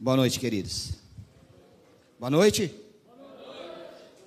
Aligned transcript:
Boa 0.00 0.16
noite, 0.16 0.38
queridos. 0.38 0.92
Boa 2.20 2.30
noite. 2.30 2.72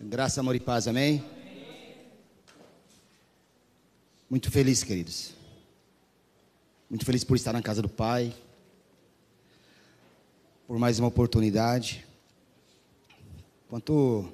Graça, 0.02 0.42
amor 0.42 0.54
e 0.54 0.60
paz, 0.60 0.86
amém? 0.86 1.24
Muito 4.30 4.52
feliz, 4.52 4.84
queridos. 4.84 5.32
Muito 6.90 7.06
feliz 7.06 7.24
por 7.24 7.38
estar 7.38 7.54
na 7.54 7.62
casa 7.62 7.82
do 7.82 7.88
Pai, 7.88 8.36
por 10.68 10.78
mais 10.78 11.00
uma 11.00 11.08
oportunidade. 11.08 12.06
Enquanto 13.66 14.30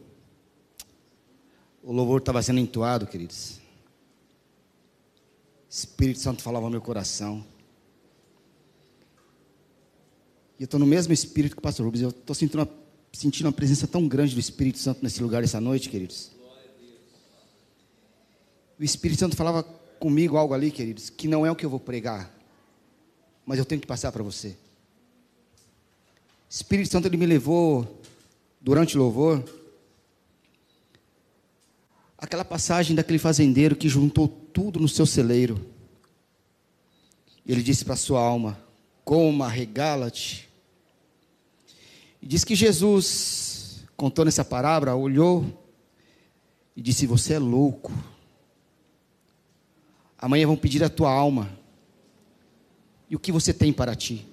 o 1.84 1.94
louvor 1.94 2.20
estava 2.20 2.42
sendo 2.42 2.60
entoado, 2.62 3.06
queridos, 3.06 3.60
Espírito 5.70 6.20
Santo 6.20 6.42
falava 6.42 6.66
no 6.66 6.72
meu 6.72 6.82
coração. 6.82 7.46
E 10.60 10.64
eu 10.64 10.66
estou 10.66 10.80
no 10.80 10.86
mesmo 10.86 11.14
espírito 11.14 11.56
que 11.56 11.60
o 11.60 11.62
pastor 11.62 11.86
Rubens. 11.86 12.02
Eu 12.02 12.10
estou 12.10 12.36
sentindo 12.36 12.60
uma, 12.60 12.70
sentindo 13.14 13.46
uma 13.46 13.52
presença 13.52 13.88
tão 13.88 14.08
grande 14.08 14.34
do 14.34 14.40
Espírito 14.40 14.80
Santo 14.80 15.00
nesse 15.04 15.22
lugar 15.22 15.44
essa 15.44 15.62
noite, 15.62 15.90
queridos. 15.90 16.32
O 18.80 18.84
Espírito 18.84 19.20
Santo 19.20 19.36
falava 19.36 19.64
comigo 20.00 20.38
algo 20.38 20.54
ali, 20.54 20.72
queridos, 20.72 21.10
que 21.10 21.28
não 21.28 21.46
é 21.46 21.52
o 21.52 21.56
que 21.56 21.66
eu 21.66 21.70
vou 21.70 21.80
pregar, 21.80 22.32
mas 23.46 23.58
eu 23.58 23.66
tenho 23.66 23.82
que 23.82 23.88
passar 23.88 24.12
para 24.12 24.24
você. 24.24 24.50
O 24.50 24.56
Espírito 26.50 26.90
Santo 26.90 27.08
ele 27.08 27.18
me 27.18 27.26
levou 27.26 28.02
durante 28.62 28.96
o 28.96 29.00
louvor 29.00 29.44
aquela 32.18 32.46
passagem 32.46 32.96
daquele 32.96 33.20
fazendeiro 33.20 33.76
que 33.76 33.90
juntou 33.90 34.28
tudo 34.28 34.80
no 34.80 34.88
seu 34.88 35.06
celeiro. 35.06 35.60
Ele 37.46 37.64
disse 37.64 37.86
para 37.86 37.96
sua 37.96 38.22
alma: 38.22 38.60
coma, 39.04 39.48
regala-te, 39.48 40.47
diz 42.28 42.44
que 42.44 42.56
Jesus, 42.56 43.86
contando 43.96 44.28
essa 44.28 44.44
parábola, 44.44 44.94
olhou 44.94 45.46
e 46.76 46.82
disse: 46.82 47.08
Você 47.08 47.36
é 47.36 47.40
louco. 47.40 47.92
Amanhã 50.18 50.46
vão 50.46 50.58
pedir 50.58 50.84
a 50.84 50.90
tua 50.90 51.10
alma. 51.10 51.50
E 53.10 53.16
o 53.16 53.20
que 53.20 53.32
você 53.32 53.54
tem 53.54 53.72
para 53.72 53.96
ti? 53.96 54.28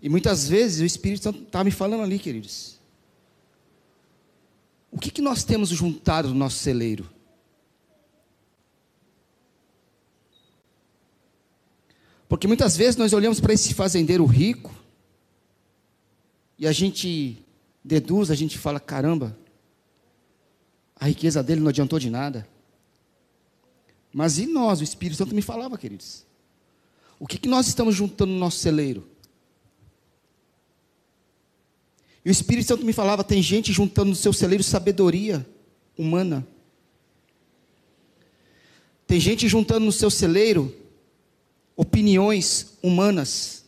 E 0.00 0.08
muitas 0.08 0.48
vezes 0.48 0.80
o 0.80 0.84
Espírito 0.84 1.24
Santo 1.24 1.42
está 1.42 1.62
me 1.62 1.70
falando 1.70 2.02
ali, 2.02 2.18
queridos. 2.18 2.78
O 4.90 4.98
que, 4.98 5.10
que 5.10 5.20
nós 5.20 5.44
temos 5.44 5.68
juntado 5.68 6.28
no 6.28 6.34
nosso 6.34 6.56
celeiro? 6.58 7.10
Porque 12.28 12.46
muitas 12.46 12.76
vezes 12.76 12.96
nós 12.96 13.12
olhamos 13.12 13.40
para 13.40 13.52
esse 13.52 13.74
fazendeiro 13.74 14.24
rico 14.24 14.83
e 16.64 16.66
a 16.66 16.72
gente 16.72 17.44
deduz, 17.84 18.30
a 18.30 18.34
gente 18.34 18.56
fala: 18.56 18.80
caramba, 18.80 19.38
a 20.96 21.06
riqueza 21.06 21.42
dele 21.42 21.60
não 21.60 21.68
adiantou 21.68 21.98
de 21.98 22.08
nada. 22.08 22.48
Mas 24.10 24.38
e 24.38 24.46
nós? 24.46 24.80
O 24.80 24.84
Espírito 24.84 25.18
Santo 25.18 25.34
me 25.34 25.42
falava, 25.42 25.76
queridos. 25.76 26.24
O 27.20 27.26
que, 27.26 27.36
que 27.36 27.48
nós 27.48 27.66
estamos 27.66 27.94
juntando 27.94 28.32
no 28.32 28.38
nosso 28.38 28.60
celeiro? 28.60 29.06
E 32.24 32.30
o 32.30 32.32
Espírito 32.32 32.66
Santo 32.66 32.86
me 32.86 32.94
falava: 32.94 33.22
tem 33.22 33.42
gente 33.42 33.70
juntando 33.70 34.08
no 34.08 34.16
seu 34.16 34.32
celeiro 34.32 34.64
sabedoria 34.64 35.46
humana. 35.98 36.48
Tem 39.06 39.20
gente 39.20 39.46
juntando 39.48 39.84
no 39.84 39.92
seu 39.92 40.10
celeiro 40.10 40.74
opiniões 41.76 42.78
humanas. 42.82 43.63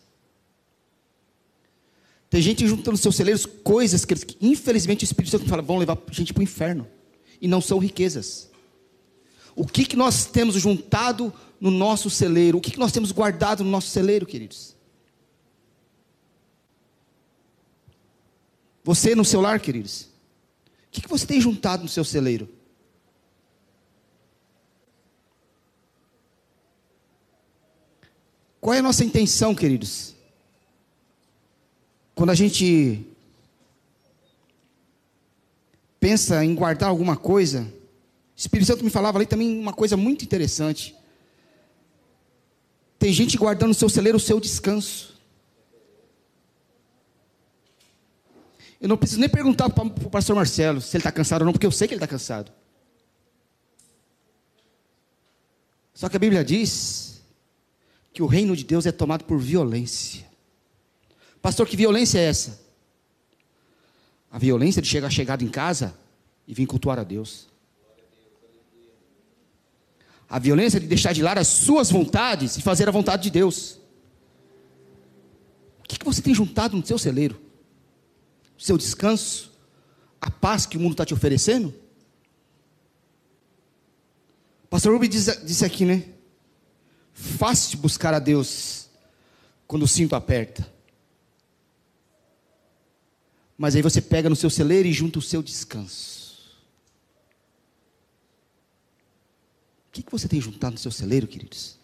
Tem 2.36 2.42
gente 2.42 2.68
juntando 2.68 2.90
nos 2.90 3.00
seus 3.00 3.16
celeiros 3.16 3.46
coisas 3.46 4.04
que, 4.04 4.14
infelizmente, 4.42 5.04
o 5.04 5.06
Espírito 5.06 5.30
Santo 5.30 5.48
fala, 5.48 5.62
vão 5.62 5.78
levar 5.78 5.96
gente 6.10 6.34
para 6.34 6.42
o 6.42 6.44
inferno. 6.44 6.86
E 7.40 7.48
não 7.48 7.62
são 7.62 7.78
riquezas. 7.78 8.50
O 9.54 9.66
que, 9.66 9.86
que 9.86 9.96
nós 9.96 10.26
temos 10.26 10.54
juntado 10.56 11.32
no 11.58 11.70
nosso 11.70 12.10
celeiro? 12.10 12.58
O 12.58 12.60
que, 12.60 12.72
que 12.72 12.78
nós 12.78 12.92
temos 12.92 13.10
guardado 13.10 13.64
no 13.64 13.70
nosso 13.70 13.88
celeiro, 13.88 14.26
queridos? 14.26 14.76
Você 18.84 19.14
no 19.14 19.24
seu 19.24 19.40
lar, 19.40 19.58
queridos? 19.58 20.02
O 20.02 20.90
que, 20.90 21.00
que 21.00 21.08
você 21.08 21.26
tem 21.26 21.40
juntado 21.40 21.84
no 21.84 21.88
seu 21.88 22.04
celeiro? 22.04 22.50
Qual 28.60 28.74
é 28.74 28.80
a 28.80 28.82
nossa 28.82 29.02
intenção, 29.02 29.54
queridos? 29.54 30.15
Quando 32.16 32.30
a 32.30 32.34
gente 32.34 33.06
pensa 36.00 36.42
em 36.42 36.54
guardar 36.54 36.88
alguma 36.88 37.14
coisa, 37.14 37.60
o 37.60 38.38
Espírito 38.38 38.68
Santo 38.68 38.82
me 38.82 38.88
falava 38.88 39.18
ali 39.18 39.26
também 39.26 39.60
uma 39.60 39.74
coisa 39.74 39.98
muito 39.98 40.24
interessante. 40.24 40.96
Tem 42.98 43.12
gente 43.12 43.36
guardando 43.36 43.68
no 43.68 43.74
seu 43.74 43.90
celeiro 43.90 44.16
o 44.16 44.20
seu 44.20 44.40
descanso. 44.40 45.14
Eu 48.80 48.88
não 48.88 48.96
preciso 48.96 49.20
nem 49.20 49.28
perguntar 49.28 49.68
para 49.68 49.84
o 49.84 50.10
pastor 50.10 50.34
Marcelo 50.34 50.80
se 50.80 50.96
ele 50.96 51.02
está 51.02 51.12
cansado 51.12 51.42
ou 51.42 51.44
não, 51.44 51.52
porque 51.52 51.66
eu 51.66 51.70
sei 51.70 51.86
que 51.86 51.92
ele 51.92 51.98
está 51.98 52.08
cansado. 52.08 52.50
Só 55.92 56.08
que 56.08 56.16
a 56.16 56.20
Bíblia 56.20 56.42
diz 56.42 57.20
que 58.14 58.22
o 58.22 58.26
reino 58.26 58.56
de 58.56 58.64
Deus 58.64 58.86
é 58.86 58.92
tomado 58.92 59.24
por 59.24 59.38
violência. 59.38 60.25
Pastor, 61.46 61.64
que 61.68 61.76
violência 61.76 62.18
é 62.18 62.24
essa? 62.24 62.60
A 64.32 64.36
violência 64.36 64.82
de 64.82 64.88
chegar 64.88 65.08
chegado 65.10 65.44
em 65.44 65.48
casa 65.48 65.96
e 66.44 66.52
vir 66.52 66.66
cultuar 66.66 66.98
a 66.98 67.04
Deus. 67.04 67.46
A 70.28 70.40
violência 70.40 70.80
de 70.80 70.88
deixar 70.88 71.12
de 71.12 71.22
lado 71.22 71.38
as 71.38 71.46
suas 71.46 71.88
vontades 71.88 72.56
e 72.56 72.62
fazer 72.62 72.88
a 72.88 72.90
vontade 72.90 73.22
de 73.22 73.30
Deus. 73.30 73.78
O 75.78 75.84
que, 75.86 76.04
você 76.04 76.20
tem 76.20 76.34
juntado 76.34 76.76
no 76.76 76.84
seu 76.84 76.98
celeiro? 76.98 77.40
O 78.58 78.60
seu 78.60 78.76
descanso? 78.76 79.52
A 80.20 80.28
paz 80.28 80.66
que 80.66 80.76
o 80.76 80.80
mundo 80.80 80.94
está 80.94 81.06
te 81.06 81.14
oferecendo? 81.14 81.72
Pastor 84.68 84.92
Rubens 84.92 85.10
disse, 85.10 85.44
disse 85.46 85.64
aqui, 85.64 85.84
né? 85.84 86.08
Fácil 87.12 87.78
buscar 87.78 88.12
a 88.12 88.18
Deus 88.18 88.88
quando 89.68 89.84
o 89.84 89.88
cinto 89.88 90.16
aperta. 90.16 90.74
Mas 93.56 93.74
aí 93.74 93.82
você 93.82 94.02
pega 94.02 94.28
no 94.28 94.36
seu 94.36 94.50
celeiro 94.50 94.86
e 94.86 94.92
junta 94.92 95.18
o 95.18 95.22
seu 95.22 95.42
descanso. 95.42 96.16
O 99.88 99.92
que, 99.92 100.04
você 100.10 100.28
tem 100.28 100.40
juntado 100.40 100.74
no 100.74 100.78
seu 100.78 100.90
celeiro, 100.90 101.26
queridos? 101.26 101.78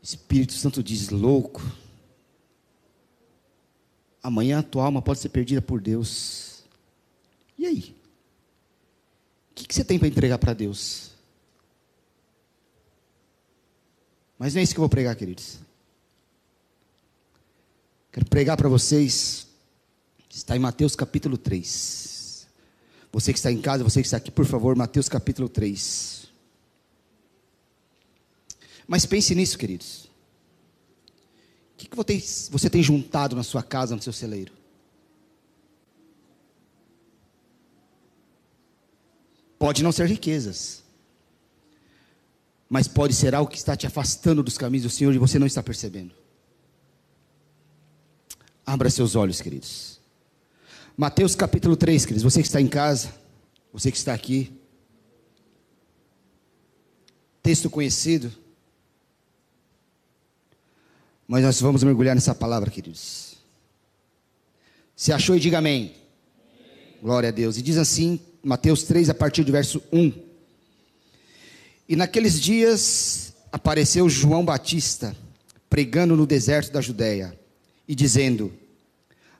Espírito 0.00 0.52
Santo 0.52 0.82
diz: 0.82 1.08
louco. 1.08 1.62
Amanhã 4.22 4.60
a 4.60 4.62
tua 4.62 4.84
alma 4.84 5.02
pode 5.02 5.18
ser 5.18 5.30
perdida 5.30 5.60
por 5.60 5.80
Deus. 5.80 6.62
E 7.58 7.66
aí? 7.66 7.96
O 9.50 9.54
que, 9.54 9.66
que 9.66 9.74
você 9.74 9.84
tem 9.84 9.98
para 9.98 10.08
entregar 10.08 10.38
para 10.38 10.54
Deus? 10.54 11.10
Mas 14.38 14.54
não 14.54 14.60
é 14.60 14.62
isso 14.62 14.74
que 14.74 14.78
eu 14.78 14.82
vou 14.82 14.88
pregar, 14.88 15.14
queridos. 15.16 15.63
Quero 18.14 18.26
pregar 18.26 18.56
para 18.56 18.68
vocês. 18.68 19.48
Está 20.30 20.54
em 20.54 20.60
Mateus 20.60 20.94
capítulo 20.94 21.36
3. 21.36 22.46
Você 23.10 23.32
que 23.32 23.38
está 23.40 23.50
em 23.50 23.60
casa, 23.60 23.82
você 23.82 24.00
que 24.00 24.06
está 24.06 24.18
aqui, 24.18 24.30
por 24.30 24.46
favor, 24.46 24.76
Mateus 24.76 25.08
capítulo 25.08 25.48
3. 25.48 26.28
Mas 28.86 29.04
pense 29.04 29.34
nisso, 29.34 29.58
queridos. 29.58 30.04
O 31.74 31.76
que, 31.76 31.88
que 31.88 31.96
você 32.52 32.70
tem 32.70 32.84
juntado 32.84 33.34
na 33.34 33.42
sua 33.42 33.64
casa, 33.64 33.96
no 33.96 34.02
seu 34.02 34.12
celeiro? 34.12 34.52
Pode 39.58 39.82
não 39.82 39.90
ser 39.90 40.06
riquezas, 40.06 40.84
mas 42.68 42.86
pode 42.86 43.12
ser 43.12 43.34
algo 43.34 43.50
que 43.50 43.58
está 43.58 43.76
te 43.76 43.88
afastando 43.88 44.40
dos 44.40 44.56
caminhos 44.56 44.84
do 44.84 44.90
Senhor 44.90 45.12
e 45.12 45.18
você 45.18 45.36
não 45.36 45.48
está 45.48 45.64
percebendo. 45.64 46.23
Abra 48.66 48.88
seus 48.88 49.14
olhos, 49.14 49.40
queridos. 49.40 50.00
Mateus 50.96 51.34
capítulo 51.34 51.76
3, 51.76 52.06
queridos. 52.06 52.22
Você 52.22 52.40
que 52.40 52.46
está 52.46 52.60
em 52.60 52.66
casa, 52.66 53.12
você 53.72 53.90
que 53.90 53.96
está 53.96 54.14
aqui. 54.14 54.52
Texto 57.42 57.68
conhecido. 57.68 58.32
Mas 61.28 61.42
nós 61.42 61.60
vamos 61.60 61.82
mergulhar 61.82 62.14
nessa 62.14 62.34
palavra, 62.34 62.70
queridos. 62.70 63.36
Se 64.96 65.12
achou 65.12 65.36
e 65.36 65.40
diga 65.40 65.58
amém. 65.58 65.94
amém. 65.94 66.98
Glória 67.02 67.28
a 67.28 67.32
Deus. 67.32 67.58
E 67.58 67.62
diz 67.62 67.76
assim, 67.76 68.20
Mateus 68.42 68.84
3, 68.84 69.10
a 69.10 69.14
partir 69.14 69.44
do 69.44 69.52
verso 69.52 69.82
1. 69.92 70.12
E 71.88 71.96
naqueles 71.96 72.40
dias 72.40 73.34
apareceu 73.52 74.08
João 74.08 74.44
Batista 74.44 75.14
pregando 75.68 76.16
no 76.16 76.26
deserto 76.26 76.72
da 76.72 76.80
Judéia 76.80 77.38
e 77.88 77.94
dizendo: 77.94 78.52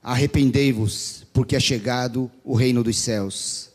Arrependei-vos, 0.03 1.27
porque 1.33 1.57
é 1.57 1.61
chegado 1.61 2.31
o 2.45 2.55
reino 2.55 2.83
dos 2.83 2.99
céus. 2.99 3.71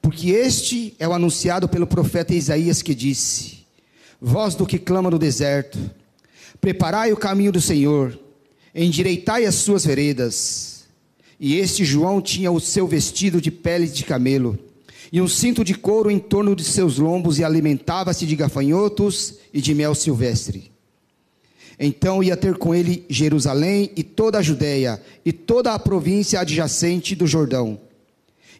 Porque 0.00 0.30
este 0.30 0.94
é 0.98 1.08
o 1.08 1.12
anunciado 1.12 1.68
pelo 1.68 1.86
profeta 1.86 2.34
Isaías 2.34 2.82
que 2.82 2.94
disse: 2.94 3.66
Voz 4.20 4.54
do 4.54 4.66
que 4.66 4.78
clama 4.78 5.10
no 5.10 5.18
deserto, 5.18 5.78
preparai 6.60 7.12
o 7.12 7.16
caminho 7.16 7.52
do 7.52 7.60
Senhor, 7.60 8.18
endireitai 8.74 9.44
as 9.44 9.56
suas 9.56 9.84
veredas. 9.84 10.86
E 11.38 11.56
este 11.56 11.84
João 11.84 12.22
tinha 12.22 12.50
o 12.50 12.60
seu 12.60 12.86
vestido 12.86 13.40
de 13.40 13.50
pele 13.50 13.86
de 13.86 14.04
camelo 14.04 14.58
e 15.12 15.20
um 15.20 15.28
cinto 15.28 15.64
de 15.64 15.74
couro 15.74 16.10
em 16.10 16.18
torno 16.18 16.56
de 16.56 16.64
seus 16.64 16.98
lombos 16.98 17.38
e 17.38 17.44
alimentava-se 17.44 18.26
de 18.26 18.34
gafanhotos 18.34 19.34
e 19.52 19.60
de 19.60 19.74
mel 19.74 19.94
silvestre. 19.94 20.72
Então 21.78 22.22
ia 22.22 22.36
ter 22.36 22.56
com 22.56 22.74
ele 22.74 23.04
Jerusalém 23.08 23.90
e 23.96 24.02
toda 24.02 24.38
a 24.38 24.42
Judéia 24.42 25.00
e 25.24 25.32
toda 25.32 25.74
a 25.74 25.78
província 25.78 26.40
adjacente 26.40 27.14
do 27.14 27.26
Jordão. 27.26 27.78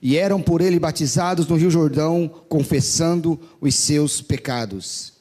E 0.03 0.17
eram 0.17 0.43
por 0.43 0.61
ele 0.61 0.79
batizados 0.79 1.47
no 1.47 1.57
Rio 1.57 1.71
Jordão, 1.71 2.31
confessando 2.49 3.41
os 3.61 3.75
seus 3.75 4.21
pecados. 4.21 5.15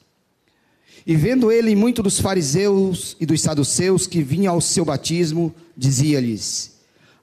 E 1.08 1.16
vendo 1.16 1.52
ele 1.52 1.76
muito 1.76 2.04
dos 2.04 2.20
fariseus 2.20 3.16
e 3.20 3.26
dos 3.26 3.42
saduceus 3.42 4.08
que 4.08 4.22
vinham 4.22 4.54
ao 4.54 4.60
seu 4.60 4.84
batismo, 4.84 5.54
dizia-lhes: 5.78 6.74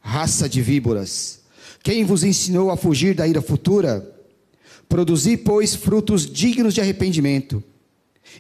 Raça 0.01 0.49
de 0.49 0.63
víboras, 0.63 1.41
quem 1.83 2.05
vos 2.05 2.25
ensinou 2.25 2.71
a 2.71 2.77
fugir 2.77 3.15
da 3.15 3.27
ira 3.27 3.43
futura? 3.43 4.09
Produzi, 4.89 5.37
pois, 5.37 5.75
frutos 5.75 6.31
dignos 6.31 6.75
de 6.75 6.81
arrependimento. 6.81 7.63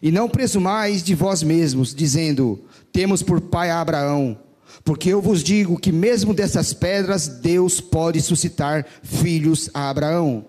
E 0.00 0.10
não 0.10 0.28
presumais 0.28 1.02
de 1.02 1.14
vós 1.14 1.42
mesmos, 1.42 1.94
dizendo: 1.94 2.60
Temos 2.92 3.22
por 3.22 3.40
pai 3.40 3.70
a 3.70 3.80
Abraão. 3.80 4.38
Porque 4.84 5.10
eu 5.10 5.20
vos 5.20 5.42
digo 5.42 5.78
que, 5.78 5.92
mesmo 5.92 6.34
dessas 6.34 6.72
pedras, 6.72 7.28
Deus 7.28 7.80
pode 7.80 8.20
suscitar 8.20 8.86
filhos 9.02 9.70
a 9.72 9.90
Abraão. 9.90 10.44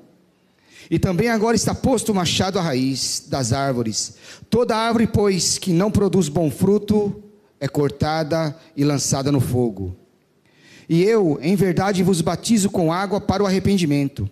E 0.90 0.98
também 1.00 1.30
agora 1.30 1.56
está 1.56 1.74
posto 1.74 2.12
o 2.12 2.16
machado 2.16 2.57
à 2.60 2.62
raiz 2.62 3.25
das 3.28 3.54
árvores. 3.54 4.16
Toda 4.50 4.75
árvore, 4.75 5.07
pois, 5.07 5.57
que 5.57 5.72
não 5.72 5.92
produz 5.92 6.30
bom 6.30 6.50
fruto, 6.50 7.24
é 7.60 7.68
cortada 7.68 8.56
e 8.75 8.84
lançada 8.84 9.31
no 9.31 9.40
fogo. 9.40 9.95
E 10.90 11.01
eu, 11.04 11.40
em 11.42 11.56
verdade, 11.56 12.04
vos 12.04 12.22
batizo 12.22 12.69
com 12.69 12.92
água 12.92 13.22
para 13.22 13.44
o 13.44 13.45
arrependimento. 13.45 14.30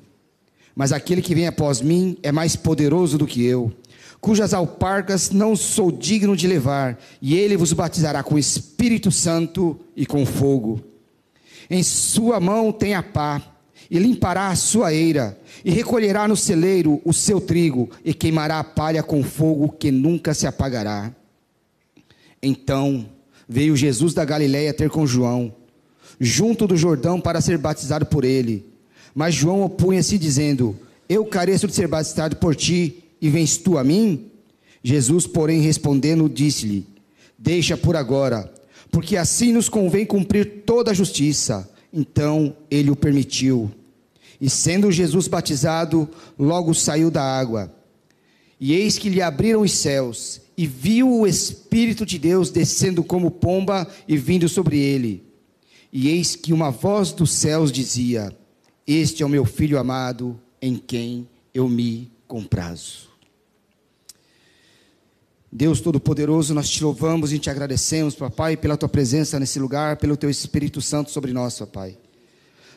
Mas 0.76 0.92
aquele 0.92 1.22
que 1.22 1.36
vem 1.36 1.48
após 1.48 1.82
mim 1.82 2.18
é 2.22 2.32
mais 2.32 2.56
poderoso 2.56 3.18
do 3.18 3.28
que 3.28 3.44
eu, 3.44 3.72
cujas 4.22 4.54
alpargas 4.54 5.32
não 5.32 5.56
sou 5.56 5.92
digno 5.92 6.38
de 6.38 6.48
levar, 6.48 6.98
e 7.22 7.36
ele 7.36 7.58
vos 7.58 7.74
batizará 7.74 8.22
com 8.22 8.38
Espírito 8.38 9.12
Santo 9.12 9.80
e 9.96 10.06
com 10.06 10.26
fogo. 10.26 10.80
Em 11.70 11.82
sua 11.82 12.40
mão 12.40 12.72
tem 12.72 12.94
a 12.94 13.02
pá, 13.02 13.42
e 13.90 13.98
limpará 13.98 14.50
a 14.50 14.56
sua 14.56 14.94
eira, 14.94 15.38
e 15.66 15.72
recolherá 15.72 16.28
no 16.28 16.38
celeiro 16.38 17.02
o 17.04 17.12
seu 17.12 17.42
trigo, 17.42 17.90
e 18.06 18.14
queimará 18.14 18.60
a 18.60 18.64
palha 18.64 19.02
com 19.02 19.24
fogo 19.24 19.70
que 19.70 19.92
nunca 19.92 20.34
se 20.34 20.46
apagará. 20.46 21.12
Então 22.42 23.10
veio 23.50 23.76
Jesus 23.76 24.14
da 24.14 24.24
Galiléia 24.24 24.74
ter 24.74 24.90
com 24.90 25.06
João 25.06 25.54
junto 26.20 26.68
do 26.68 26.78
Jordão 26.78 27.20
para 27.20 27.42
ser 27.42 27.58
batizado 27.58 28.06
por 28.06 28.24
ele. 28.24 28.66
Mas 29.14 29.34
João 29.34 29.64
opunha-se, 29.64 30.18
dizendo: 30.18 30.78
Eu 31.10 31.26
careço 31.26 31.68
de 31.68 31.74
ser 31.74 31.88
batizado 31.88 32.36
por 32.36 32.56
ti, 32.56 33.01
e 33.22 33.30
vens 33.30 33.58
tu 33.58 33.78
a 33.78 33.84
mim? 33.84 34.32
Jesus, 34.84 35.28
porém, 35.28 35.62
respondendo, 35.62 36.28
disse-lhe: 36.28 36.88
Deixa 37.38 37.78
por 37.78 37.96
agora, 37.96 38.52
porque 38.90 39.16
assim 39.16 39.52
nos 39.52 39.70
convém 39.70 40.06
cumprir 40.06 40.64
toda 40.66 40.92
a 40.92 40.94
justiça. 40.94 41.70
Então 41.94 42.56
ele 42.70 42.90
o 42.90 42.96
permitiu. 42.96 43.70
E 44.40 44.50
sendo 44.50 44.92
Jesus 44.92 45.28
batizado, 45.28 46.10
logo 46.40 46.74
saiu 46.74 47.12
da 47.12 47.22
água. 47.22 47.72
E 48.60 48.74
eis 48.74 48.98
que 48.98 49.10
lhe 49.10 49.22
abriram 49.22 49.62
os 49.62 49.72
céus, 49.72 50.42
e 50.58 50.66
viu 50.66 51.12
o 51.12 51.28
Espírito 51.28 52.06
de 52.06 52.18
Deus 52.18 52.50
descendo 52.50 53.04
como 53.04 53.30
pomba 53.30 53.88
e 54.08 54.18
vindo 54.18 54.48
sobre 54.50 54.80
ele 54.80 55.32
e 55.92 56.08
eis 56.08 56.36
que 56.36 56.54
uma 56.54 56.72
voz 56.72 57.12
dos 57.12 57.32
céus 57.32 57.72
dizia: 57.72 58.36
Este 58.88 59.24
é 59.24 59.26
o 59.26 59.30
meu 59.30 59.46
filho 59.46 59.78
amado, 59.78 60.40
em 60.62 60.76
quem 60.76 61.28
eu 61.54 61.68
me 61.68 62.10
comprazo. 62.28 63.11
Deus 65.54 65.82
Todo-Poderoso, 65.82 66.54
nós 66.54 66.70
te 66.70 66.82
louvamos 66.82 67.34
e 67.34 67.40
te 67.40 67.50
agradecemos, 67.50 68.16
papai, 68.16 68.56
pela 68.56 68.78
tua 68.78 68.88
presença 68.88 69.38
nesse 69.38 69.60
lugar, 69.60 69.98
pelo 69.98 70.16
teu 70.16 70.30
Espírito 70.30 70.82
Santo 70.82 71.12
sobre 71.12 71.34
nós, 71.34 71.60
papai. 71.60 71.98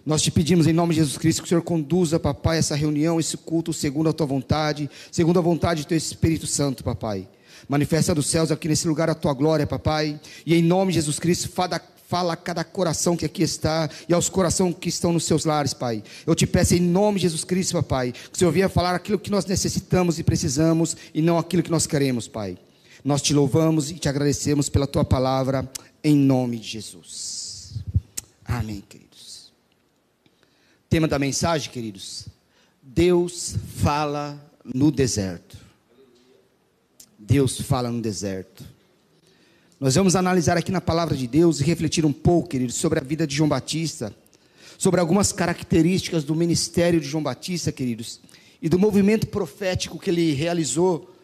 Nós 0.04 0.20
te 0.20 0.30
pedimos 0.30 0.66
em 0.66 0.72
nome 0.72 0.92
de 0.92 1.00
Jesus 1.00 1.16
Cristo 1.16 1.42
que 1.42 1.46
o 1.46 1.48
Senhor 1.48 1.62
conduza, 1.62 2.18
papai, 2.18 2.58
essa 2.58 2.74
reunião, 2.74 3.20
esse 3.20 3.36
culto, 3.36 3.72
segundo 3.72 4.08
a 4.08 4.12
tua 4.12 4.26
vontade, 4.26 4.90
segundo 5.12 5.38
a 5.38 5.42
vontade 5.42 5.82
do 5.82 5.86
teu 5.86 5.96
Espírito 5.96 6.48
Santo, 6.48 6.82
papai. 6.82 7.28
Manifesta 7.68 8.12
dos 8.12 8.26
céus 8.26 8.50
aqui 8.50 8.66
nesse 8.66 8.88
lugar 8.88 9.08
a 9.08 9.14
tua 9.14 9.32
glória, 9.32 9.66
papai. 9.66 10.20
E 10.44 10.54
em 10.54 10.62
nome 10.62 10.92
de 10.92 10.98
Jesus 10.98 11.20
Cristo, 11.20 11.48
fada 11.48 11.80
Fala 12.06 12.34
a 12.34 12.36
cada 12.36 12.62
coração 12.62 13.16
que 13.16 13.24
aqui 13.24 13.42
está 13.42 13.88
e 14.08 14.12
aos 14.12 14.28
corações 14.28 14.76
que 14.78 14.88
estão 14.88 15.12
nos 15.12 15.24
seus 15.24 15.44
lares, 15.44 15.72
Pai. 15.72 16.02
Eu 16.26 16.34
te 16.34 16.46
peço 16.46 16.74
em 16.74 16.80
nome 16.80 17.18
de 17.18 17.22
Jesus 17.22 17.44
Cristo, 17.44 17.82
Pai, 17.82 18.12
que 18.12 18.34
o 18.34 18.38
Senhor 18.38 18.52
venha 18.52 18.68
falar 18.68 18.94
aquilo 18.94 19.18
que 19.18 19.30
nós 19.30 19.46
necessitamos 19.46 20.18
e 20.18 20.22
precisamos 20.22 20.96
e 21.14 21.22
não 21.22 21.38
aquilo 21.38 21.62
que 21.62 21.70
nós 21.70 21.86
queremos, 21.86 22.28
Pai. 22.28 22.58
Nós 23.02 23.22
te 23.22 23.32
louvamos 23.32 23.90
e 23.90 23.94
te 23.94 24.08
agradecemos 24.08 24.68
pela 24.68 24.86
tua 24.86 25.04
palavra, 25.04 25.70
em 26.02 26.14
nome 26.14 26.58
de 26.58 26.68
Jesus. 26.68 27.74
Amém, 28.44 28.82
queridos. 28.86 29.52
Tema 30.88 31.08
da 31.08 31.18
mensagem, 31.18 31.70
queridos: 31.70 32.26
Deus 32.82 33.56
fala 33.82 34.38
no 34.64 34.90
deserto. 34.90 35.56
Deus 37.18 37.60
fala 37.60 37.90
no 37.90 38.00
deserto. 38.00 38.73
Nós 39.84 39.96
vamos 39.96 40.16
analisar 40.16 40.56
aqui 40.56 40.72
na 40.72 40.80
palavra 40.80 41.14
de 41.14 41.26
Deus 41.26 41.60
e 41.60 41.62
refletir 41.62 42.06
um 42.06 42.12
pouco, 42.12 42.48
queridos, 42.48 42.74
sobre 42.76 42.98
a 42.98 43.02
vida 43.02 43.26
de 43.26 43.36
João 43.36 43.50
Batista, 43.50 44.16
sobre 44.78 44.98
algumas 44.98 45.30
características 45.30 46.24
do 46.24 46.34
ministério 46.34 46.98
de 46.98 47.06
João 47.06 47.22
Batista, 47.22 47.70
queridos, 47.70 48.18
e 48.62 48.68
do 48.70 48.78
movimento 48.78 49.26
profético 49.26 49.98
que 49.98 50.08
ele 50.08 50.32
realizou 50.32 51.14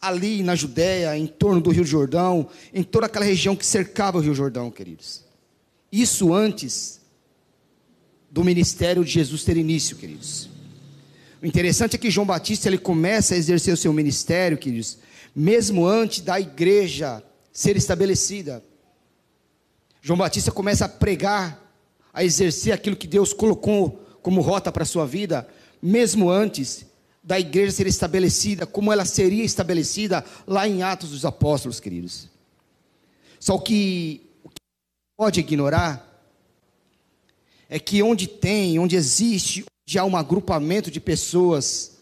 ali 0.00 0.42
na 0.42 0.54
Judéia, 0.54 1.14
em 1.14 1.26
torno 1.26 1.60
do 1.60 1.68
Rio 1.68 1.84
Jordão, 1.84 2.48
em 2.72 2.82
toda 2.82 3.04
aquela 3.04 3.26
região 3.26 3.54
que 3.54 3.66
cercava 3.66 4.16
o 4.16 4.22
Rio 4.22 4.34
Jordão, 4.34 4.70
queridos. 4.70 5.22
Isso 5.92 6.32
antes 6.32 7.02
do 8.30 8.42
ministério 8.42 9.04
de 9.04 9.10
Jesus 9.10 9.44
ter 9.44 9.58
início, 9.58 9.94
queridos. 9.94 10.48
O 11.42 11.44
interessante 11.44 11.96
é 11.96 11.98
que 11.98 12.10
João 12.10 12.26
Batista 12.26 12.66
ele 12.66 12.78
começa 12.78 13.34
a 13.34 13.36
exercer 13.36 13.74
o 13.74 13.76
seu 13.76 13.92
ministério, 13.92 14.56
queridos, 14.56 14.96
mesmo 15.34 15.86
antes 15.86 16.22
da 16.22 16.40
igreja 16.40 17.22
ser 17.56 17.74
estabelecida. 17.74 18.62
João 20.02 20.18
Batista 20.18 20.52
começa 20.52 20.84
a 20.84 20.88
pregar, 20.90 21.58
a 22.12 22.22
exercer 22.22 22.70
aquilo 22.70 22.94
que 22.94 23.06
Deus 23.06 23.32
colocou 23.32 24.06
como 24.20 24.42
rota 24.42 24.70
para 24.70 24.82
a 24.82 24.86
sua 24.86 25.06
vida, 25.06 25.48
mesmo 25.80 26.30
antes 26.30 26.84
da 27.24 27.40
igreja 27.40 27.72
ser 27.72 27.86
estabelecida, 27.86 28.66
como 28.66 28.92
ela 28.92 29.06
seria 29.06 29.42
estabelecida 29.42 30.22
lá 30.46 30.68
em 30.68 30.82
Atos 30.82 31.12
dos 31.12 31.24
Apóstolos, 31.24 31.80
queridos. 31.80 32.28
Só 33.40 33.56
que 33.56 34.20
o 34.44 34.50
que 34.50 34.60
pode 35.16 35.40
ignorar 35.40 36.06
é 37.70 37.78
que 37.78 38.02
onde 38.02 38.26
tem, 38.26 38.78
onde 38.78 38.96
existe, 38.96 39.64
onde 39.88 39.98
há 39.98 40.04
um 40.04 40.14
agrupamento 40.14 40.90
de 40.90 41.00
pessoas 41.00 41.96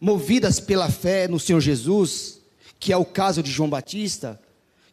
movidas 0.00 0.60
pela 0.60 0.88
fé 0.88 1.26
no 1.26 1.40
Senhor 1.40 1.60
Jesus, 1.60 2.40
que 2.78 2.92
é 2.92 2.96
o 2.96 3.04
caso 3.04 3.42
de 3.42 3.50
João 3.50 3.68
Batista, 3.68 4.40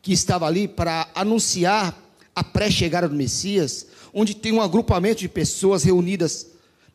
que 0.09 0.13
estava 0.13 0.47
ali 0.47 0.67
para 0.67 1.07
anunciar 1.13 1.95
a 2.35 2.43
pré-chegada 2.43 3.07
do 3.07 3.13
Messias, 3.13 3.85
onde 4.11 4.33
tem 4.33 4.51
um 4.51 4.59
agrupamento 4.59 5.19
de 5.19 5.29
pessoas 5.29 5.83
reunidas 5.83 6.47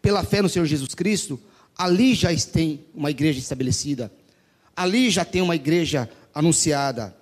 pela 0.02 0.24
fé 0.24 0.42
no 0.42 0.48
Senhor 0.48 0.64
Jesus 0.64 0.96
Cristo, 0.96 1.38
ali 1.78 2.12
já 2.12 2.34
tem 2.34 2.80
uma 2.92 3.12
igreja 3.12 3.38
estabelecida, 3.38 4.10
ali 4.74 5.10
já 5.10 5.24
tem 5.24 5.40
uma 5.40 5.54
igreja 5.54 6.10
anunciada. 6.34 7.14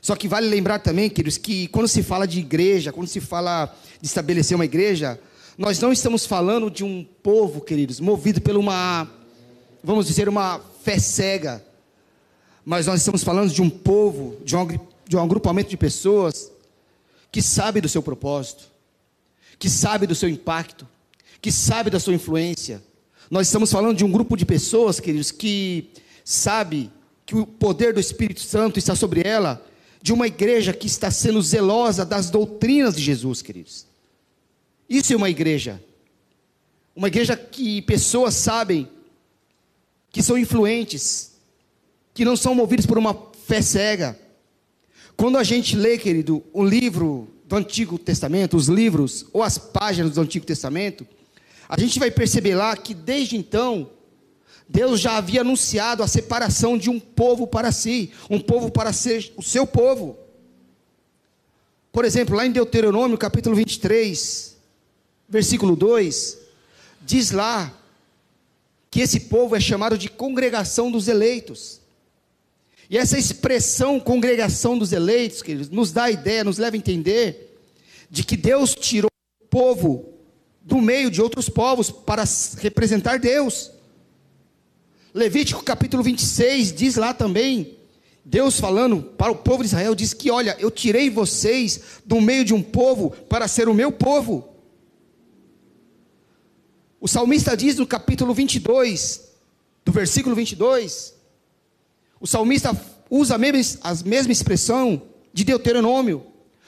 Só 0.00 0.14
que 0.14 0.28
vale 0.28 0.46
lembrar 0.46 0.78
também, 0.78 1.10
queridos, 1.10 1.36
que 1.36 1.66
quando 1.66 1.88
se 1.88 2.04
fala 2.04 2.28
de 2.28 2.38
igreja, 2.38 2.92
quando 2.92 3.08
se 3.08 3.20
fala 3.20 3.76
de 4.00 4.06
estabelecer 4.06 4.54
uma 4.54 4.64
igreja, 4.64 5.18
nós 5.58 5.80
não 5.80 5.90
estamos 5.92 6.24
falando 6.24 6.70
de 6.70 6.84
um 6.84 7.04
povo, 7.24 7.60
queridos, 7.60 7.98
movido 7.98 8.40
por 8.40 8.56
uma, 8.56 9.10
vamos 9.82 10.06
dizer, 10.06 10.28
uma 10.28 10.60
fé 10.84 10.96
cega, 11.00 11.60
mas 12.64 12.86
nós 12.86 13.00
estamos 13.00 13.24
falando 13.24 13.52
de 13.52 13.60
um 13.60 13.68
povo, 13.68 14.36
de 14.44 14.54
um 14.54 14.60
de 15.06 15.16
um 15.16 15.22
agrupamento 15.22 15.70
de 15.70 15.76
pessoas 15.76 16.50
que 17.30 17.42
sabe 17.42 17.80
do 17.80 17.88
seu 17.88 18.02
propósito, 18.02 18.64
que 19.58 19.68
sabe 19.68 20.06
do 20.06 20.14
seu 20.14 20.28
impacto, 20.28 20.86
que 21.40 21.50
sabe 21.50 21.90
da 21.90 22.00
sua 22.00 22.14
influência. 22.14 22.82
Nós 23.30 23.48
estamos 23.48 23.70
falando 23.70 23.96
de 23.96 24.04
um 24.04 24.10
grupo 24.10 24.36
de 24.36 24.46
pessoas, 24.46 25.00
queridos, 25.00 25.30
que 25.30 25.90
sabe 26.24 26.90
que 27.26 27.34
o 27.34 27.46
poder 27.46 27.92
do 27.92 28.00
Espírito 28.00 28.40
Santo 28.40 28.78
está 28.78 28.94
sobre 28.94 29.26
ela 29.26 29.64
de 30.00 30.12
uma 30.12 30.26
igreja 30.26 30.72
que 30.72 30.86
está 30.86 31.10
sendo 31.10 31.40
zelosa 31.40 32.04
das 32.04 32.28
doutrinas 32.30 32.94
de 32.94 33.02
Jesus, 33.02 33.40
queridos. 33.40 33.86
Isso 34.88 35.12
é 35.12 35.16
uma 35.16 35.30
igreja. 35.30 35.82
Uma 36.94 37.08
igreja 37.08 37.36
que 37.36 37.82
pessoas 37.82 38.34
sabem 38.34 38.88
que 40.12 40.22
são 40.22 40.38
influentes, 40.38 41.32
que 42.12 42.24
não 42.24 42.36
são 42.36 42.54
movidos 42.54 42.86
por 42.86 42.98
uma 42.98 43.18
fé 43.46 43.60
cega. 43.60 44.18
Quando 45.16 45.38
a 45.38 45.44
gente 45.44 45.76
lê, 45.76 45.96
querido, 45.96 46.42
o 46.52 46.64
livro 46.64 47.28
do 47.46 47.56
Antigo 47.56 47.98
Testamento, 47.98 48.56
os 48.56 48.68
livros 48.68 49.26
ou 49.32 49.42
as 49.42 49.58
páginas 49.58 50.12
do 50.12 50.20
Antigo 50.20 50.44
Testamento, 50.44 51.06
a 51.68 51.78
gente 51.78 51.98
vai 51.98 52.10
perceber 52.10 52.54
lá 52.54 52.76
que 52.76 52.94
desde 52.94 53.36
então, 53.36 53.90
Deus 54.68 55.00
já 55.00 55.16
havia 55.16 55.42
anunciado 55.42 56.02
a 56.02 56.08
separação 56.08 56.76
de 56.76 56.90
um 56.90 56.98
povo 56.98 57.46
para 57.46 57.70
si, 57.70 58.12
um 58.28 58.40
povo 58.40 58.70
para 58.70 58.92
ser 58.92 59.32
o 59.36 59.42
seu 59.42 59.66
povo. 59.66 60.18
Por 61.92 62.04
exemplo, 62.04 62.34
lá 62.34 62.44
em 62.44 62.50
Deuteronômio 62.50 63.16
capítulo 63.16 63.54
23, 63.54 64.56
versículo 65.28 65.76
2, 65.76 66.38
diz 67.02 67.30
lá 67.30 67.72
que 68.90 69.00
esse 69.00 69.20
povo 69.20 69.54
é 69.54 69.60
chamado 69.60 69.96
de 69.96 70.08
congregação 70.08 70.90
dos 70.90 71.08
eleitos. 71.08 71.80
E 72.88 72.98
essa 72.98 73.18
expressão 73.18 73.98
congregação 73.98 74.76
dos 74.76 74.92
eleitos, 74.92 75.42
queridos, 75.42 75.70
nos 75.70 75.92
dá 75.92 76.04
a 76.04 76.10
ideia, 76.10 76.44
nos 76.44 76.58
leva 76.58 76.76
a 76.76 76.78
entender 76.78 77.58
de 78.10 78.22
que 78.22 78.36
Deus 78.36 78.74
tirou 78.74 79.10
o 79.40 79.46
povo 79.46 80.12
do 80.60 80.80
meio 80.80 81.10
de 81.10 81.20
outros 81.20 81.48
povos 81.48 81.90
para 81.90 82.24
representar 82.58 83.18
Deus. 83.18 83.70
Levítico 85.12 85.62
capítulo 85.62 86.02
26 86.02 86.72
diz 86.72 86.96
lá 86.96 87.14
também, 87.14 87.76
Deus 88.24 88.58
falando 88.58 89.02
para 89.02 89.30
o 89.30 89.36
povo 89.36 89.62
de 89.62 89.68
Israel, 89.68 89.94
diz 89.94 90.14
que: 90.14 90.30
Olha, 90.30 90.56
eu 90.58 90.70
tirei 90.70 91.10
vocês 91.10 92.00
do 92.04 92.20
meio 92.20 92.44
de 92.44 92.54
um 92.54 92.62
povo 92.62 93.10
para 93.28 93.46
ser 93.46 93.68
o 93.68 93.74
meu 93.74 93.92
povo. 93.92 94.48
O 96.98 97.06
salmista 97.06 97.54
diz 97.54 97.76
no 97.76 97.86
capítulo 97.86 98.32
22, 98.32 99.28
do 99.84 99.92
versículo 99.92 100.34
22, 100.34 101.14
o 102.20 102.26
salmista 102.26 102.78
usa 103.10 103.34
a 103.34 103.38
mesma, 103.38 104.32
expressão 104.32 105.02
de 105.32 105.44
Deuteronômio. 105.44 106.26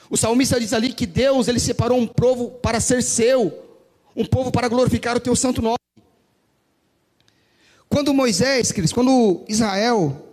O 0.09 0.15
salmista 0.15 0.59
diz 0.59 0.73
ali 0.73 0.93
que 0.93 1.05
Deus 1.05 1.47
ele 1.47 1.59
separou 1.59 1.97
um 1.97 2.07
povo 2.07 2.51
para 2.51 2.79
ser 2.79 3.03
seu, 3.03 3.65
um 4.15 4.25
povo 4.25 4.51
para 4.51 4.67
glorificar 4.67 5.17
o 5.17 5.19
teu 5.19 5.35
santo 5.35 5.61
nome. 5.61 5.77
Quando 7.89 8.13
Moisés, 8.13 8.71
queridos, 8.71 8.93
quando 8.93 9.43
Israel, 9.47 10.27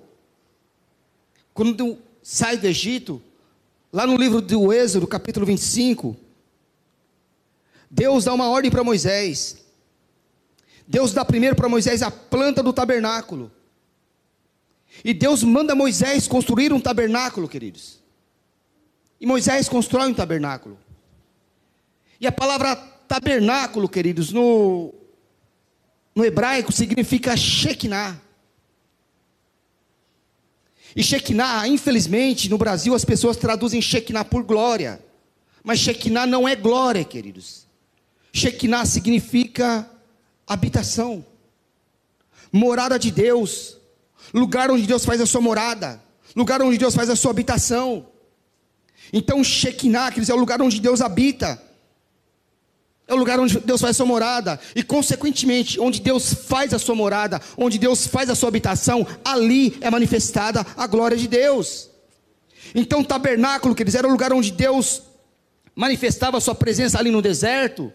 quando 1.53 1.99
sai 2.23 2.57
do 2.57 2.67
Egito, 2.67 3.23
lá 3.93 4.07
no 4.07 4.17
livro 4.17 4.41
do 4.41 4.73
Êxodo, 4.73 5.07
capítulo 5.07 5.47
25, 5.47 6.17
Deus 7.91 8.25
dá 8.25 8.35
uma 8.35 8.49
ordem 8.49 8.71
para 8.71 8.83
Moisés. 8.83 9.57
Deus 10.87 11.13
dá 11.13 11.25
primeiro 11.25 11.55
para 11.55 11.69
Moisés 11.69 12.03
a 12.03 12.11
planta 12.11 12.63
do 12.63 12.73
tabernáculo. 12.73 13.51
E 15.03 15.15
Deus 15.15 15.43
manda 15.43 15.75
Moisés 15.75 16.29
construir 16.29 16.73
um 16.73 16.81
tabernáculo, 16.81 17.49
queridos. 17.49 17.99
E 19.21 19.27
Moisés 19.27 19.69
constrói 19.69 20.09
um 20.09 20.15
tabernáculo. 20.15 20.79
E 22.21 22.27
a 22.27 22.33
palavra 22.33 22.77
tabernáculo, 23.09 23.89
queridos, 23.89 24.33
no, 24.33 24.93
no 26.15 26.25
hebraico 26.25 26.73
significa 26.73 27.37
Shekinah. 27.37 28.21
E 30.97 31.03
Shekinah, 31.03 31.67
infelizmente, 31.67 32.49
no 32.49 32.57
Brasil 32.57 32.95
as 32.95 33.05
pessoas 33.05 33.37
traduzem 33.37 33.83
Shekinah 33.83 34.25
por 34.25 34.43
glória. 34.43 35.03
Mas 35.63 35.81
Shekinah 35.81 36.27
não 36.27 36.47
é 36.47 36.55
glória, 36.55 37.05
queridos. 37.05 37.67
Shekinah 38.33 38.85
significa 38.85 39.89
habitação, 40.47 41.25
morada 42.53 42.99
de 42.99 43.11
Deus, 43.11 43.79
lugar 44.35 44.71
onde 44.71 44.87
Deus 44.87 45.05
faz 45.05 45.21
a 45.21 45.27
sua 45.27 45.41
morada, 45.41 46.03
lugar 46.35 46.61
onde 46.61 46.77
Deus 46.77 46.95
faz 46.95 47.09
a 47.09 47.15
sua 47.15 47.31
habitação. 47.31 48.07
Então, 49.13 49.45
Shekinah, 49.45 50.11
queridos, 50.11 50.29
é 50.29 50.35
o 50.35 50.39
lugar 50.39 50.61
onde 50.61 50.81
Deus 50.81 51.01
habita. 51.01 51.63
É 53.07 53.15
o 53.15 53.17
lugar 53.17 53.39
onde 53.39 53.61
Deus 53.61 53.81
faz 53.81 53.91
a 53.91 53.95
sua 53.95 54.07
morada. 54.07 54.59
E, 54.75 54.83
consequentemente, 54.83 55.79
onde 55.79 56.01
Deus 56.01 56.35
faz 56.35 56.75
a 56.75 56.79
sua 56.79 56.95
morada, 56.97 57.41
onde 57.57 57.79
Deus 57.79 58.07
faz 58.07 58.29
a 58.29 58.35
sua 58.35 58.49
habitação, 58.49 59.07
ali 59.25 59.77
é 59.81 59.89
manifestada 59.91 60.67
a 60.77 60.87
glória 60.87 61.17
de 61.17 61.29
Deus. 61.29 61.91
Então, 62.75 63.05
tabernáculo, 63.05 63.75
queridos, 63.75 63.95
era 63.95 64.09
o 64.09 64.11
lugar 64.11 64.33
onde 64.33 64.51
Deus 64.51 65.03
manifestava 65.77 66.39
a 66.39 66.41
sua 66.41 66.55
presença 66.55 66.99
ali 66.99 67.11
no 67.11 67.23
deserto. 67.23 67.93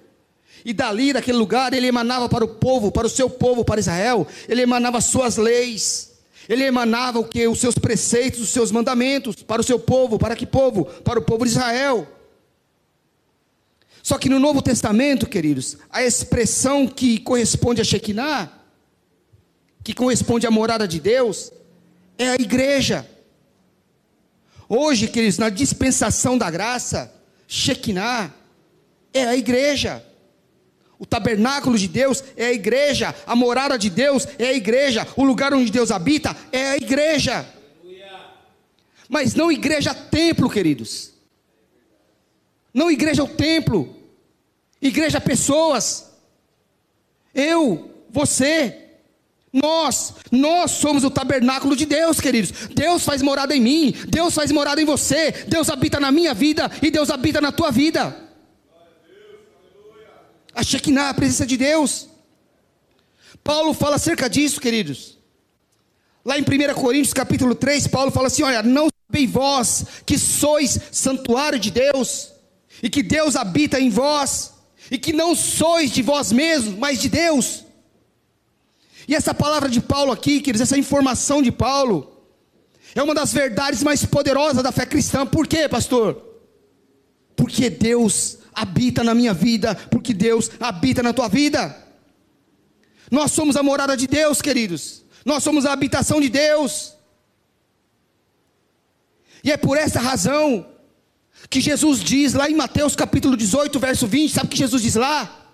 E 0.63 0.73
dali, 0.73 1.11
daquele 1.11 1.37
lugar, 1.37 1.73
ele 1.73 1.87
emanava 1.87 2.29
para 2.29 2.45
o 2.45 2.47
povo, 2.47 2.91
para 2.91 3.07
o 3.07 3.09
seu 3.09 3.29
povo, 3.29 3.65
para 3.65 3.79
Israel, 3.79 4.27
ele 4.47 4.61
emanava 4.61 4.99
as 4.99 5.05
suas 5.05 5.37
leis. 5.37 6.08
Ele 6.49 6.63
emanava 6.63 7.19
o 7.19 7.23
que? 7.23 7.47
Os 7.47 7.59
seus 7.59 7.77
preceitos, 7.77 8.41
os 8.41 8.49
seus 8.49 8.71
mandamentos 8.71 9.35
para 9.43 9.61
o 9.61 9.63
seu 9.63 9.77
povo, 9.77 10.17
para 10.17 10.35
que 10.35 10.47
povo? 10.47 10.85
Para 10.85 11.19
o 11.19 11.21
povo 11.21 11.45
de 11.45 11.51
Israel. 11.51 12.07
Só 14.01 14.17
que 14.17 14.27
no 14.27 14.39
Novo 14.39 14.59
Testamento, 14.59 15.27
queridos, 15.27 15.77
a 15.91 16.03
expressão 16.03 16.87
que 16.87 17.19
corresponde 17.19 17.81
a 17.81 17.83
Shekinah, 17.83 18.51
que 19.83 19.93
corresponde 19.93 20.47
à 20.47 20.51
morada 20.51 20.87
de 20.87 20.99
Deus, 20.99 21.51
é 22.17 22.29
a 22.29 22.35
igreja. 22.35 23.07
Hoje, 24.67 25.07
queridos, 25.07 25.37
na 25.37 25.49
dispensação 25.49 26.35
da 26.35 26.49
graça, 26.49 27.13
Shekinah 27.47 28.33
é 29.13 29.25
a 29.25 29.35
igreja. 29.35 30.03
O 30.99 31.05
tabernáculo 31.05 31.77
de 31.77 31.87
Deus 31.87 32.21
é 32.35 32.47
a 32.47 32.53
igreja, 32.53 33.15
a 33.25 33.33
morada 33.33 33.79
de 33.79 33.89
Deus 33.89 34.27
é 34.37 34.47
a 34.47 34.53
igreja, 34.53 35.07
o 35.15 35.23
lugar 35.23 35.53
onde 35.53 35.71
Deus 35.71 35.91
habita 35.91 36.35
é 36.51 36.71
a 36.71 36.75
igreja. 36.75 37.47
Mas 39.07 39.33
não 39.33 39.51
igreja 39.51 39.93
templo, 39.93 40.49
queridos. 40.49 41.13
Não 42.73 42.91
igreja 42.91 43.21
é 43.21 43.23
o 43.23 43.27
templo. 43.27 43.95
Igreja 44.81 45.17
é 45.17 45.21
pessoas. 45.21 46.11
Eu, 47.33 47.89
você, 48.09 48.89
nós, 49.51 50.13
nós 50.31 50.71
somos 50.71 51.03
o 51.03 51.09
tabernáculo 51.09 51.75
de 51.75 51.85
Deus, 51.85 52.19
queridos. 52.19 52.51
Deus 52.75 53.03
faz 53.03 53.21
morada 53.21 53.55
em 53.55 53.61
mim, 53.61 53.95
Deus 54.07 54.35
faz 54.35 54.51
morada 54.51 54.81
em 54.81 54.85
você, 54.85 55.31
Deus 55.47 55.69
habita 55.69 55.99
na 55.99 56.11
minha 56.11 56.33
vida 56.33 56.69
e 56.81 56.91
Deus 56.91 57.09
habita 57.09 57.41
na 57.41 57.51
tua 57.51 57.71
vida. 57.71 58.28
A 60.53 60.63
Shekinah, 60.63 61.09
a 61.09 61.13
presença 61.13 61.45
de 61.45 61.57
Deus. 61.57 62.09
Paulo 63.43 63.73
fala 63.73 63.95
acerca 63.95 64.29
disso, 64.29 64.59
queridos. 64.59 65.17
Lá 66.25 66.37
em 66.37 66.41
1 66.41 66.73
Coríntios 66.73 67.13
capítulo 67.13 67.55
3, 67.55 67.87
Paulo 67.87 68.11
fala 68.11 68.27
assim: 68.27 68.43
olha, 68.43 68.61
não 68.61 68.89
sabeis 69.07 69.31
vós 69.31 69.85
que 70.05 70.17
sois 70.17 70.79
santuário 70.91 71.59
de 71.59 71.71
Deus 71.71 72.33
e 72.81 72.89
que 72.89 73.03
Deus 73.03 73.35
habita 73.35 73.79
em 73.79 73.89
vós, 73.89 74.53
e 74.89 74.97
que 74.97 75.13
não 75.13 75.35
sois 75.35 75.91
de 75.91 76.01
vós 76.01 76.31
mesmos, 76.31 76.75
mas 76.75 76.99
de 76.99 77.09
Deus. 77.09 77.65
E 79.07 79.15
essa 79.15 79.33
palavra 79.33 79.69
de 79.69 79.81
Paulo 79.81 80.11
aqui, 80.11 80.39
queridos, 80.39 80.61
essa 80.61 80.77
informação 80.77 81.41
de 81.41 81.51
Paulo, 81.51 82.15
é 82.95 83.03
uma 83.03 83.13
das 83.13 83.33
verdades 83.33 83.83
mais 83.83 84.05
poderosas 84.05 84.63
da 84.63 84.71
fé 84.71 84.85
cristã. 84.85 85.25
Por 85.25 85.47
quê, 85.47 85.67
pastor? 85.67 86.23
Porque 87.35 87.69
Deus 87.69 88.38
habita 88.61 89.03
na 89.03 89.15
minha 89.15 89.33
vida, 89.33 89.75
porque 89.89 90.13
Deus 90.13 90.51
habita 90.59 91.01
na 91.01 91.13
tua 91.13 91.27
vida. 91.27 91.75
Nós 93.09 93.31
somos 93.31 93.55
a 93.55 93.63
morada 93.63 93.95
de 93.95 94.07
Deus, 94.07 94.41
queridos. 94.41 95.03
Nós 95.25 95.43
somos 95.43 95.65
a 95.65 95.73
habitação 95.73 96.19
de 96.19 96.29
Deus. 96.29 96.93
E 99.43 99.51
é 99.51 99.57
por 99.57 99.77
essa 99.77 99.99
razão 99.99 100.65
que 101.49 101.61
Jesus 101.61 102.01
diz 102.01 102.33
lá 102.33 102.49
em 102.49 102.55
Mateus 102.55 102.95
capítulo 102.95 103.37
18, 103.37 103.79
verso 103.79 104.07
20, 104.07 104.33
sabe 104.33 104.47
o 104.47 104.49
que 104.49 104.57
Jesus 104.57 104.81
diz 104.81 104.95
lá? 104.95 105.47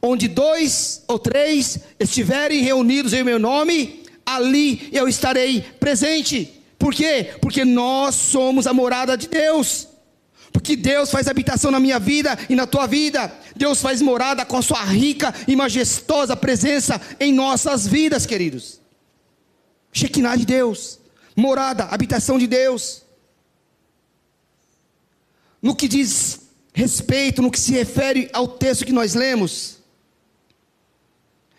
Onde 0.00 0.28
dois 0.28 1.02
ou 1.08 1.18
três 1.18 1.80
estiverem 1.98 2.62
reunidos 2.62 3.12
em 3.12 3.24
meu 3.24 3.38
nome, 3.38 4.04
ali 4.24 4.88
eu 4.92 5.08
estarei 5.08 5.62
presente. 5.62 6.62
Por 6.78 6.94
quê? 6.94 7.34
Porque 7.40 7.64
nós 7.64 8.14
somos 8.14 8.66
a 8.66 8.72
morada 8.72 9.16
de 9.16 9.28
Deus. 9.28 9.88
Porque 10.52 10.74
Deus 10.76 11.10
faz 11.10 11.28
habitação 11.28 11.70
na 11.70 11.78
minha 11.78 11.98
vida 11.98 12.36
e 12.48 12.54
na 12.54 12.66
tua 12.66 12.86
vida. 12.86 13.32
Deus 13.54 13.80
faz 13.80 14.02
morada 14.02 14.44
com 14.44 14.56
a 14.56 14.62
sua 14.62 14.84
rica 14.84 15.32
e 15.46 15.54
majestosa 15.54 16.36
presença 16.36 17.00
em 17.20 17.32
nossas 17.32 17.86
vidas, 17.86 18.26
queridos. 18.26 18.80
Shekinah 19.92 20.36
de 20.36 20.46
Deus, 20.46 20.98
morada, 21.36 21.84
habitação 21.84 22.38
de 22.38 22.46
Deus 22.46 23.02
no 25.62 25.74
que 25.76 25.86
diz 25.86 26.40
respeito, 26.72 27.42
no 27.42 27.50
que 27.50 27.60
se 27.60 27.72
refere 27.72 28.30
ao 28.32 28.48
texto 28.48 28.86
que 28.86 28.92
nós 28.92 29.14
lemos, 29.14 29.78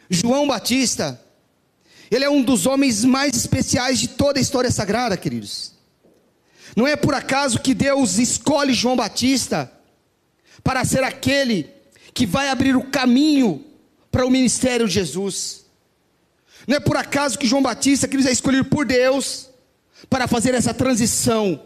João 0.09 0.47
Batista, 0.47 1.21
ele 2.09 2.25
é 2.25 2.29
um 2.29 2.41
dos 2.41 2.65
homens 2.65 3.05
mais 3.05 3.35
especiais 3.35 3.99
de 3.99 4.09
toda 4.09 4.39
a 4.39 4.41
história 4.41 4.71
sagrada, 4.71 5.15
queridos. 5.15 5.73
Não 6.75 6.87
é 6.87 6.95
por 6.95 7.13
acaso 7.13 7.59
que 7.59 7.73
Deus 7.73 8.17
escolhe 8.17 8.73
João 8.73 8.95
Batista 8.95 9.71
para 10.63 10.85
ser 10.85 11.03
aquele 11.03 11.69
que 12.13 12.25
vai 12.25 12.49
abrir 12.49 12.75
o 12.75 12.83
caminho 12.83 13.65
para 14.11 14.25
o 14.25 14.29
ministério 14.29 14.87
de 14.87 14.93
Jesus. 14.93 15.65
Não 16.67 16.77
é 16.77 16.79
por 16.79 16.97
acaso 16.97 17.37
que 17.37 17.47
João 17.47 17.61
Batista, 17.61 18.07
queridos, 18.07 18.29
é 18.29 18.33
escolhido 18.33 18.65
por 18.65 18.85
Deus 18.85 19.49
para 20.09 20.27
fazer 20.27 20.53
essa 20.53 20.73
transição 20.73 21.65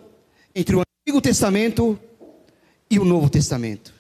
entre 0.54 0.76
o 0.76 0.82
Antigo 0.82 1.22
Testamento 1.22 2.00
e 2.90 3.00
o 3.00 3.06
Novo 3.06 3.30
Testamento. 3.30 3.94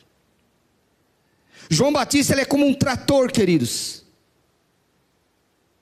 João 1.69 1.91
Batista 1.91 2.33
ele 2.33 2.41
é 2.41 2.45
como 2.45 2.65
um 2.65 2.74
trator, 2.74 3.31
queridos, 3.31 4.03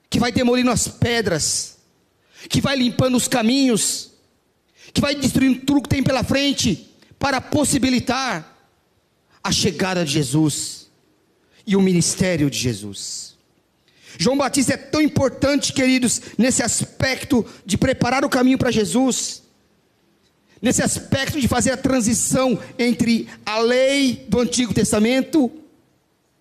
que 0.10 0.20
vai 0.20 0.32
demolindo 0.32 0.72
as 0.72 0.88
pedras, 0.88 1.78
que 2.50 2.62
vai 2.62 2.76
limpando 2.76 3.16
os 3.16 3.28
caminhos, 3.28 4.13
que 4.94 5.02
vai 5.02 5.16
destruindo 5.16 5.62
tudo 5.66 5.82
que 5.82 5.90
tem 5.90 6.04
pela 6.04 6.24
frente, 6.24 6.90
para 7.18 7.42
possibilitar 7.42 8.54
a 9.44 9.52
chegada 9.52 10.06
de 10.06 10.12
Jesus 10.12 10.88
e 11.66 11.76
o 11.76 11.82
ministério 11.82 12.50
de 12.50 12.58
Jesus. 12.58 13.36
João 14.18 14.38
Batista 14.38 14.74
é 14.74 14.78
tão 14.78 15.02
importante, 15.02 15.74
queridos, 15.74 16.22
nesse 16.38 16.62
aspecto 16.62 17.46
de 17.66 17.78
preparar 17.78 18.24
o 18.24 18.30
caminho 18.30 18.58
para 18.58 18.72
Jesus, 18.72 19.42
nesse 20.62 20.84
aspecto 20.84 21.42
de 21.42 21.48
fazer 21.48 21.72
a 21.72 21.78
transição 21.78 22.60
entre 22.78 23.28
a 23.46 23.58
lei 23.60 24.26
do 24.30 24.40
Antigo 24.40 24.74
Testamento 24.74 25.52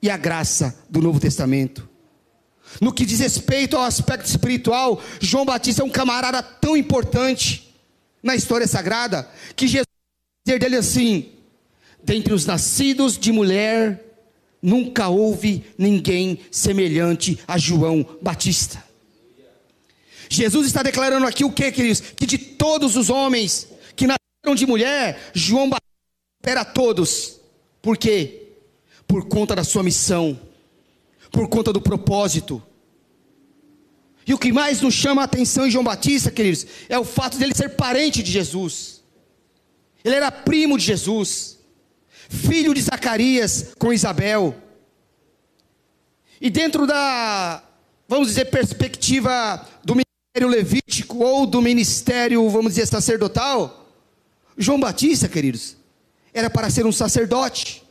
e 0.02 0.10
a 0.10 0.16
graça 0.16 0.78
do 0.90 1.00
Novo 1.00 1.18
Testamento. 1.18 1.88
No 2.80 2.92
que 2.92 3.06
diz 3.06 3.20
respeito 3.20 3.76
ao 3.76 3.84
aspecto 3.84 4.26
espiritual, 4.26 5.02
João 5.20 5.44
Batista 5.44 5.82
é 5.82 5.84
um 5.84 5.90
camarada 5.90 6.42
tão 6.42 6.76
importante 6.76 7.71
na 8.22 8.36
história 8.36 8.66
sagrada 8.66 9.28
que 9.56 9.66
Jesus 9.66 9.86
dizer 10.46 10.58
dele 10.58 10.76
assim: 10.76 11.32
dentre 12.02 12.32
os 12.32 12.46
nascidos 12.46 13.18
de 13.18 13.32
mulher, 13.32 14.02
nunca 14.60 15.08
houve 15.08 15.64
ninguém 15.76 16.40
semelhante 16.50 17.38
a 17.46 17.58
João 17.58 18.06
Batista. 18.20 18.82
Jesus 20.28 20.66
está 20.66 20.82
declarando 20.82 21.26
aqui 21.26 21.44
o 21.44 21.52
que, 21.52 21.70
queridos? 21.72 22.00
Que 22.00 22.26
de 22.26 22.38
todos 22.38 22.96
os 22.96 23.10
homens 23.10 23.68
que 23.94 24.06
nasceram 24.06 24.54
de 24.54 24.66
mulher, 24.66 25.30
João 25.34 25.68
Batista 25.68 25.82
era 26.44 26.64
todos. 26.64 27.38
Por 27.82 27.98
quê? 27.98 28.42
por 29.12 29.26
conta 29.26 29.54
da 29.54 29.62
sua 29.62 29.82
missão, 29.82 30.40
por 31.30 31.46
conta 31.46 31.70
do 31.70 31.82
propósito. 31.82 32.62
E 34.26 34.32
o 34.32 34.38
que 34.38 34.52
mais 34.52 34.80
nos 34.80 34.94
chama 34.94 35.22
a 35.22 35.24
atenção 35.24 35.66
em 35.66 35.70
João 35.70 35.84
Batista, 35.84 36.30
queridos, 36.30 36.66
é 36.88 36.98
o 36.98 37.04
fato 37.04 37.38
dele 37.38 37.54
ser 37.54 37.70
parente 37.70 38.22
de 38.22 38.30
Jesus. 38.30 39.02
Ele 40.04 40.14
era 40.14 40.30
primo 40.30 40.78
de 40.78 40.84
Jesus, 40.84 41.58
filho 42.28 42.72
de 42.74 42.82
Zacarias 42.82 43.72
com 43.78 43.92
Isabel. 43.92 44.56
E 46.40 46.50
dentro 46.50 46.86
da, 46.86 47.62
vamos 48.08 48.28
dizer, 48.28 48.46
perspectiva 48.46 49.66
do 49.84 49.94
ministério 49.94 50.48
levítico 50.48 51.18
ou 51.18 51.46
do 51.46 51.60
ministério, 51.60 52.48
vamos 52.48 52.74
dizer, 52.74 52.86
sacerdotal, 52.86 53.88
João 54.56 54.78
Batista, 54.78 55.28
queridos, 55.28 55.76
era 56.32 56.48
para 56.48 56.70
ser 56.70 56.86
um 56.86 56.92
sacerdote. 56.92 57.82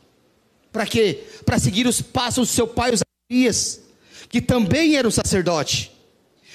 Para 0.72 0.86
quê? 0.86 1.24
Para 1.44 1.58
seguir 1.58 1.86
os 1.86 2.00
passos 2.00 2.48
do 2.48 2.54
seu 2.54 2.66
pai, 2.66 2.92
Zacarias, 2.96 3.80
que 4.28 4.40
também 4.40 4.96
era 4.96 5.06
um 5.06 5.10
sacerdote. 5.10 5.92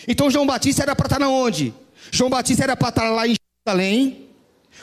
Então 0.08 0.32
João 0.32 0.46
Batista 0.46 0.84
era 0.84 0.96
para 0.96 1.06
estar 1.06 1.20
na 1.20 1.30
onde? 1.30 1.74
João 2.12 2.30
Batista 2.30 2.64
era 2.64 2.78
para 2.78 2.90
estar 2.90 3.10
lá 3.10 3.28
em 3.28 3.36
Jerusalém, 3.66 4.30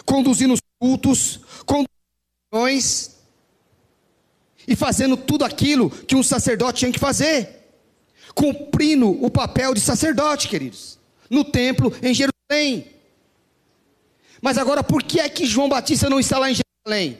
conduzindo 0.04 0.52
os 0.54 0.60
cultos, 0.78 1.40
conduzindo 1.64 1.88
e 4.66 4.76
fazendo 4.76 5.16
tudo 5.16 5.44
aquilo 5.44 5.90
que 5.90 6.14
um 6.14 6.22
sacerdote 6.22 6.80
tinha 6.80 6.92
que 6.92 6.98
fazer, 6.98 7.68
cumprindo 8.34 9.10
o 9.24 9.30
papel 9.30 9.74
de 9.74 9.80
sacerdote, 9.80 10.46
queridos, 10.46 10.98
no 11.28 11.44
templo 11.44 11.92
em 12.02 12.14
Jerusalém. 12.14 12.86
Mas 14.40 14.58
agora, 14.58 14.84
por 14.84 15.02
que 15.02 15.18
é 15.18 15.28
que 15.28 15.46
João 15.46 15.68
Batista 15.68 16.08
não 16.08 16.20
está 16.20 16.38
lá 16.38 16.50
em 16.50 16.54
Jerusalém? 16.54 17.18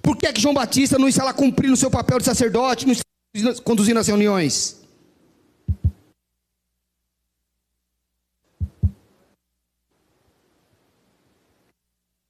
Por 0.00 0.16
que, 0.16 0.26
é 0.26 0.32
que 0.32 0.40
João 0.40 0.54
Batista 0.54 0.98
não 0.98 1.08
está 1.08 1.24
lá 1.24 1.32
cumprindo 1.32 1.72
o 1.72 1.76
seu 1.76 1.90
papel 1.90 2.18
de 2.18 2.26
sacerdote, 2.26 2.86
não 2.86 2.92
está 2.92 3.62
conduzindo 3.62 3.98
as 3.98 4.06
reuniões? 4.06 4.83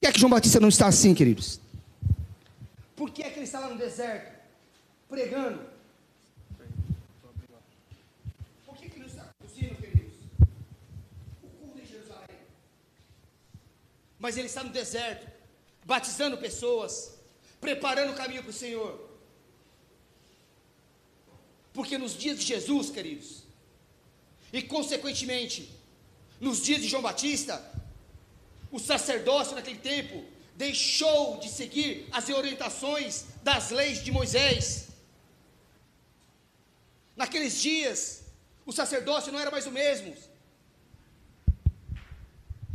Que 0.05 0.09
é 0.09 0.13
que 0.13 0.21
João 0.21 0.29
Batista 0.29 0.61
não 0.61 0.69
está 0.69 0.87
assim, 0.87 1.15
queridos? 1.15 1.59
Por 2.95 3.11
que 3.11 3.23
é 3.23 3.31
que 3.31 3.39
ele 3.39 3.47
está 3.47 3.59
lá 3.59 3.71
no 3.71 3.79
deserto, 3.79 4.39
pregando? 5.09 5.61
Por 8.67 8.77
que, 8.77 8.85
ele 8.85 8.99
não 8.99 9.07
está 9.07 9.25
conduzindo, 9.39 9.75
queridos? 9.77 10.13
O 11.43 11.47
culto 11.47 11.81
em 11.81 11.87
Jerusalém. 11.87 12.37
Mas 14.19 14.37
ele 14.37 14.47
está 14.47 14.63
no 14.63 14.69
deserto, 14.69 15.27
batizando 15.87 16.37
pessoas, 16.37 17.15
preparando 17.59 18.13
o 18.13 18.15
caminho 18.15 18.43
para 18.43 18.51
o 18.51 18.53
Senhor. 18.53 19.09
Porque 21.73 21.97
nos 21.97 22.15
dias 22.15 22.39
de 22.39 22.45
Jesus, 22.45 22.91
queridos, 22.91 23.45
e 24.53 24.61
consequentemente, 24.61 25.75
nos 26.39 26.63
dias 26.63 26.83
de 26.83 26.89
João 26.89 27.03
Batista, 27.03 27.74
o 28.75 28.79
sacerdócio 28.81 29.55
naquele 29.55 29.79
tempo 29.79 30.25
deixou 30.57 31.39
de 31.39 31.49
seguir 31.49 32.09
as 32.11 32.29
orientações 32.29 33.27
das 33.41 33.71
leis 33.71 34.03
de 34.03 34.11
Moisés. 34.11 34.89
Naqueles 37.17 37.63
dias, 37.63 38.25
o 38.67 38.73
sacerdócio 38.73 39.31
não 39.31 39.39
era 39.39 39.49
mais 39.49 39.65
o 39.69 39.71
mesmo. 39.71 40.13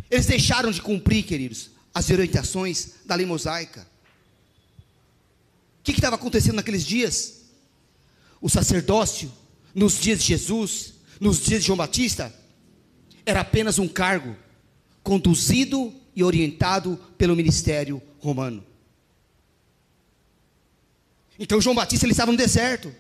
Eles 0.10 0.26
deixaram 0.26 0.72
de 0.72 0.82
cumprir, 0.82 1.24
queridos, 1.26 1.72
as 1.94 2.10
orientações 2.10 2.94
da 3.06 3.16
lei 3.16 3.26
mosaica. 3.26 3.86
O 5.82 5.84
que 5.84 5.92
estava 5.92 6.16
acontecendo 6.16 6.56
naqueles 6.56 6.86
dias? 6.86 7.42
O 8.40 8.48
sacerdócio, 8.48 9.30
nos 9.76 10.00
dias 10.00 10.20
de 10.22 10.28
Jesus, 10.28 10.94
nos 11.20 11.42
dias 11.42 11.60
de 11.60 11.68
João 11.68 11.76
Batista, 11.76 12.34
era 13.26 13.42
apenas 13.42 13.78
um 13.78 13.88
cargo 13.88 14.34
conduzido 15.10 15.92
e 16.16 16.24
orientado 16.24 16.96
pelo 17.18 17.36
ministério 17.36 18.00
romano. 18.20 18.64
Então 21.40 21.60
João 21.60 21.76
Batista 21.76 22.06
ele 22.06 22.12
estava 22.12 22.32
no 22.32 22.38
deserto. 22.38 22.94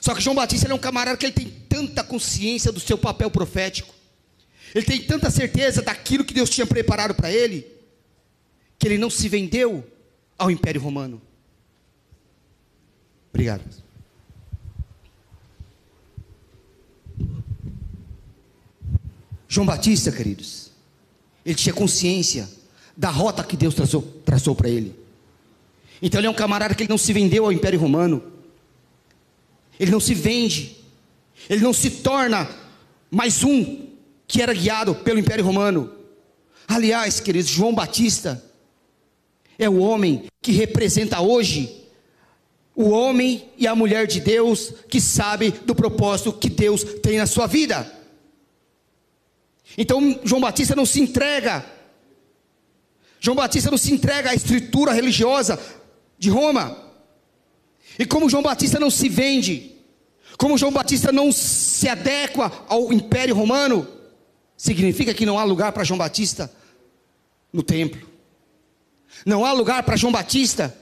Só 0.00 0.14
que 0.14 0.22
João 0.22 0.34
Batista 0.34 0.66
é 0.66 0.72
um 0.72 0.78
camarada 0.78 1.18
que 1.18 1.26
ele 1.26 1.34
tem 1.34 1.50
tanta 1.68 2.02
consciência 2.02 2.72
do 2.72 2.80
seu 2.80 2.96
papel 2.96 3.30
profético. 3.30 3.94
Ele 4.74 4.86
tem 4.86 5.02
tanta 5.02 5.30
certeza 5.30 5.82
daquilo 5.82 6.24
que 6.24 6.32
Deus 6.32 6.48
tinha 6.48 6.66
preparado 6.66 7.14
para 7.14 7.30
ele, 7.30 7.66
que 8.78 8.88
ele 8.88 8.96
não 8.96 9.10
se 9.10 9.28
vendeu 9.28 9.86
ao 10.38 10.50
Império 10.50 10.80
Romano. 10.80 11.20
Obrigado. 13.28 13.62
João 19.46 19.66
Batista, 19.66 20.10
queridos, 20.10 20.65
ele 21.46 21.54
tinha 21.54 21.72
consciência 21.72 22.48
da 22.96 23.08
rota 23.08 23.44
que 23.44 23.56
Deus 23.56 23.72
traçou, 23.72 24.02
traçou 24.24 24.52
para 24.56 24.68
ele. 24.68 24.92
Então 26.02 26.18
ele 26.18 26.26
é 26.26 26.30
um 26.30 26.34
camarada 26.34 26.74
que 26.74 26.82
ele 26.82 26.90
não 26.90 26.98
se 26.98 27.12
vendeu 27.12 27.44
ao 27.44 27.52
Império 27.52 27.78
Romano. 27.78 28.20
Ele 29.78 29.92
não 29.92 30.00
se 30.00 30.12
vende. 30.12 30.76
Ele 31.48 31.62
não 31.62 31.72
se 31.72 31.88
torna 31.88 32.50
mais 33.08 33.44
um 33.44 33.86
que 34.26 34.42
era 34.42 34.52
guiado 34.52 34.96
pelo 34.96 35.20
Império 35.20 35.44
Romano. 35.44 35.92
Aliás, 36.66 37.20
queridos, 37.20 37.48
João 37.48 37.72
Batista 37.72 38.44
é 39.56 39.68
o 39.68 39.78
homem 39.78 40.24
que 40.42 40.50
representa 40.50 41.20
hoje 41.20 41.84
o 42.74 42.90
homem 42.90 43.48
e 43.56 43.66
a 43.66 43.74
mulher 43.74 44.06
de 44.06 44.20
Deus 44.20 44.74
que 44.88 45.00
sabe 45.00 45.50
do 45.64 45.74
propósito 45.74 46.32
que 46.32 46.50
Deus 46.50 46.82
tem 46.84 47.18
na 47.18 47.26
sua 47.26 47.46
vida. 47.46 47.90
Então 49.76 50.18
João 50.24 50.40
Batista 50.40 50.74
não 50.74 50.86
se 50.86 51.00
entrega. 51.00 51.64
João 53.20 53.36
Batista 53.36 53.70
não 53.70 53.78
se 53.78 53.92
entrega 53.92 54.30
à 54.30 54.34
estrutura 54.34 54.92
religiosa 54.92 55.58
de 56.18 56.30
Roma. 56.30 56.76
E 57.98 58.04
como 58.04 58.28
João 58.28 58.42
Batista 58.42 58.78
não 58.78 58.90
se 58.90 59.08
vende, 59.08 59.76
como 60.38 60.58
João 60.58 60.72
Batista 60.72 61.10
não 61.10 61.32
se 61.32 61.88
adequa 61.88 62.52
ao 62.68 62.92
Império 62.92 63.34
Romano, 63.34 63.88
significa 64.56 65.14
que 65.14 65.26
não 65.26 65.38
há 65.38 65.44
lugar 65.44 65.72
para 65.72 65.84
João 65.84 65.98
Batista 65.98 66.50
no 67.52 67.62
templo. 67.62 68.06
Não 69.24 69.44
há 69.44 69.52
lugar 69.52 69.82
para 69.82 69.96
João 69.96 70.12
Batista 70.12 70.76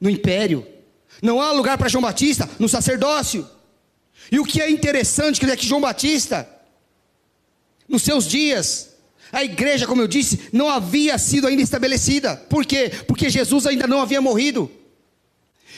no 0.00 0.10
império. 0.10 0.66
Não 1.22 1.40
há 1.40 1.52
lugar 1.52 1.78
para 1.78 1.88
João 1.88 2.02
Batista 2.02 2.48
no 2.58 2.68
sacerdócio. 2.68 3.48
E 4.30 4.38
o 4.38 4.44
que 4.44 4.60
é 4.60 4.70
interessante 4.70 5.44
é 5.48 5.56
que 5.56 5.66
João 5.66 5.80
Batista, 5.80 6.48
nos 7.88 8.02
seus 8.02 8.26
dias, 8.26 8.94
A 9.34 9.42
igreja, 9.42 9.84
como 9.84 10.00
eu 10.00 10.06
disse, 10.06 10.48
não 10.52 10.68
havia 10.68 11.18
sido 11.18 11.48
ainda 11.48 11.60
estabelecida. 11.60 12.36
Por 12.48 12.64
quê? 12.64 12.88
Porque 13.08 13.28
Jesus 13.28 13.66
ainda 13.66 13.84
não 13.84 14.00
havia 14.00 14.20
morrido. 14.20 14.70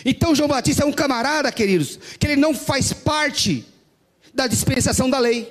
Então 0.04 0.34
João 0.34 0.46
Batista 0.48 0.82
é 0.82 0.86
um 0.86 0.92
camarada, 0.92 1.50
queridos, 1.50 1.98
que 2.18 2.26
ele 2.26 2.36
não 2.36 2.54
faz 2.54 2.92
parte 2.92 3.64
da 4.34 4.46
dispensação 4.46 5.08
da 5.08 5.18
lei. 5.18 5.50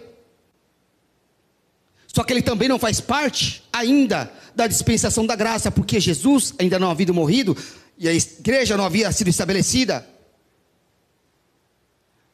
Só 2.05 2.23
que 2.23 2.31
ele 2.31 2.43
também 2.43 2.69
não 2.69 2.77
faz 2.77 3.01
parte 3.01 3.63
ainda 3.73 4.31
da 4.53 4.67
dispensação 4.67 5.25
da 5.25 5.35
graça, 5.35 5.71
porque 5.71 5.99
Jesus 5.99 6.53
ainda 6.59 6.77
não 6.77 6.91
havia 6.91 7.11
morrido 7.11 7.57
e 7.97 8.07
a 8.07 8.13
igreja 8.13 8.77
não 8.77 8.85
havia 8.85 9.11
sido 9.11 9.29
estabelecida. 9.29 10.07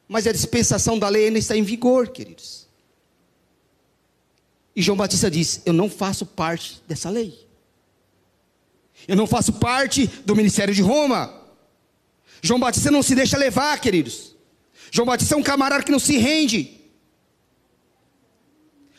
Mas 0.05 0.27
a 0.27 0.33
dispensação 0.33 0.99
da 0.99 1.07
lei 1.07 1.27
ainda 1.27 1.39
está 1.39 1.55
em 1.55 1.63
vigor, 1.63 2.09
queridos. 2.09 2.67
E 4.75 4.81
João 4.81 4.97
Batista 4.97 5.29
diz: 5.29 5.61
Eu 5.65 5.73
não 5.73 5.89
faço 5.89 6.25
parte 6.25 6.81
dessa 6.87 7.09
lei. 7.09 7.47
Eu 9.07 9.15
não 9.15 9.27
faço 9.27 9.53
parte 9.53 10.07
do 10.25 10.35
ministério 10.35 10.73
de 10.73 10.81
Roma. 10.81 11.33
João 12.41 12.59
Batista 12.59 12.89
não 12.91 13.03
se 13.03 13.15
deixa 13.15 13.37
levar, 13.37 13.79
queridos. 13.79 14.35
João 14.91 15.05
Batista 15.05 15.35
é 15.35 15.37
um 15.37 15.43
camarada 15.43 15.83
que 15.83 15.91
não 15.91 15.99
se 15.99 16.17
rende. 16.17 16.79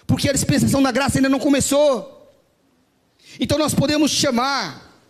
Porque 0.07 0.29
a 0.29 0.33
dispensação 0.33 0.83
da 0.83 0.93
graça 0.93 1.19
ainda 1.19 1.29
não 1.29 1.39
começou. 1.39 2.31
Então 3.41 3.59
nós 3.59 3.75
podemos 3.75 4.11
chamar, 4.11 5.01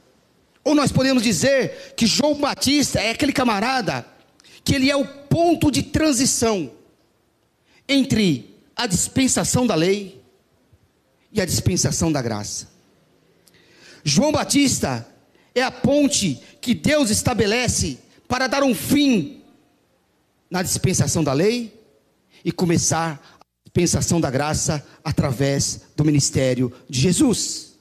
ou 0.65 0.75
nós 0.75 0.93
podemos 0.93 1.23
dizer 1.23 1.95
que 1.97 2.07
João 2.07 2.35
Batista 2.35 3.01
é 3.01 3.11
aquele 3.11 3.33
camarada 3.33 4.07
que 4.65 4.75
ele 4.75 4.91
é 4.91 4.97
o 4.97 5.05
ponto 5.05 5.71
de 5.71 5.83
transição 5.83 6.71
entre 7.89 8.57
a 8.77 8.87
dispensação 8.87 9.67
da 9.67 9.75
lei 9.75 10.22
e 11.33 11.41
a 11.41 11.45
dispensação 11.45 12.13
da 12.13 12.21
graça. 12.21 12.69
João 14.05 14.33
Batista 14.33 15.07
é 15.55 15.63
a 15.63 15.71
ponte 15.71 16.41
que 16.61 16.75
Deus 16.75 17.11
estabelece 17.11 17.99
para 18.29 18.47
dar 18.47 18.63
um 18.63 18.75
fim 18.75 19.43
na 20.51 20.63
dispensação 20.63 21.23
da 21.25 21.33
lei 21.33 21.79
e 22.45 22.53
começar 22.53 23.39
a 23.41 23.45
dispensação 23.65 24.21
da 24.21 24.31
graça 24.31 24.87
através 25.05 25.83
do 25.97 26.05
ministério 26.05 26.73
de 26.89 27.01
Jesus. 27.01 27.73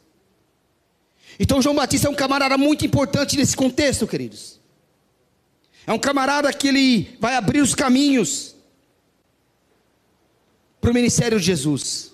Então 1.39 1.61
João 1.61 1.75
Batista 1.75 2.07
é 2.07 2.11
um 2.11 2.15
camarada 2.15 2.57
muito 2.57 2.85
importante 2.85 3.35
nesse 3.35 3.55
contexto, 3.55 4.07
queridos. 4.07 4.59
É 5.87 5.91
um 5.91 5.99
camarada 5.99 6.53
que 6.53 6.67
ele 6.67 7.17
vai 7.19 7.35
abrir 7.35 7.61
os 7.61 7.73
caminhos 7.73 8.55
para 10.79 10.91
o 10.91 10.93
ministério 10.93 11.39
de 11.39 11.45
Jesus. 11.45 12.10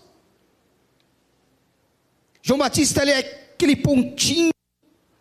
João 2.47 2.59
Batista 2.59 3.01
ele 3.01 3.11
é 3.11 3.17
aquele 3.17 3.75
pontinho 3.75 4.51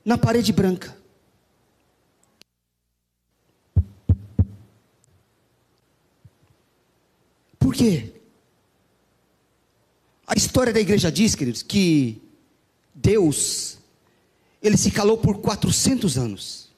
na 0.04 0.16
parede 0.16 0.52
branca. 0.52 0.96
Por 7.58 7.74
quê? 7.74 8.12
A 10.24 10.34
história 10.36 10.72
da 10.72 10.78
igreja 10.78 11.10
diz, 11.10 11.34
queridos, 11.34 11.64
que 11.64 12.22
Deus, 12.94 13.78
ele 14.62 14.76
se 14.76 14.92
calou 14.92 15.18
por 15.18 15.38
400 15.38 16.16
anos. 16.16 16.70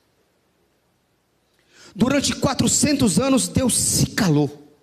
Durante 1.94 2.34
400 2.34 3.18
anos, 3.18 3.48
Deus 3.48 3.76
se 3.76 4.06
calou 4.12 4.74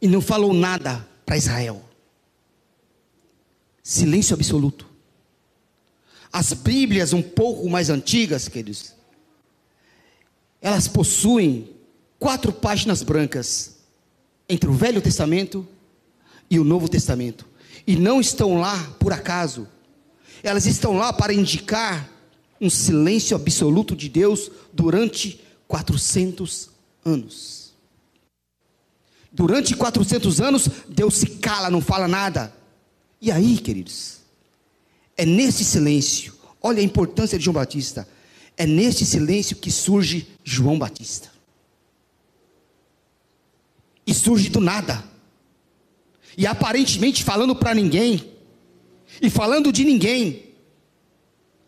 e 0.00 0.08
não 0.08 0.22
falou 0.22 0.54
nada 0.54 1.06
para 1.26 1.36
Israel. 1.36 1.87
Silêncio 3.88 4.34
absoluto. 4.34 4.86
As 6.30 6.52
Bíblias 6.52 7.14
um 7.14 7.22
pouco 7.22 7.70
mais 7.70 7.88
antigas, 7.88 8.46
queridos, 8.46 8.92
elas 10.60 10.86
possuem 10.86 11.70
quatro 12.18 12.52
páginas 12.52 13.02
brancas 13.02 13.78
entre 14.46 14.68
o 14.68 14.74
Velho 14.74 15.00
Testamento 15.00 15.66
e 16.50 16.58
o 16.58 16.64
Novo 16.64 16.86
Testamento. 16.86 17.46
E 17.86 17.96
não 17.96 18.20
estão 18.20 18.60
lá 18.60 18.76
por 19.00 19.10
acaso. 19.10 19.66
Elas 20.42 20.66
estão 20.66 20.98
lá 20.98 21.10
para 21.10 21.32
indicar 21.32 22.12
um 22.60 22.68
silêncio 22.68 23.34
absoluto 23.34 23.96
de 23.96 24.10
Deus 24.10 24.50
durante 24.70 25.40
400 25.66 26.68
anos. 27.06 27.72
Durante 29.32 29.74
400 29.74 30.42
anos, 30.42 30.68
Deus 30.90 31.14
se 31.14 31.26
cala, 31.38 31.70
não 31.70 31.80
fala 31.80 32.06
nada. 32.06 32.57
E 33.20 33.30
aí, 33.32 33.58
queridos, 33.58 34.18
é 35.16 35.26
nesse 35.26 35.64
silêncio, 35.64 36.34
olha 36.62 36.80
a 36.80 36.84
importância 36.84 37.38
de 37.38 37.44
João 37.44 37.54
Batista, 37.54 38.08
é 38.56 38.66
nesse 38.66 39.04
silêncio 39.04 39.56
que 39.56 39.70
surge 39.70 40.26
João 40.44 40.78
Batista. 40.78 41.30
E 44.06 44.14
surge 44.14 44.48
do 44.48 44.60
nada. 44.60 45.04
E 46.36 46.46
aparentemente 46.46 47.24
falando 47.24 47.54
para 47.54 47.74
ninguém, 47.74 48.32
e 49.20 49.28
falando 49.28 49.72
de 49.72 49.84
ninguém. 49.84 50.44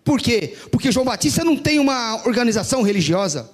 Por 0.04 0.20
quê? 0.20 0.56
Porque 0.70 0.92
João 0.92 1.04
Batista 1.04 1.44
não 1.44 1.56
tem 1.56 1.78
uma 1.78 2.26
organização 2.26 2.82
religiosa. 2.82 3.50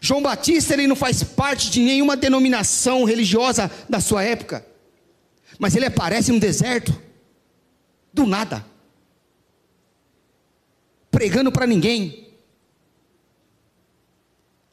João 0.00 0.22
Batista 0.22 0.74
ele 0.74 0.86
não 0.86 0.96
faz 0.96 1.22
parte 1.22 1.70
de 1.70 1.80
nenhuma 1.80 2.16
denominação 2.16 3.04
religiosa 3.04 3.70
da 3.88 4.00
sua 4.00 4.22
época, 4.22 4.64
mas 5.58 5.74
ele 5.74 5.86
aparece 5.86 6.32
no 6.32 6.40
deserto, 6.40 6.98
do 8.12 8.26
nada, 8.26 8.64
pregando 11.10 11.52
para 11.52 11.66
ninguém. 11.66 12.28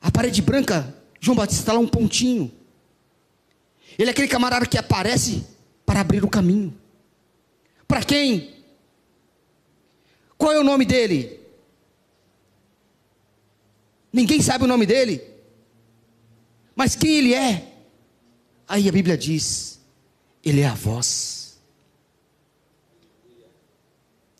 A 0.02 0.12
parede 0.12 0.42
branca, 0.42 0.94
João 1.20 1.36
Batista 1.38 1.62
está 1.62 1.74
lá 1.74 1.80
um 1.80 1.88
pontinho. 1.88 2.52
Ele 3.98 4.10
é 4.10 4.12
aquele 4.12 4.28
camarada 4.28 4.66
que 4.66 4.78
aparece 4.78 5.46
para 5.86 6.02
abrir 6.02 6.24
o 6.24 6.30
caminho. 6.30 6.78
Para 7.88 8.04
quem? 8.04 8.54
Qual 10.38 10.52
é 10.52 10.60
o 10.60 10.64
nome 10.64 10.86
dele? 10.86 11.40
Ninguém 14.12 14.42
sabe 14.42 14.66
o 14.66 14.68
nome 14.68 14.86
dele. 14.86 15.24
Mas 16.76 16.96
quem 16.96 17.16
ele 17.16 17.34
é? 17.34 17.72
Aí 18.68 18.90
a 18.90 18.92
Bíblia 18.92 19.18
diz: 19.18 19.73
Ele 20.44 20.62
é 20.62 20.68
a 20.68 20.74
voz. 20.74 21.58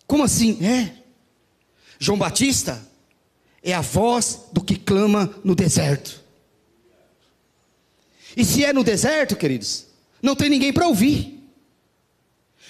Como 0.06 0.24
assim? 0.24 0.64
É. 0.66 1.04
João 2.00 2.18
Batista 2.18 2.86
é 3.64 3.74
a 3.74 3.82
voz 3.82 4.42
do 4.52 4.62
que 4.62 4.76
clama 4.76 5.34
no 5.44 5.56
deserto. 5.56 6.22
E 8.36 8.44
se 8.44 8.66
é 8.66 8.74
no 8.74 8.84
deserto, 8.84 9.36
queridos, 9.36 9.86
não 10.22 10.36
tem 10.36 10.50
ninguém 10.50 10.74
para 10.74 10.88
ouvir. 10.88 11.48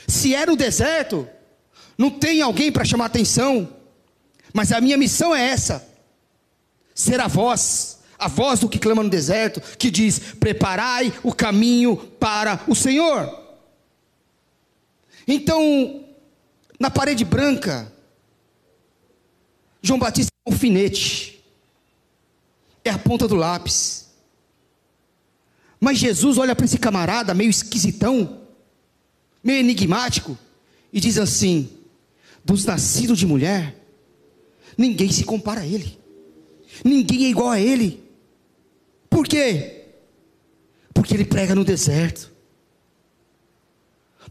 Se 0.07 0.35
é 0.35 0.45
no 0.45 0.55
deserto, 0.55 1.27
não 1.97 2.11
tem 2.11 2.41
alguém 2.41 2.71
para 2.71 2.85
chamar 2.85 3.05
atenção. 3.05 3.75
Mas 4.53 4.71
a 4.71 4.79
minha 4.79 4.97
missão 4.97 5.33
é 5.33 5.47
essa 5.47 5.87
ser 6.93 7.19
a 7.19 7.27
voz, 7.27 7.99
a 8.23 8.27
voz 8.27 8.59
do 8.59 8.69
que 8.69 8.79
clama 8.79 9.03
no 9.03 9.09
deserto, 9.09 9.61
que 9.77 9.91
diz: 9.91 10.19
preparai 10.39 11.13
o 11.23 11.33
caminho 11.33 11.97
para 11.97 12.63
o 12.67 12.75
Senhor. 12.75 13.41
Então, 15.27 16.05
na 16.79 16.89
parede 16.89 17.23
branca, 17.23 17.91
João 19.81 19.99
Batista 19.99 20.31
é 20.45 20.49
um 20.49 20.53
alfinete, 20.53 21.43
é 22.83 22.89
a 22.89 22.97
ponta 22.97 23.27
do 23.27 23.35
lápis. 23.35 24.09
Mas 25.79 25.97
Jesus 25.97 26.37
olha 26.37 26.55
para 26.55 26.65
esse 26.65 26.77
camarada 26.77 27.33
meio 27.33 27.49
esquisitão, 27.49 28.41
meio 29.43 29.59
enigmático, 29.59 30.37
e 30.91 30.99
diz 30.99 31.17
assim: 31.17 31.69
dos 32.43 32.63
nascidos 32.65 33.19
de 33.19 33.25
mulher, 33.25 33.75
ninguém 34.77 35.11
se 35.11 35.23
compara 35.23 35.61
a 35.61 35.67
ele. 35.67 35.99
Ninguém 36.83 37.25
é 37.25 37.29
igual 37.29 37.49
a 37.49 37.59
ele. 37.59 38.02
Por 39.13 39.27
quê? 39.27 39.83
Porque 40.91 41.13
ele 41.13 41.23
prega 41.23 41.53
no 41.53 41.63
deserto. 41.63 42.31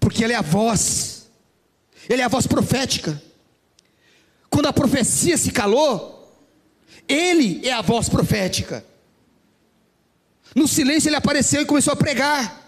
Porque 0.00 0.24
ele 0.24 0.32
é 0.32 0.36
a 0.36 0.42
voz. 0.42 1.30
Ele 2.10 2.20
é 2.20 2.24
a 2.24 2.28
voz 2.28 2.48
profética. 2.48 3.22
Quando 4.50 4.66
a 4.66 4.72
profecia 4.72 5.38
se 5.38 5.52
calou, 5.52 6.36
ele 7.06 7.64
é 7.64 7.72
a 7.72 7.80
voz 7.80 8.08
profética. 8.08 8.84
No 10.52 10.66
silêncio 10.66 11.08
ele 11.08 11.16
apareceu 11.16 11.62
e 11.62 11.66
começou 11.66 11.92
a 11.92 11.96
pregar. 11.96 12.60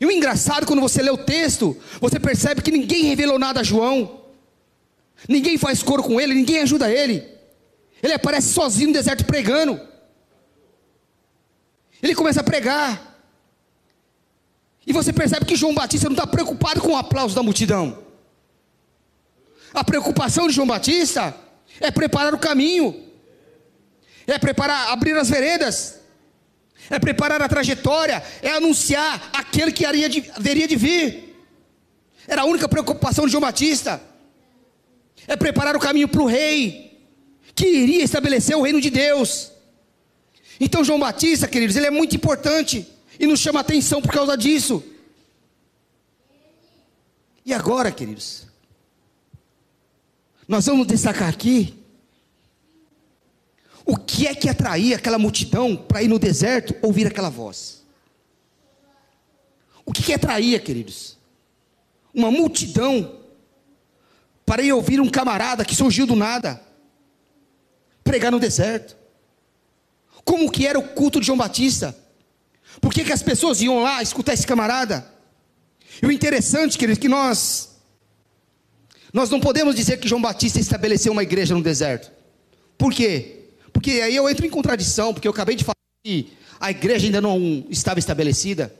E 0.00 0.06
o 0.06 0.10
engraçado, 0.10 0.66
quando 0.66 0.80
você 0.80 1.02
lê 1.02 1.10
o 1.10 1.18
texto, 1.18 1.76
você 2.00 2.18
percebe 2.18 2.62
que 2.62 2.70
ninguém 2.70 3.04
revelou 3.04 3.38
nada 3.38 3.60
a 3.60 3.62
João, 3.62 4.22
ninguém 5.28 5.58
faz 5.58 5.82
coro 5.82 6.02
com 6.02 6.18
ele, 6.18 6.34
ninguém 6.34 6.60
ajuda 6.60 6.90
ele. 6.90 7.22
Ele 8.02 8.14
aparece 8.14 8.54
sozinho 8.54 8.88
no 8.88 8.94
deserto 8.94 9.26
pregando. 9.26 9.95
Ele 12.02 12.14
começa 12.14 12.40
a 12.40 12.44
pregar. 12.44 13.16
E 14.86 14.92
você 14.92 15.12
percebe 15.12 15.44
que 15.44 15.56
João 15.56 15.74
Batista 15.74 16.08
não 16.08 16.14
está 16.14 16.26
preocupado 16.26 16.80
com 16.80 16.92
o 16.92 16.96
aplauso 16.96 17.34
da 17.34 17.42
multidão. 17.42 18.04
A 19.74 19.82
preocupação 19.82 20.46
de 20.46 20.54
João 20.54 20.66
Batista 20.66 21.34
é 21.80 21.90
preparar 21.90 22.32
o 22.32 22.38
caminho, 22.38 23.04
é 24.26 24.38
preparar, 24.38 24.90
abrir 24.90 25.16
as 25.16 25.28
veredas, 25.28 26.00
é 26.88 26.98
preparar 26.98 27.42
a 27.42 27.48
trajetória, 27.48 28.22
é 28.42 28.50
anunciar 28.50 29.30
aquele 29.32 29.72
que 29.72 29.84
haria 29.84 30.08
de, 30.08 30.30
haveria 30.34 30.68
de 30.68 30.76
vir. 30.76 31.36
Era 32.28 32.42
a 32.42 32.44
única 32.44 32.68
preocupação 32.68 33.26
de 33.26 33.32
João 33.32 33.42
Batista. 33.42 34.00
É 35.26 35.36
preparar 35.36 35.74
o 35.76 35.80
caminho 35.80 36.08
para 36.08 36.22
o 36.22 36.26
rei, 36.26 37.00
que 37.54 37.66
iria 37.66 38.04
estabelecer 38.04 38.56
o 38.56 38.62
reino 38.62 38.80
de 38.80 38.90
Deus. 38.90 39.52
Então, 40.58 40.84
João 40.84 40.98
Batista, 40.98 41.46
queridos, 41.46 41.76
ele 41.76 41.86
é 41.86 41.90
muito 41.90 42.16
importante 42.16 42.86
e 43.18 43.26
nos 43.26 43.40
chama 43.40 43.60
atenção 43.60 44.00
por 44.00 44.12
causa 44.12 44.36
disso. 44.36 44.82
E 47.44 47.52
agora, 47.52 47.92
queridos, 47.92 48.46
nós 50.48 50.66
vamos 50.66 50.86
destacar 50.86 51.28
aqui 51.28 51.74
o 53.84 53.96
que 53.96 54.26
é 54.26 54.34
que 54.34 54.48
atraía 54.48 54.96
aquela 54.96 55.18
multidão 55.18 55.76
para 55.76 56.02
ir 56.02 56.08
no 56.08 56.18
deserto 56.18 56.74
ouvir 56.82 57.06
aquela 57.06 57.30
voz. 57.30 57.84
O 59.84 59.92
que, 59.92 60.02
que 60.02 60.12
atraía, 60.12 60.58
queridos? 60.58 61.16
Uma 62.12 62.30
multidão 62.30 63.20
para 64.44 64.62
ir 64.62 64.72
ouvir 64.72 65.00
um 65.00 65.08
camarada 65.08 65.64
que 65.64 65.76
surgiu 65.76 66.06
do 66.06 66.16
nada 66.16 66.60
pregar 68.02 68.32
no 68.32 68.40
deserto. 68.40 68.96
Como 70.26 70.50
que 70.50 70.66
era 70.66 70.78
o 70.78 70.82
culto 70.82 71.20
de 71.20 71.26
João 71.26 71.38
Batista? 71.38 71.96
Por 72.80 72.92
que, 72.92 73.04
que 73.04 73.12
as 73.12 73.22
pessoas 73.22 73.62
iam 73.62 73.80
lá 73.80 74.02
escutar 74.02 74.34
esse 74.34 74.46
camarada? 74.46 75.10
E 76.02 76.06
o 76.06 76.12
interessante, 76.12 76.76
querido, 76.76 76.98
é 76.98 77.00
que 77.00 77.08
nós 77.08 77.76
nós 79.12 79.30
não 79.30 79.40
podemos 79.40 79.74
dizer 79.74 79.98
que 79.98 80.08
João 80.08 80.20
Batista 80.20 80.60
estabeleceu 80.60 81.12
uma 81.12 81.22
igreja 81.22 81.54
no 81.54 81.62
deserto. 81.62 82.12
Por 82.76 82.92
quê? 82.92 83.44
Porque 83.72 83.92
aí 83.92 84.14
eu 84.14 84.28
entro 84.28 84.44
em 84.44 84.50
contradição, 84.50 85.14
porque 85.14 85.26
eu 85.26 85.32
acabei 85.32 85.56
de 85.56 85.64
falar 85.64 85.76
que 86.04 86.32
a 86.60 86.70
igreja 86.70 87.06
ainda 87.06 87.20
não 87.20 87.64
estava 87.70 87.98
estabelecida. 87.98 88.74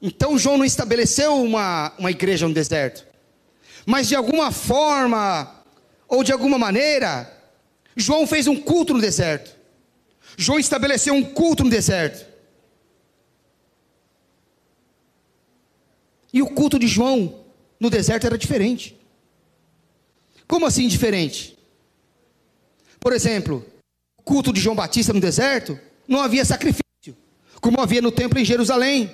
Então 0.00 0.38
João 0.38 0.58
não 0.58 0.64
estabeleceu 0.64 1.34
uma, 1.42 1.92
uma 1.98 2.10
igreja 2.10 2.46
no 2.46 2.54
deserto. 2.54 3.04
Mas 3.84 4.08
de 4.08 4.14
alguma 4.14 4.52
forma, 4.52 5.64
ou 6.06 6.22
de 6.22 6.32
alguma 6.32 6.58
maneira, 6.58 7.32
João 7.96 8.26
fez 8.26 8.46
um 8.46 8.56
culto 8.56 8.92
no 8.92 9.00
deserto. 9.00 9.55
João 10.36 10.58
estabeleceu 10.58 11.14
um 11.14 11.22
culto 11.22 11.64
no 11.64 11.70
deserto. 11.70 12.26
E 16.32 16.42
o 16.42 16.46
culto 16.46 16.78
de 16.78 16.86
João 16.86 17.44
no 17.80 17.88
deserto 17.88 18.26
era 18.26 18.36
diferente. 18.36 18.94
Como 20.46 20.66
assim 20.66 20.86
diferente? 20.86 21.58
Por 23.00 23.12
exemplo, 23.12 23.64
o 24.18 24.22
culto 24.22 24.52
de 24.52 24.60
João 24.60 24.76
Batista 24.76 25.12
no 25.12 25.20
deserto 25.20 25.78
não 26.06 26.20
havia 26.20 26.44
sacrifício, 26.44 27.16
como 27.60 27.80
havia 27.80 28.02
no 28.02 28.12
templo 28.12 28.38
em 28.38 28.44
Jerusalém. 28.44 29.10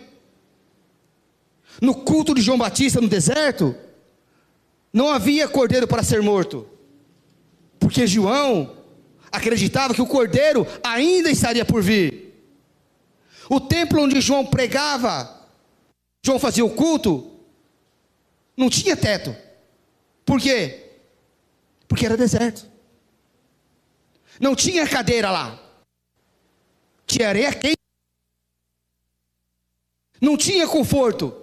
No 1.80 1.94
culto 1.94 2.35
de 2.35 2.42
João 2.42 2.58
Batista 2.58 3.00
no 3.00 3.08
deserto, 3.08 3.74
não 4.92 5.08
havia 5.08 5.48
cordeiro 5.48 5.87
para 5.87 6.02
ser 6.02 6.20
morto, 6.20 6.68
porque 7.78 8.06
João 8.06 8.82
acreditava 9.33 9.95
que 9.95 10.03
o 10.03 10.07
cordeiro 10.07 10.66
ainda 10.85 11.31
estaria 11.31 11.64
por 11.64 11.83
vir. 11.83 12.35
O 13.49 13.59
templo 13.59 14.03
onde 14.03 14.21
João 14.21 14.47
pregava, 14.47 15.49
João 16.25 16.38
fazia 16.38 16.64
o 16.64 16.75
culto, 16.75 17.40
não 18.57 18.68
tinha 18.68 18.97
teto. 18.97 19.35
Por 20.25 20.40
quê? 20.40 20.90
Porque 21.88 22.05
era 22.05 22.16
deserto. 22.16 22.71
Não 24.38 24.55
tinha 24.55 24.87
cadeira 24.87 25.31
lá. 25.31 25.59
Tinha 27.07 27.29
areia 27.29 27.53
quente. 27.53 27.77
Não 30.21 30.37
tinha 30.37 30.68
conforto. 30.68 31.35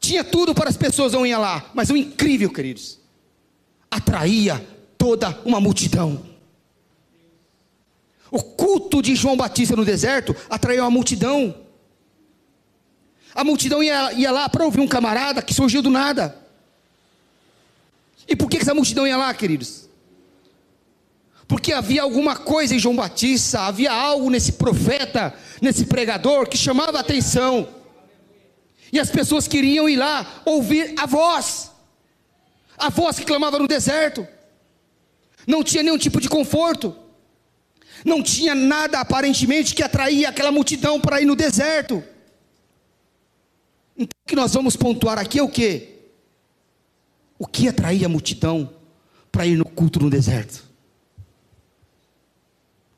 Tinha 0.00 0.24
tudo 0.24 0.54
para 0.54 0.68
as 0.68 0.76
pessoas 0.76 1.12
não 1.12 1.26
ir 1.26 1.36
lá. 1.36 1.70
Mas 1.74 1.90
o 1.90 1.96
incrível, 1.96 2.50
queridos, 2.52 2.98
atraía 3.90 4.73
toda 5.04 5.38
uma 5.44 5.60
multidão. 5.60 6.18
O 8.30 8.42
culto 8.42 9.02
de 9.02 9.14
João 9.14 9.36
Batista 9.36 9.76
no 9.76 9.84
deserto 9.84 10.34
atraiu 10.48 10.82
uma 10.82 10.90
multidão. 10.90 11.54
A 13.34 13.44
multidão 13.44 13.82
ia, 13.82 14.14
ia 14.14 14.32
lá 14.32 14.48
para 14.48 14.64
ouvir 14.64 14.80
um 14.80 14.88
camarada 14.88 15.42
que 15.42 15.52
surgiu 15.52 15.82
do 15.82 15.90
nada. 15.90 16.34
E 18.26 18.34
por 18.34 18.48
que 18.48 18.56
essa 18.56 18.72
multidão 18.72 19.06
ia 19.06 19.18
lá, 19.18 19.34
queridos? 19.34 19.90
Porque 21.46 21.74
havia 21.74 22.00
alguma 22.00 22.34
coisa 22.34 22.74
em 22.74 22.78
João 22.78 22.96
Batista, 22.96 23.60
havia 23.60 23.92
algo 23.92 24.30
nesse 24.30 24.52
profeta, 24.52 25.34
nesse 25.60 25.84
pregador 25.84 26.48
que 26.48 26.56
chamava 26.56 26.96
a 26.96 27.02
atenção. 27.02 27.68
E 28.90 28.98
as 28.98 29.10
pessoas 29.10 29.46
queriam 29.46 29.86
ir 29.86 29.96
lá 29.96 30.40
ouvir 30.46 30.94
a 30.96 31.04
voz, 31.04 31.70
a 32.78 32.88
voz 32.88 33.18
que 33.18 33.26
clamava 33.26 33.58
no 33.58 33.68
deserto 33.68 34.26
não 35.46 35.62
tinha 35.62 35.82
nenhum 35.82 35.98
tipo 35.98 36.20
de 36.20 36.28
conforto, 36.28 36.96
não 38.04 38.22
tinha 38.22 38.54
nada 38.54 39.00
aparentemente 39.00 39.74
que 39.74 39.82
atraía 39.82 40.28
aquela 40.28 40.52
multidão 40.52 41.00
para 41.00 41.20
ir 41.20 41.24
no 41.24 41.36
deserto. 41.36 42.02
Então 43.96 44.18
o 44.24 44.28
que 44.28 44.36
nós 44.36 44.52
vamos 44.52 44.76
pontuar 44.76 45.18
aqui 45.18 45.38
é 45.38 45.42
o 45.42 45.48
que? 45.48 45.94
O 47.38 47.46
que 47.46 47.68
atraía 47.68 48.06
a 48.06 48.08
multidão 48.08 48.74
para 49.30 49.46
ir 49.46 49.56
no 49.56 49.64
culto 49.64 50.00
no 50.00 50.10
deserto? 50.10 50.64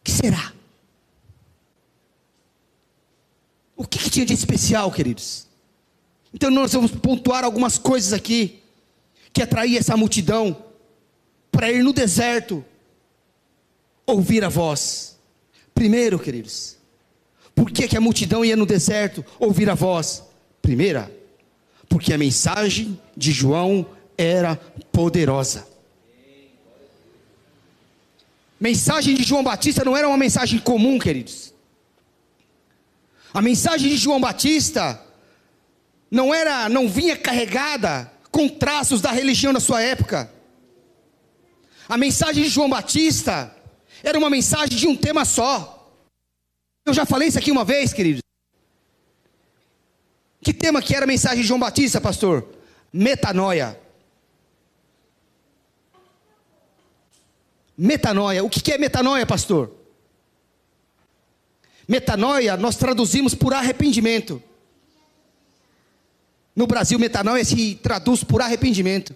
O 0.00 0.04
que 0.04 0.10
será? 0.10 0.52
O 3.76 3.84
que, 3.86 3.98
que 3.98 4.10
tinha 4.10 4.24
de 4.24 4.32
especial, 4.32 4.90
queridos? 4.90 5.46
Então 6.32 6.50
nós 6.50 6.72
vamos 6.72 6.90
pontuar 6.90 7.44
algumas 7.44 7.78
coisas 7.78 8.12
aqui 8.12 8.62
que 9.32 9.42
atraía 9.42 9.78
essa 9.78 9.96
multidão 9.96 10.65
para 11.56 11.72
ir 11.72 11.82
no 11.82 11.94
deserto 11.94 12.62
ouvir 14.06 14.44
a 14.44 14.48
voz. 14.50 15.16
Primeiro, 15.74 16.18
queridos, 16.18 16.76
por 17.54 17.70
que, 17.70 17.88
que 17.88 17.96
a 17.96 18.00
multidão 18.00 18.44
ia 18.44 18.54
no 18.54 18.66
deserto 18.66 19.24
ouvir 19.38 19.70
a 19.70 19.74
voz? 19.74 20.22
Primeira, 20.60 21.10
porque 21.88 22.12
a 22.12 22.18
mensagem 22.18 23.00
de 23.16 23.32
João 23.32 23.86
era 24.18 24.56
poderosa. 24.92 25.66
Mensagem 28.60 29.14
de 29.14 29.22
João 29.22 29.42
Batista 29.42 29.82
não 29.82 29.96
era 29.96 30.06
uma 30.06 30.18
mensagem 30.18 30.58
comum, 30.58 30.98
queridos. 30.98 31.54
A 33.32 33.40
mensagem 33.40 33.88
de 33.88 33.96
João 33.96 34.20
Batista 34.20 35.00
não 36.10 36.34
era, 36.34 36.68
não 36.68 36.86
vinha 36.86 37.16
carregada 37.16 38.12
com 38.30 38.46
traços 38.46 39.00
da 39.00 39.10
religião 39.10 39.54
da 39.54 39.60
sua 39.60 39.80
época. 39.80 40.35
A 41.88 41.96
mensagem 41.96 42.42
de 42.42 42.48
João 42.48 42.68
Batista 42.68 43.54
era 44.02 44.18
uma 44.18 44.30
mensagem 44.30 44.76
de 44.76 44.86
um 44.86 44.96
tema 44.96 45.24
só. 45.24 45.72
Eu 46.84 46.92
já 46.92 47.04
falei 47.04 47.28
isso 47.28 47.38
aqui 47.38 47.50
uma 47.50 47.64
vez, 47.64 47.92
queridos. 47.92 48.22
Que 50.40 50.52
tema 50.52 50.80
que 50.80 50.94
era 50.94 51.04
a 51.04 51.06
mensagem 51.06 51.42
de 51.42 51.48
João 51.48 51.60
Batista, 51.60 52.00
pastor? 52.00 52.48
Metanoia. 52.92 53.80
Metanoia. 57.76 58.44
O 58.44 58.48
que 58.48 58.72
é 58.72 58.78
metanoia, 58.78 59.26
pastor? 59.26 59.74
Metanoia 61.86 62.56
nós 62.56 62.76
traduzimos 62.76 63.34
por 63.34 63.54
arrependimento. 63.54 64.42
No 66.54 66.66
Brasil, 66.66 66.98
metanoia 66.98 67.44
se 67.44 67.74
traduz 67.76 68.24
por 68.24 68.40
arrependimento. 68.40 69.14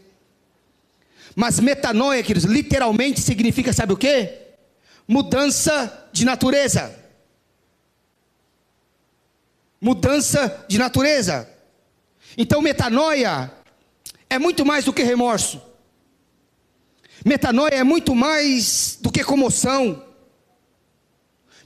Mas 1.34 1.60
metanoia, 1.60 2.22
queridos, 2.22 2.50
literalmente 2.50 3.20
significa, 3.20 3.72
sabe 3.72 3.92
o 3.92 3.96
que? 3.96 4.38
Mudança 5.06 6.08
de 6.12 6.24
natureza. 6.24 6.98
Mudança 9.80 10.64
de 10.68 10.78
natureza. 10.78 11.48
Então, 12.36 12.60
metanoia 12.60 13.50
é 14.28 14.38
muito 14.38 14.64
mais 14.64 14.84
do 14.84 14.92
que 14.92 15.02
remorso. 15.02 15.60
Metanoia 17.24 17.74
é 17.74 17.84
muito 17.84 18.14
mais 18.14 18.98
do 19.00 19.10
que 19.10 19.24
comoção. 19.24 20.04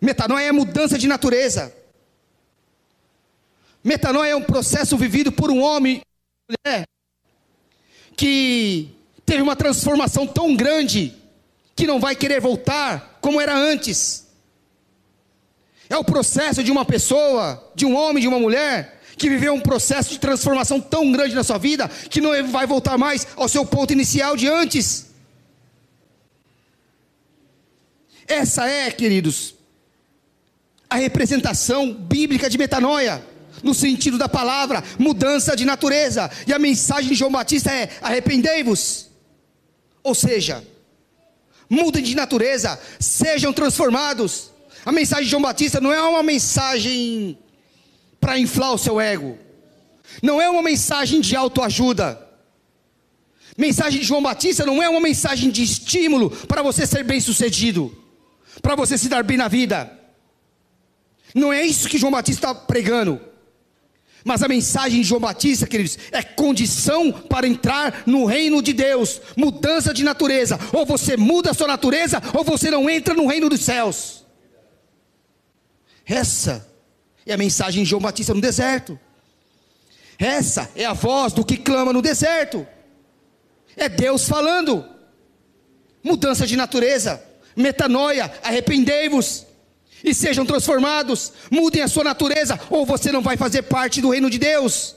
Metanoia 0.01 0.47
é 0.47 0.53
mudança 0.53 0.99
de 0.99 1.07
natureza. 1.07 1.75
Metanoia 3.83 4.31
é 4.31 4.37
um 4.37 4.43
processo 4.43 4.97
vivido 4.97 5.31
por 5.31 5.51
um 5.51 5.61
homem 5.61 6.01
mulher 6.49 6.87
que 8.17 8.95
teve 9.25 9.43
uma 9.43 9.57
transformação 9.57 10.27
tão 10.27 10.55
grande 10.55 11.15
que 11.75 11.87
não 11.87 11.99
vai 11.99 12.15
querer 12.15 12.41
voltar 12.41 13.19
como 13.21 13.41
era 13.41 13.57
antes. 13.57 14.27
É 15.89 15.97
o 15.97 16.05
processo 16.05 16.63
de 16.63 16.71
uma 16.71 16.85
pessoa, 16.85 17.73
de 17.75 17.85
um 17.85 17.95
homem, 17.95 18.21
de 18.21 18.29
uma 18.29 18.39
mulher, 18.39 19.01
que 19.17 19.29
viveu 19.29 19.55
um 19.55 19.61
processo 19.61 20.11
de 20.11 20.19
transformação 20.19 20.81
tão 20.81 21.13
grande 21.13 21.35
na 21.35 21.45
sua 21.45 21.59
vida, 21.59 21.89
que 21.89 22.21
não 22.21 22.31
vai 22.49 22.67
voltar 22.67 22.99
mais 22.99 23.27
ao 23.37 23.49
seu 23.49 23.65
ponto 23.65 23.93
inicial 23.93 24.37
de 24.37 24.49
antes. 24.49 25.07
Essa 28.27 28.67
é, 28.67 28.91
queridos, 28.91 29.55
a 30.89 30.97
representação 30.97 31.93
bíblica 31.93 32.49
de 32.49 32.57
metanoia, 32.57 33.23
no 33.63 33.75
sentido 33.75 34.19
da 34.19 34.29
palavra, 34.29 34.83
mudança 34.99 35.57
de 35.57 35.65
natureza. 35.65 36.31
E 36.47 36.53
a 36.53 36.59
mensagem 36.59 37.11
de 37.11 37.15
João 37.15 37.33
Batista 37.33 37.73
é: 37.73 37.91
arrependei-vos. 38.01 39.11
Ou 40.05 40.15
seja, 40.15 40.63
mudem 41.69 42.03
de 42.03 42.15
natureza, 42.15 42.79
sejam 43.01 43.53
transformados. 43.53 44.51
A 44.85 44.93
mensagem 44.93 45.25
de 45.25 45.31
João 45.31 45.43
Batista 45.43 45.81
não 45.81 45.93
é 45.93 46.01
uma 46.03 46.23
mensagem 46.23 47.39
para 48.21 48.39
inflar 48.39 48.75
o 48.75 48.79
seu 48.79 49.01
ego, 49.01 49.39
não 50.23 50.41
é 50.41 50.49
uma 50.49 50.63
mensagem 50.63 51.21
de 51.21 51.35
autoajuda. 51.35 52.21
Mensagem 53.57 54.01
de 54.01 54.07
João 54.07 54.23
Batista 54.23 54.67
não 54.67 54.83
é 54.83 54.89
uma 54.89 55.01
mensagem 55.01 55.51
de 55.51 55.63
estímulo 55.63 56.31
para 56.31 56.61
você 56.61 56.87
ser 56.87 57.05
bem 57.05 57.21
sucedido, 57.21 57.97
para 58.61 58.75
você 58.75 58.99
se 58.99 59.09
dar 59.09 59.23
bem 59.23 59.37
na 59.37 59.49
vida. 59.49 59.91
Não 61.35 61.53
é 61.53 61.65
isso 61.65 61.89
que 61.89 61.99
João 61.99 62.13
Batista 62.13 62.51
está 62.51 62.55
pregando. 62.55 63.21
Mas 64.25 64.43
a 64.43 64.49
mensagem 64.49 65.03
de 65.03 65.07
João 65.07 65.21
Batista, 65.21 65.67
queridos, 65.67 65.99
é 66.11 66.23
condição 66.23 67.13
para 67.13 67.47
entrar 67.47 68.03
no 68.07 68.25
reino 68.25 68.63
de 68.63 68.73
Deus, 68.73 69.21
mudança 69.37 69.93
de 69.93 70.03
natureza. 70.03 70.59
Ou 70.73 70.87
você 70.87 71.15
muda 71.15 71.51
a 71.51 71.55
sua 71.55 71.67
natureza, 71.67 72.23
ou 72.33 72.43
você 72.43 72.71
não 72.71 72.89
entra 72.89 73.13
no 73.13 73.27
reino 73.27 73.51
dos 73.51 73.61
céus. 73.61 74.25
Essa 76.07 76.67
é 77.27 77.35
a 77.35 77.37
mensagem 77.37 77.85
de 77.85 77.91
João 77.91 78.01
Batista 78.01 78.33
no 78.33 78.41
deserto. 78.41 78.99
Essa 80.19 80.71
é 80.75 80.87
a 80.87 80.95
voz 80.95 81.35
do 81.35 81.45
que 81.45 81.59
clama 81.59 81.93
no 81.93 82.01
deserto. 82.01 82.67
É 83.77 83.91
Deus 83.91 84.27
falando. 84.27 84.89
Mudança 86.03 86.47
de 86.47 86.57
natureza, 86.57 87.23
metanoia, 87.57 88.33
arrependei-vos 88.43 89.47
e 90.05 90.13
sejam 90.13 90.45
transformados, 90.45 91.33
mudem 91.51 91.81
a 91.83 91.89
sua 91.89 92.05
natureza, 92.05 92.61
ou 92.69 92.85
você 92.85 93.11
não 93.11 93.23
vai 93.23 93.39
fazer 93.39 93.63
parte 93.63 94.03
do 94.03 94.11
reino 94.11 94.29
de 94.29 94.39
Deus. 94.39 94.95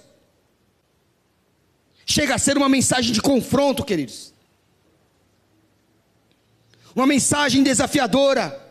Chega 2.05 2.35
a 2.35 2.37
ser 2.37 2.57
uma 2.57 2.67
mensagem 2.67 3.13
de 3.13 3.21
confronto, 3.21 3.85
queridos, 3.85 4.33
uma 6.93 7.07
mensagem 7.07 7.63
desafiadora, 7.63 8.61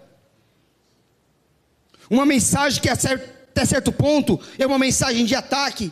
uma 2.11 2.27
mensagem 2.27 2.83
que 2.83 2.88
até 2.90 3.64
certo 3.64 3.90
ponto 3.90 4.38
é 4.59 4.66
uma 4.66 4.79
mensagem 4.79 5.25
de 5.25 5.35
ataque. 5.35 5.90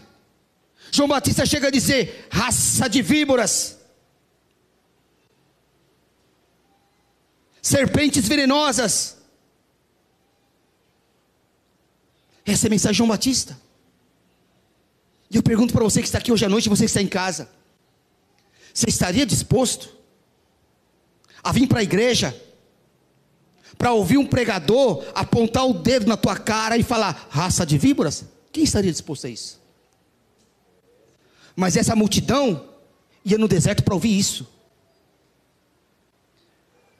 João 0.92 1.09
Batista 1.09 1.46
chega 1.46 1.68
a 1.68 1.70
dizer: 1.70 2.28
raça 2.30 2.88
de 2.88 3.00
víboras, 3.00 3.78
serpentes 7.62 8.28
venenosas, 8.28 9.13
Essa 12.44 12.66
é 12.66 12.68
a 12.68 12.70
mensagem 12.70 12.92
de 12.92 12.98
João 12.98 13.09
Batista. 13.09 13.59
E 15.30 15.37
eu 15.37 15.42
pergunto 15.42 15.72
para 15.72 15.83
você 15.83 16.00
que 16.00 16.07
está 16.07 16.18
aqui 16.18 16.30
hoje 16.30 16.44
à 16.44 16.48
noite, 16.48 16.68
você 16.68 16.85
que 16.85 16.90
está 16.90 17.02
em 17.02 17.09
casa: 17.09 17.48
você 18.72 18.88
estaria 18.88 19.24
disposto 19.24 19.88
a 21.42 21.52
vir 21.52 21.66
para 21.66 21.80
a 21.80 21.83
igreja, 21.83 22.35
para 23.78 23.92
ouvir 23.92 24.18
um 24.18 24.26
pregador 24.26 25.04
apontar 25.14 25.66
o 25.66 25.74
dedo 25.74 26.07
na 26.07 26.16
tua 26.16 26.37
cara 26.37 26.76
e 26.76 26.83
falar, 26.83 27.28
raça 27.30 27.64
de 27.64 27.78
víboras? 27.78 28.24
Quem 28.52 28.64
estaria 28.64 28.92
disposto 28.92 29.26
a 29.26 29.30
isso? 29.30 29.61
Mas 31.57 31.76
essa 31.76 31.96
multidão 31.96 32.68
ia 33.24 33.38
no 33.38 33.48
deserto 33.48 33.83
para 33.83 33.94
ouvir 33.94 34.18
isso. 34.18 34.46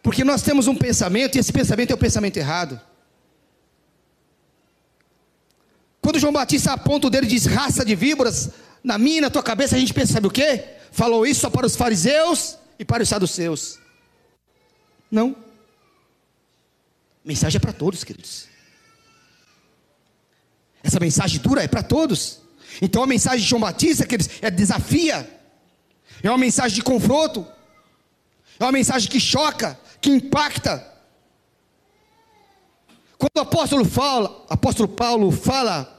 Porque 0.03 0.23
nós 0.25 0.43
temos 0.43 0.67
um 0.67 0.77
pensamento, 0.77 1.37
e 1.37 1.39
esse 1.39 1.53
pensamento 1.53 1.91
é 1.91 1.95
o 1.95 1.99
pensamento 1.99 2.37
errado. 2.37 2.81
Quando 6.05 6.19
João 6.19 6.35
Batista 6.35 6.71
aponta 6.75 7.07
o 7.07 7.11
dedo 7.11 7.25
e 7.25 7.29
diz 7.29 7.47
raça 7.47 7.83
de 7.83 7.95
víboras, 7.95 8.51
na 8.83 8.99
minha 8.99 9.17
e 9.17 9.21
na 9.23 9.31
tua 9.31 9.43
cabeça 9.43 9.75
a 9.75 9.79
gente 9.79 9.95
sabe 10.07 10.27
o 10.27 10.31
que? 10.31 10.63
Falou 10.93 11.27
isso 11.27 11.41
só 11.41 11.49
para 11.49 11.65
os 11.65 11.75
fariseus 11.75 12.59
e 12.79 12.85
para 12.85 13.03
os 13.03 13.09
saduceus. 13.09 13.79
Não. 15.11 15.35
Mensagem 17.25 17.57
é 17.57 17.59
para 17.59 17.73
todos, 17.73 18.05
queridos. 18.05 18.49
Essa 20.83 21.01
mensagem 21.01 21.41
dura 21.41 21.63
é 21.63 21.69
para 21.69 21.83
todos. 21.83 22.43
Então 22.83 23.03
a 23.03 23.07
mensagem 23.07 23.41
de 23.41 23.49
João 23.49 23.63
Batista, 23.63 24.05
queridos, 24.05 24.29
é 24.43 24.51
desafia. 24.51 25.27
É 26.23 26.29
uma 26.29 26.37
mensagem 26.37 26.75
de 26.75 26.83
confronto. 26.83 27.47
É 28.61 28.65
uma 28.65 28.73
mensagem 28.73 29.09
que 29.09 29.19
choca, 29.19 29.81
que 30.03 30.11
impacta. 30.11 30.87
Quando 33.17 33.39
o 33.39 33.41
apóstolo 33.41 33.87
fala, 33.87 34.45
apóstolo 34.51 34.87
Paulo 34.87 35.31
fala 35.31 35.94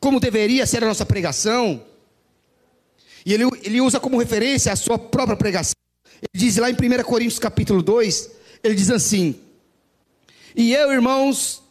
como 0.00 0.20
deveria 0.20 0.66
ser 0.66 0.82
a 0.82 0.86
nossa 0.86 1.04
pregação. 1.04 1.82
E 3.24 3.32
ele, 3.32 3.44
ele 3.62 3.80
usa 3.80 4.00
como 4.00 4.18
referência 4.18 4.72
a 4.72 4.76
sua 4.76 4.98
própria 4.98 5.36
pregação. 5.36 5.74
Ele 6.16 6.44
diz 6.44 6.56
lá 6.56 6.70
em 6.70 6.74
1 6.74 7.02
Coríntios 7.04 7.38
capítulo 7.38 7.82
2, 7.82 8.30
ele 8.62 8.74
diz 8.74 8.90
assim: 8.90 9.38
E 10.54 10.72
eu, 10.72 10.90
irmãos, 10.92 11.62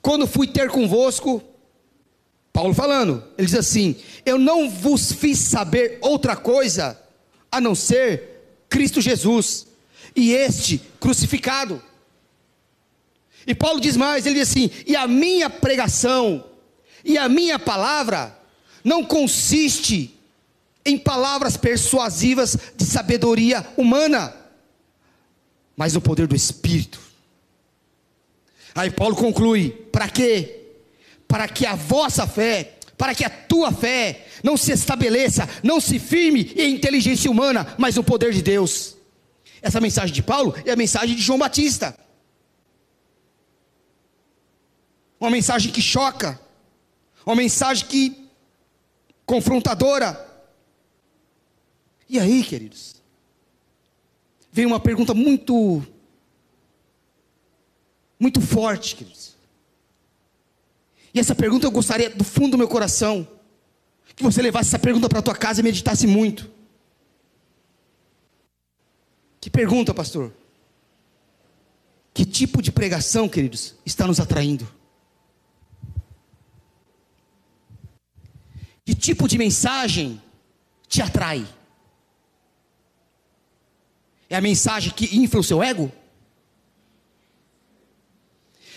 quando 0.00 0.26
fui 0.26 0.46
ter 0.46 0.68
convosco, 0.68 1.42
Paulo 2.52 2.74
falando, 2.74 3.24
ele 3.38 3.46
diz 3.46 3.56
assim: 3.56 3.96
Eu 4.24 4.38
não 4.38 4.68
vos 4.68 5.12
fiz 5.12 5.38
saber 5.38 5.98
outra 6.00 6.36
coisa 6.36 7.00
a 7.50 7.60
não 7.60 7.74
ser 7.74 8.64
Cristo 8.68 9.00
Jesus 9.00 9.66
e 10.14 10.32
este 10.32 10.80
crucificado. 11.00 11.82
E 13.46 13.54
Paulo 13.54 13.80
diz 13.80 13.96
mais, 13.96 14.26
ele 14.26 14.36
diz 14.36 14.50
assim: 14.50 14.70
E 14.86 14.94
a 14.94 15.08
minha 15.08 15.48
pregação 15.48 16.44
e 17.04 17.18
a 17.18 17.28
minha 17.28 17.58
palavra 17.58 18.36
não 18.84 19.04
consiste 19.04 20.18
em 20.84 20.98
palavras 20.98 21.56
persuasivas 21.56 22.56
de 22.76 22.84
sabedoria 22.84 23.66
humana, 23.76 24.34
mas 25.76 25.94
no 25.94 26.00
poder 26.00 26.26
do 26.26 26.36
Espírito. 26.36 27.00
Aí 28.74 28.90
Paulo 28.90 29.16
conclui: 29.16 29.70
para 29.92 30.08
quê? 30.08 30.60
Para 31.28 31.48
que 31.48 31.64
a 31.64 31.74
vossa 31.74 32.26
fé, 32.26 32.74
para 32.96 33.14
que 33.14 33.24
a 33.24 33.30
tua 33.30 33.72
fé 33.72 34.26
não 34.42 34.56
se 34.56 34.72
estabeleça, 34.72 35.48
não 35.62 35.80
se 35.80 35.98
firme 35.98 36.52
em 36.56 36.74
inteligência 36.74 37.30
humana, 37.30 37.74
mas 37.78 37.96
no 37.96 38.04
poder 38.04 38.32
de 38.32 38.42
Deus. 38.42 38.96
Essa 39.60 39.80
mensagem 39.80 40.12
de 40.12 40.22
Paulo 40.22 40.54
é 40.64 40.72
a 40.72 40.76
mensagem 40.76 41.14
de 41.14 41.22
João 41.22 41.38
Batista. 41.38 41.96
Uma 45.20 45.30
mensagem 45.30 45.70
que 45.70 45.80
choca, 45.80 46.40
uma 47.24 47.36
mensagem 47.36 47.86
que 47.86 48.28
confrontadora. 49.24 50.28
E 52.08 52.18
aí, 52.18 52.42
queridos? 52.42 52.96
Vem 54.50 54.66
uma 54.66 54.80
pergunta 54.80 55.14
muito 55.14 55.86
muito 58.18 58.40
forte, 58.40 58.94
queridos. 58.94 59.34
E 61.12 61.18
essa 61.18 61.34
pergunta 61.34 61.66
eu 61.66 61.70
gostaria 61.70 62.08
do 62.08 62.24
fundo 62.24 62.52
do 62.52 62.58
meu 62.58 62.68
coração 62.68 63.26
que 64.14 64.22
você 64.22 64.40
levasse 64.40 64.68
essa 64.68 64.78
pergunta 64.78 65.08
para 65.08 65.18
a 65.18 65.22
tua 65.22 65.34
casa 65.34 65.60
e 65.60 65.64
meditasse 65.64 66.06
muito. 66.06 66.50
Que 69.40 69.50
pergunta, 69.50 69.92
pastor? 69.92 70.32
Que 72.14 72.24
tipo 72.24 72.62
de 72.62 72.70
pregação, 72.70 73.28
queridos, 73.28 73.74
está 73.84 74.06
nos 74.06 74.20
atraindo? 74.20 74.68
Que 78.84 78.94
tipo 78.94 79.28
de 79.28 79.38
mensagem 79.38 80.20
te 80.88 81.00
atrai? 81.00 81.46
É 84.28 84.36
a 84.36 84.40
mensagem 84.40 84.92
que 84.92 85.16
infla 85.16 85.40
o 85.40 85.44
seu 85.44 85.62
ego? 85.62 85.92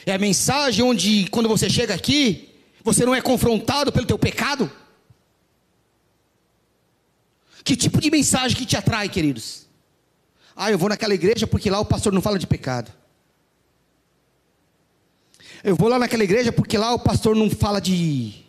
É 0.06 0.14
a 0.14 0.20
mensagem 0.20 0.86
onde, 0.86 1.28
quando 1.30 1.50
você 1.50 1.70
chega 1.70 1.96
aqui, 1.96 2.54
você 2.84 3.06
não 3.06 3.16
é 3.16 3.22
confrontado 3.22 3.92
pelo 3.92 4.06
teu 4.06 4.20
pecado? 4.20 4.72
Que 7.64 7.76
tipo 7.76 8.00
de 8.00 8.12
mensagem 8.12 8.56
que 8.56 8.66
te 8.66 8.78
atrai, 8.78 9.10
queridos? 9.10 9.66
Ah, 10.56 10.70
eu 10.70 10.78
vou 10.78 10.88
naquela 10.88 11.16
igreja 11.16 11.48
porque 11.48 11.70
lá 11.70 11.80
o 11.80 11.86
pastor 11.86 12.14
não 12.14 12.22
fala 12.22 12.38
de 12.38 12.46
pecado. 12.46 12.94
Eu 15.64 15.76
vou 15.76 15.90
lá 15.90 15.98
naquela 15.98 16.24
igreja 16.24 16.52
porque 16.52 16.78
lá 16.78 16.94
o 16.94 17.00
pastor 17.00 17.36
não 17.36 17.50
fala 17.50 17.82
de 17.82 18.45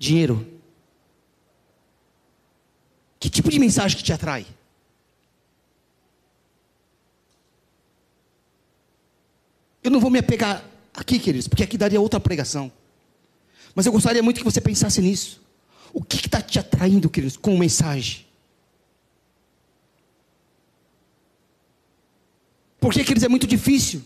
dinheiro? 0.00 0.46
Que 3.20 3.28
tipo 3.28 3.50
de 3.50 3.58
mensagem 3.58 3.98
que 3.98 4.02
te 4.02 4.14
atrai? 4.14 4.46
Eu 9.84 9.90
não 9.90 10.00
vou 10.00 10.10
me 10.10 10.18
apegar 10.18 10.64
aqui, 10.94 11.18
queridos, 11.18 11.46
porque 11.46 11.62
aqui 11.62 11.76
daria 11.76 12.00
outra 12.00 12.18
pregação. 12.18 12.72
Mas 13.74 13.84
eu 13.84 13.92
gostaria 13.92 14.22
muito 14.22 14.38
que 14.38 14.44
você 14.44 14.60
pensasse 14.60 15.02
nisso. 15.02 15.40
O 15.92 16.02
que 16.02 16.16
está 16.16 16.40
te 16.40 16.58
atraindo, 16.58 17.10
queridos, 17.10 17.36
com 17.36 17.56
mensagem? 17.58 18.26
Porque, 22.80 23.04
queridos, 23.04 23.24
é 23.24 23.28
muito 23.28 23.46
difícil 23.46 24.02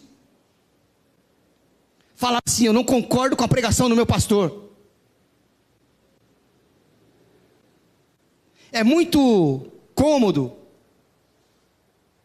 falar 2.16 2.40
assim: 2.45 2.66
eu 2.66 2.72
não 2.72 2.82
concordo 2.82 3.36
com 3.36 3.45
a 3.45 3.49
pregação 3.49 3.88
do 3.88 3.95
meu 3.95 4.07
pastor. 4.07 4.64
É 8.75 8.83
muito 8.83 9.70
cômodo 9.95 10.53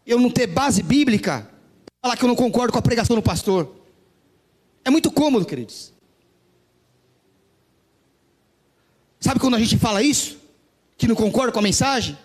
eu 0.04 0.20
não 0.20 0.32
ter 0.32 0.48
base 0.48 0.82
bíblica, 0.82 1.48
falar 2.02 2.18
que 2.18 2.24
eu 2.24 2.28
não 2.28 2.36
concordo 2.36 2.74
com 2.74 2.80
a 2.80 2.82
pregação 2.82 3.16
do 3.16 3.22
pastor. 3.22 3.72
É 4.84 4.90
muito 4.90 5.12
cômodo, 5.12 5.46
queridos. 5.46 5.94
Sabe 9.20 9.40
quando 9.40 9.58
a 9.58 9.60
gente 9.60 9.78
fala 9.78 10.02
isso? 10.02 10.40
Que 10.98 11.08
não 11.08 11.14
concorda 11.14 11.52
com 11.52 11.60
a 11.60 11.62
mensagem? 11.62 12.18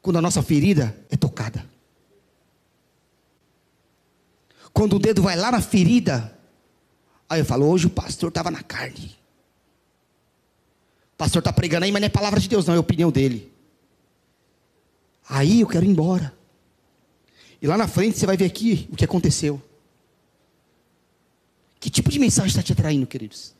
Quando 0.00 0.18
a 0.18 0.22
nossa 0.22 0.40
ferida 0.40 0.96
é 1.10 1.16
tocada. 1.16 1.68
Quando 4.72 4.94
o 4.94 4.98
dedo 5.00 5.22
vai 5.22 5.34
lá 5.34 5.50
na 5.50 5.60
ferida, 5.60 6.38
aí 7.28 7.40
eu 7.40 7.44
falo, 7.44 7.66
hoje 7.66 7.88
o 7.88 7.90
pastor 7.90 8.28
estava 8.28 8.48
na 8.48 8.62
carne. 8.62 9.17
O 11.18 11.24
pastor 11.24 11.40
está 11.40 11.52
pregando 11.52 11.84
aí, 11.84 11.90
mas 11.90 12.00
não 12.00 12.06
é 12.06 12.08
palavra 12.08 12.38
de 12.38 12.48
Deus, 12.48 12.64
não, 12.64 12.74
é 12.74 12.78
opinião 12.78 13.10
dele. 13.10 13.52
Aí 15.28 15.62
eu 15.62 15.66
quero 15.66 15.84
ir 15.84 15.88
embora. 15.88 16.32
E 17.60 17.66
lá 17.66 17.76
na 17.76 17.88
frente 17.88 18.16
você 18.16 18.24
vai 18.24 18.36
ver 18.36 18.44
aqui 18.44 18.88
o 18.92 18.94
que 18.94 19.04
aconteceu. 19.04 19.60
Que 21.80 21.90
tipo 21.90 22.08
de 22.08 22.20
mensagem 22.20 22.50
está 22.50 22.62
te 22.62 22.72
atraindo, 22.72 23.04
queridos? 23.04 23.52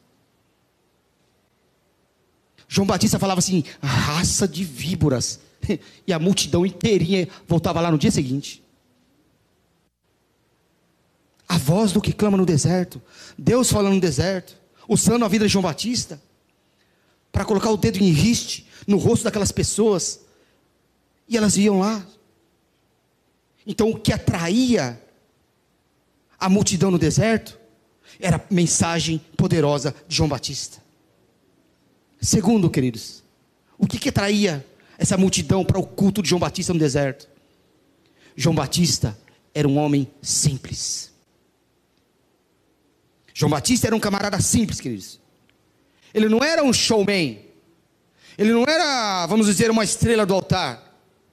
João 2.68 2.86
Batista 2.86 3.18
falava 3.18 3.40
assim: 3.40 3.64
raça 3.82 4.46
de 4.46 4.62
víboras. 4.62 5.40
E 6.06 6.12
a 6.12 6.18
multidão 6.20 6.64
inteirinha 6.64 7.28
voltava 7.46 7.80
lá 7.80 7.90
no 7.90 7.98
dia 7.98 8.12
seguinte. 8.12 8.62
A 11.48 11.59
voz 11.59 11.90
do 11.90 12.00
que 12.00 12.12
clama 12.12 12.36
no 12.36 12.46
deserto. 12.46 13.02
Deus 13.36 13.68
falando 13.68 13.94
no 13.94 14.00
deserto. 14.00 14.56
Usando 14.88 15.24
a 15.24 15.28
vida 15.28 15.46
de 15.46 15.52
João 15.52 15.64
Batista. 15.64 16.22
Para 17.31 17.45
colocar 17.45 17.70
o 17.70 17.76
dedo 17.76 17.99
em 17.99 18.11
riste 18.11 18.66
no 18.87 18.97
rosto 18.97 19.24
daquelas 19.24 19.53
pessoas 19.53 20.20
e 21.29 21.37
elas 21.37 21.57
iam 21.57 21.81
lá. 21.81 22.05
Então 23.66 23.91
o 23.91 23.99
que 23.99 24.12
atraía 24.12 25.01
a 26.39 26.49
multidão 26.49 26.91
no 26.91 26.99
deserto 26.99 27.59
era 28.18 28.37
a 28.37 28.55
mensagem 28.55 29.18
poderosa 29.37 29.95
de 30.07 30.16
João 30.16 30.29
Batista. 30.29 30.83
Segundo, 32.20 32.70
queridos, 32.70 33.22
o 33.76 33.87
que, 33.87 33.99
que 33.99 34.09
atraía 34.09 34.66
essa 34.97 35.16
multidão 35.16 35.64
para 35.64 35.79
o 35.79 35.87
culto 35.87 36.22
de 36.22 36.29
João 36.29 36.41
Batista 36.41 36.72
no 36.72 36.79
deserto? 36.79 37.29
João 38.35 38.55
Batista 38.55 39.16
era 39.55 39.68
um 39.68 39.76
homem 39.79 40.09
simples. 40.22 41.12
João 43.35 43.51
Batista 43.51 43.87
era 43.87 43.95
um 43.95 44.01
camarada 44.01 44.41
simples, 44.41 44.81
queridos. 44.81 45.18
Ele 46.12 46.28
não 46.28 46.42
era 46.42 46.62
um 46.62 46.72
showman. 46.72 47.38
Ele 48.36 48.52
não 48.52 48.64
era, 48.64 49.26
vamos 49.26 49.46
dizer, 49.46 49.70
uma 49.70 49.84
estrela 49.84 50.24
do 50.24 50.34
altar. 50.34 50.82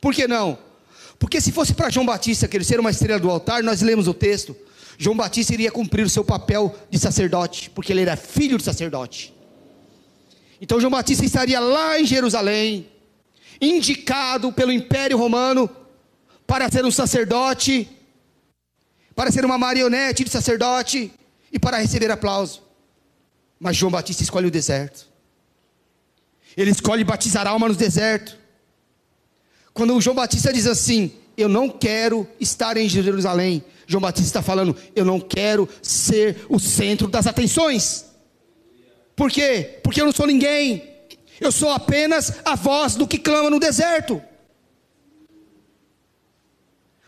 Por 0.02 0.14
que 0.14 0.28
não? 0.28 0.58
Porque 1.20 1.40
se 1.40 1.52
fosse 1.52 1.74
para 1.74 1.90
João 1.90 2.06
Batista 2.06 2.48
querer 2.48 2.64
ser 2.64 2.80
uma 2.80 2.90
estrela 2.90 3.20
do 3.20 3.30
altar, 3.30 3.64
nós 3.64 3.82
lemos 3.82 4.08
o 4.08 4.14
texto. 4.14 4.56
João 4.98 5.16
Batista 5.16 5.54
iria 5.54 5.72
cumprir 5.72 6.06
o 6.06 6.10
seu 6.10 6.24
papel 6.24 6.76
de 6.90 6.98
sacerdote, 6.98 7.70
porque 7.70 7.92
ele 7.92 8.02
era 8.02 8.16
filho 8.16 8.58
de 8.58 8.64
sacerdote. 8.64 9.34
Então 10.60 10.80
João 10.80 10.92
Batista 10.92 11.26
estaria 11.26 11.60
lá 11.60 12.00
em 12.00 12.06
Jerusalém, 12.06 12.88
indicado 13.62 14.52
pelo 14.52 14.72
Império 14.72 15.18
Romano 15.18 15.70
para 16.48 16.70
ser 16.72 16.86
um 16.86 16.92
sacerdote, 16.92 17.90
para 19.16 19.32
ser 19.32 19.46
uma 19.46 19.58
marionete 19.58 20.24
de 20.24 20.30
sacerdote 20.30 21.12
e 21.52 21.60
para 21.60 21.78
receber 21.78 22.12
aplauso. 22.12 22.65
Mas 23.66 23.78
João 23.78 23.92
Batista 23.92 24.22
escolhe 24.22 24.46
o 24.46 24.52
deserto. 24.52 25.08
Ele 26.56 26.70
escolhe 26.70 27.04
batizar 27.04 27.48
alma 27.48 27.68
no 27.68 27.74
deserto. 27.74 28.38
Quando 29.74 30.00
João 30.00 30.16
Batista 30.16 30.54
diz 30.54 30.68
assim: 30.68 31.12
Eu 31.36 31.50
não 31.50 31.68
quero 31.68 32.28
estar 32.40 32.78
em 32.78 32.88
Jerusalém, 32.88 33.64
João 33.88 34.02
Batista 34.02 34.28
está 34.28 34.44
falando: 34.44 34.78
Eu 34.96 35.04
não 35.04 35.20
quero 35.20 35.68
ser 35.82 36.46
o 36.48 36.60
centro 36.60 37.08
das 37.08 37.26
atenções. 37.26 38.06
Por 39.16 39.32
quê? 39.32 39.80
Porque 39.84 40.00
eu 40.00 40.06
não 40.06 40.14
sou 40.14 40.28
ninguém. 40.28 40.88
Eu 41.42 41.52
sou 41.52 41.72
apenas 41.72 42.34
a 42.46 42.54
voz 42.54 42.94
do 42.94 43.08
que 43.08 43.18
clama 43.18 43.50
no 43.50 43.60
deserto. 43.60 44.22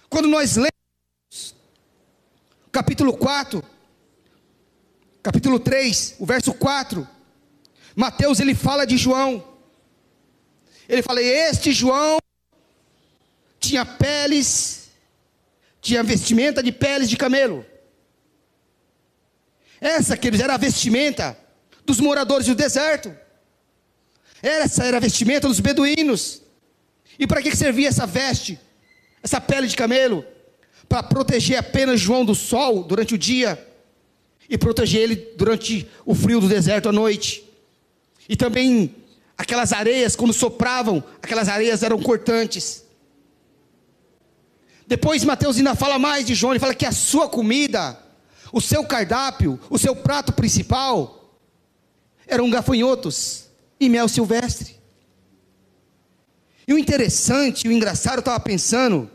Quando 0.10 0.28
nós 0.28 0.55
lemos 0.55 1.53
capítulo 2.72 3.16
4, 3.16 3.64
capítulo 5.28 5.60
3, 5.60 6.16
o 6.20 6.26
verso 6.26 6.54
4, 6.54 7.06
Mateus 7.94 8.40
ele 8.40 8.56
fala 8.56 8.88
de 8.88 8.96
João. 8.96 9.44
Ele 10.88 11.02
fala: 11.02 11.22
Este 11.22 11.74
João 11.74 12.18
tinha 13.60 13.86
peles, 13.86 14.90
tinha 15.82 16.02
vestimenta 16.02 16.64
de 16.64 16.72
peles 16.72 17.10
de 17.10 17.18
camelo. 17.18 17.66
Essa, 19.82 20.16
queridos, 20.16 20.42
era 20.42 20.54
a 20.54 20.58
vestimenta 20.58 21.38
dos 21.86 22.00
moradores 22.00 22.48
do 22.48 22.56
deserto. 22.56 23.14
Essa 24.42 24.86
era 24.86 24.96
a 24.96 25.02
vestimenta 25.02 25.50
dos 25.50 25.60
beduínos. 25.60 26.42
E 27.20 27.28
para 27.28 27.42
que 27.42 27.54
servia 27.54 27.90
essa 27.90 28.08
veste, 28.08 28.58
essa 29.22 29.42
pele 29.42 29.68
de 29.68 29.76
camelo? 29.76 30.26
Para 30.88 31.04
proteger 31.04 31.58
apenas 31.58 32.00
João 32.00 32.24
do 32.24 32.34
sol 32.34 32.82
durante 32.82 33.14
o 33.14 33.18
dia 33.18 33.66
e 34.50 34.58
proteger 34.58 35.02
ele 35.02 35.16
durante 35.36 35.88
o 36.06 36.16
frio 36.16 36.39
do 36.39 36.48
deserto 36.48 36.89
à 36.89 36.91
noite. 36.91 37.43
E 38.30 38.36
também 38.36 38.95
aquelas 39.38 39.72
areias, 39.72 40.16
quando 40.16 40.34
sopravam, 40.34 41.04
aquelas 41.22 41.48
areias 41.48 41.84
eram 41.84 42.02
cortantes. 42.02 42.84
Depois 44.86 45.24
Mateus 45.24 45.58
ainda 45.58 45.76
fala 45.76 46.00
mais 46.00 46.26
de 46.26 46.34
João, 46.34 46.54
ele 46.54 46.60
fala 46.60 46.74
que 46.74 46.86
a 46.86 46.91
sua 46.91 47.28
comida, 47.28 47.98
o 48.52 48.62
seu 48.62 48.86
cardápio, 48.86 49.60
o 49.70 49.78
seu 49.78 49.95
prato 49.95 50.32
principal 50.32 51.36
eram 52.26 52.50
gafanhotos 52.50 53.45
e 53.80 53.89
mel 53.89 54.08
silvestre. 54.08 54.78
E 56.68 56.74
o 56.74 56.78
interessante, 56.78 57.68
o 57.68 57.72
engraçado, 57.72 58.16
eu 58.16 58.20
estava 58.20 58.39
pensando, 58.39 59.10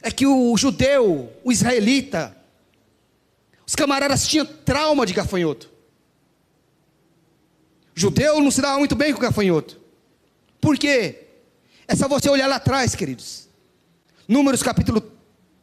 é 0.00 0.10
que 0.10 0.26
o 0.26 0.56
judeu, 0.56 1.30
o 1.44 1.52
israelita, 1.52 2.34
os 3.68 3.76
camaradas 3.76 4.26
tinham 4.26 4.46
trauma 4.46 5.04
de 5.04 5.12
gafanhoto. 5.12 5.70
Judeu 7.94 8.40
não 8.40 8.50
se 8.50 8.62
dava 8.62 8.78
muito 8.78 8.96
bem 8.96 9.12
com 9.12 9.20
gafanhoto. 9.20 9.78
Por 10.58 10.78
quê? 10.78 11.26
É 11.86 11.94
só 11.94 12.08
você 12.08 12.30
olhar 12.30 12.46
lá 12.46 12.56
atrás, 12.56 12.94
queridos. 12.94 13.46
Números 14.26 14.62
capítulo 14.62 15.12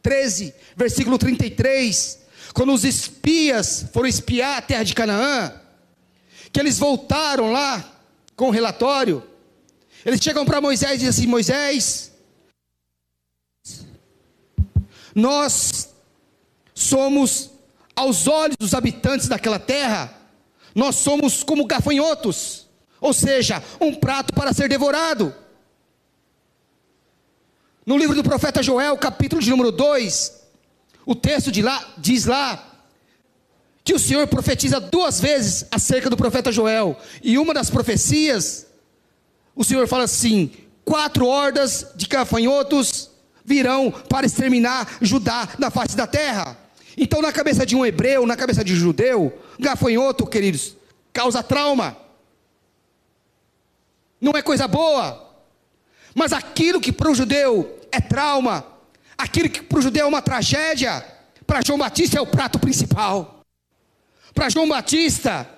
13, 0.02 0.54
versículo 0.76 1.18
33. 1.18 2.20
Quando 2.54 2.72
os 2.72 2.84
espias 2.84 3.86
foram 3.92 4.08
espiar 4.08 4.58
a 4.58 4.62
terra 4.62 4.84
de 4.84 4.94
Canaã, 4.94 5.60
que 6.52 6.60
eles 6.60 6.78
voltaram 6.78 7.50
lá 7.50 7.92
com 8.36 8.50
o 8.50 8.52
relatório, 8.52 9.20
eles 10.04 10.22
chegam 10.22 10.44
para 10.44 10.60
Moisés 10.60 10.92
e 10.92 10.98
dizem 10.98 11.08
assim: 11.08 11.26
Moisés, 11.26 12.12
nós 15.12 15.88
somos, 16.72 17.50
aos 17.96 18.28
olhos 18.28 18.56
dos 18.58 18.74
habitantes 18.74 19.26
daquela 19.26 19.58
terra, 19.58 20.12
nós 20.74 20.96
somos 20.96 21.42
como 21.42 21.66
gafanhotos, 21.66 22.66
ou 23.00 23.14
seja, 23.14 23.62
um 23.80 23.94
prato 23.94 24.34
para 24.34 24.52
ser 24.52 24.68
devorado. 24.68 25.34
No 27.86 27.96
livro 27.96 28.14
do 28.14 28.22
profeta 28.22 28.62
Joel, 28.62 28.98
capítulo 28.98 29.40
de 29.40 29.48
número 29.48 29.72
2, 29.72 30.32
o 31.06 31.14
texto 31.14 31.50
de 31.50 31.62
lá, 31.62 31.94
diz 31.96 32.26
lá 32.26 32.74
que 33.82 33.94
o 33.94 33.98
Senhor 33.98 34.26
profetiza 34.26 34.80
duas 34.80 35.20
vezes 35.20 35.64
acerca 35.70 36.10
do 36.10 36.16
profeta 36.16 36.50
Joel. 36.50 36.98
E 37.22 37.38
uma 37.38 37.54
das 37.54 37.70
profecias, 37.70 38.66
o 39.54 39.62
Senhor 39.64 39.86
fala 39.86 40.04
assim: 40.04 40.50
quatro 40.84 41.26
hordas 41.26 41.86
de 41.94 42.06
gafanhotos 42.06 43.08
virão 43.44 43.92
para 43.92 44.26
exterminar 44.26 44.98
Judá 45.00 45.48
da 45.56 45.70
face 45.70 45.96
da 45.96 46.06
terra. 46.06 46.65
Então, 46.96 47.20
na 47.20 47.32
cabeça 47.32 47.66
de 47.66 47.76
um 47.76 47.84
hebreu, 47.84 48.26
na 48.26 48.36
cabeça 48.36 48.64
de 48.64 48.72
um 48.72 48.76
judeu, 48.76 49.38
gafanhoto, 49.58 50.26
queridos, 50.26 50.76
causa 51.12 51.42
trauma. 51.42 51.96
Não 54.20 54.32
é 54.32 54.40
coisa 54.40 54.66
boa. 54.66 55.22
Mas 56.14 56.32
aquilo 56.32 56.80
que 56.80 56.90
para 56.90 57.10
o 57.10 57.14
judeu 57.14 57.78
é 57.92 58.00
trauma, 58.00 58.66
aquilo 59.18 59.50
que 59.50 59.62
para 59.62 59.78
o 59.78 59.82
judeu 59.82 60.06
é 60.06 60.08
uma 60.08 60.22
tragédia, 60.22 61.04
para 61.46 61.60
João 61.60 61.78
Batista 61.78 62.18
é 62.18 62.20
o 62.20 62.26
prato 62.26 62.58
principal. 62.58 63.44
Para 64.32 64.48
João 64.48 64.68
Batista 64.68 65.48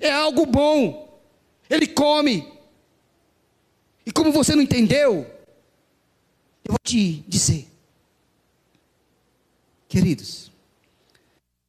é 0.00 0.12
algo 0.12 0.46
bom. 0.46 1.20
Ele 1.68 1.88
come. 1.88 2.48
E 4.06 4.12
como 4.12 4.30
você 4.30 4.54
não 4.54 4.62
entendeu, 4.62 5.26
eu 6.64 6.70
vou 6.70 6.78
te 6.82 7.24
dizer. 7.26 7.68
Queridos, 9.88 10.51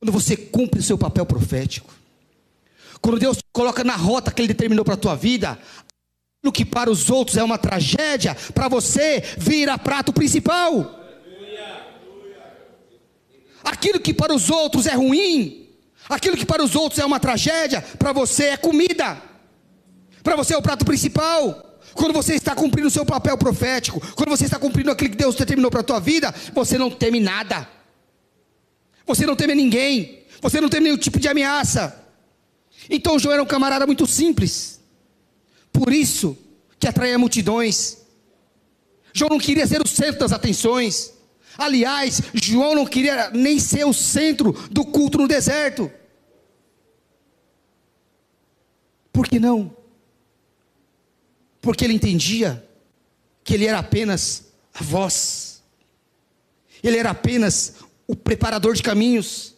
quando 0.03 0.11
você 0.11 0.35
cumpre 0.35 0.81
o 0.81 0.83
seu 0.83 0.97
papel 0.97 1.25
profético, 1.25 1.89
quando 2.99 3.17
Deus 3.17 3.37
te 3.37 3.43
coloca 3.53 3.85
na 3.85 3.95
rota 3.95 4.33
que 4.33 4.41
Ele 4.41 4.49
determinou 4.49 4.83
para 4.83 4.95
a 4.95 4.97
tua 4.97 5.15
vida, 5.15 5.57
aquilo 6.37 6.51
que 6.51 6.65
para 6.65 6.91
os 6.91 7.09
outros 7.09 7.37
é 7.37 7.43
uma 7.43 7.57
tragédia, 7.57 8.35
para 8.53 8.67
você 8.67 9.23
vira 9.37 9.77
prato 9.77 10.11
principal. 10.11 10.99
Aquilo 13.63 13.97
que 13.97 14.13
para 14.13 14.35
os 14.35 14.49
outros 14.49 14.87
é 14.87 14.93
ruim, 14.93 15.69
aquilo 16.09 16.35
que 16.35 16.45
para 16.45 16.61
os 16.61 16.75
outros 16.75 16.99
é 16.99 17.05
uma 17.05 17.17
tragédia, 17.17 17.81
para 17.97 18.11
você 18.11 18.47
é 18.47 18.57
comida. 18.57 19.21
Para 20.21 20.35
você 20.35 20.53
é 20.53 20.57
o 20.57 20.61
prato 20.61 20.83
principal. 20.83 21.79
Quando 21.93 22.11
você 22.11 22.35
está 22.35 22.53
cumprindo 22.53 22.89
o 22.89 22.91
seu 22.91 23.05
papel 23.05 23.37
profético, 23.37 24.01
quando 24.15 24.31
você 24.31 24.43
está 24.43 24.59
cumprindo 24.59 24.91
aquilo 24.91 25.11
que 25.11 25.17
Deus 25.17 25.35
determinou 25.35 25.71
para 25.71 25.79
a 25.79 25.83
tua 25.83 26.01
vida, 26.01 26.35
você 26.53 26.77
não 26.77 26.91
teme 26.91 27.21
nada. 27.21 27.82
Você 29.05 29.25
não 29.25 29.35
teme 29.35 29.55
ninguém. 29.55 30.23
Você 30.41 30.59
não 30.59 30.69
teme 30.69 30.85
nenhum 30.85 30.97
tipo 30.97 31.19
de 31.19 31.27
ameaça. 31.27 32.03
Então 32.89 33.17
João 33.17 33.33
era 33.33 33.43
um 33.43 33.45
camarada 33.45 33.85
muito 33.85 34.05
simples. 34.05 34.81
Por 35.71 35.91
isso 35.91 36.37
que 36.79 36.87
atraía 36.87 37.17
multidões. 37.17 37.99
João 39.13 39.29
não 39.29 39.39
queria 39.39 39.65
ser 39.67 39.81
o 39.81 39.87
centro 39.87 40.19
das 40.19 40.31
atenções. 40.31 41.13
Aliás, 41.57 42.21
João 42.33 42.75
não 42.75 42.85
queria 42.85 43.29
nem 43.31 43.59
ser 43.59 43.85
o 43.85 43.93
centro 43.93 44.51
do 44.71 44.83
culto 44.85 45.17
no 45.17 45.27
deserto. 45.27 45.91
Por 49.11 49.27
que 49.27 49.39
não? 49.39 49.75
Porque 51.61 51.85
ele 51.85 51.93
entendia 51.93 52.67
que 53.43 53.53
ele 53.53 53.65
era 53.65 53.79
apenas 53.79 54.45
a 54.73 54.83
voz. 54.83 55.61
Ele 56.83 56.97
era 56.97 57.11
apenas 57.11 57.75
o 58.13 58.15
preparador 58.15 58.75
de 58.75 58.83
caminhos, 58.83 59.55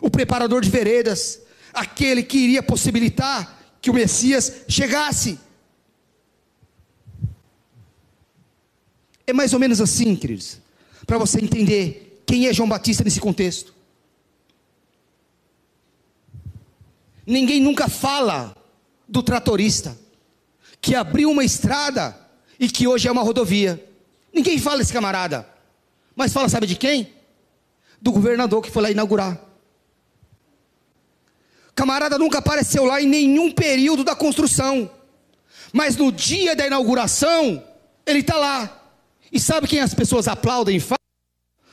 o 0.00 0.08
preparador 0.08 0.62
de 0.62 0.70
veredas, 0.70 1.40
aquele 1.74 2.22
que 2.22 2.38
iria 2.38 2.62
possibilitar 2.62 3.58
que 3.82 3.90
o 3.90 3.94
Messias 3.94 4.62
chegasse. 4.68 5.38
É 9.26 9.32
mais 9.32 9.52
ou 9.52 9.58
menos 9.58 9.80
assim, 9.80 10.14
queridos, 10.14 10.58
para 11.04 11.18
você 11.18 11.40
entender 11.40 12.22
quem 12.24 12.46
é 12.46 12.52
João 12.52 12.68
Batista 12.68 13.02
nesse 13.02 13.20
contexto. 13.20 13.74
Ninguém 17.26 17.60
nunca 17.60 17.88
fala 17.88 18.56
do 19.08 19.20
tratorista 19.22 19.98
que 20.80 20.94
abriu 20.94 21.28
uma 21.30 21.44
estrada 21.44 22.16
e 22.58 22.68
que 22.68 22.86
hoje 22.86 23.08
é 23.08 23.12
uma 23.12 23.22
rodovia. 23.22 23.84
Ninguém 24.32 24.58
fala 24.58 24.78
desse 24.78 24.92
camarada. 24.92 25.46
Mas 26.14 26.32
fala, 26.32 26.48
sabe 26.48 26.66
de 26.68 26.76
quem? 26.76 27.19
Do 28.00 28.12
governador 28.12 28.62
que 28.62 28.70
foi 28.70 28.82
lá 28.82 28.90
inaugurar. 28.90 29.38
Camarada 31.74 32.18
nunca 32.18 32.38
apareceu 32.38 32.84
lá 32.84 33.00
em 33.00 33.06
nenhum 33.06 33.50
período 33.52 34.04
da 34.04 34.14
construção. 34.14 34.90
Mas 35.72 35.96
no 35.96 36.10
dia 36.10 36.54
da 36.56 36.66
inauguração, 36.66 37.64
ele 38.06 38.20
está 38.20 38.36
lá. 38.36 38.80
E 39.32 39.38
sabe 39.38 39.68
quem 39.68 39.80
as 39.80 39.94
pessoas 39.94 40.28
aplaudem 40.28 40.76
e 40.76 40.80
falam? 40.80 40.98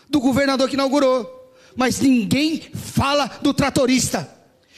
Do 0.09 0.19
governador 0.19 0.69
que 0.69 0.75
inaugurou. 0.75 1.53
Mas 1.75 1.99
ninguém 1.99 2.61
fala 2.73 3.27
do 3.41 3.53
tratorista. 3.53 4.29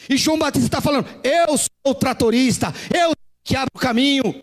E 0.09 0.17
João 0.17 0.39
Batista 0.39 0.67
está 0.67 0.81
falando: 0.81 1.07
Eu 1.23 1.57
sou 1.57 1.69
o 1.85 1.93
tratorista, 1.93 2.73
eu 2.93 3.11
que 3.43 3.55
abro 3.55 3.69
o 3.75 3.79
caminho. 3.79 4.41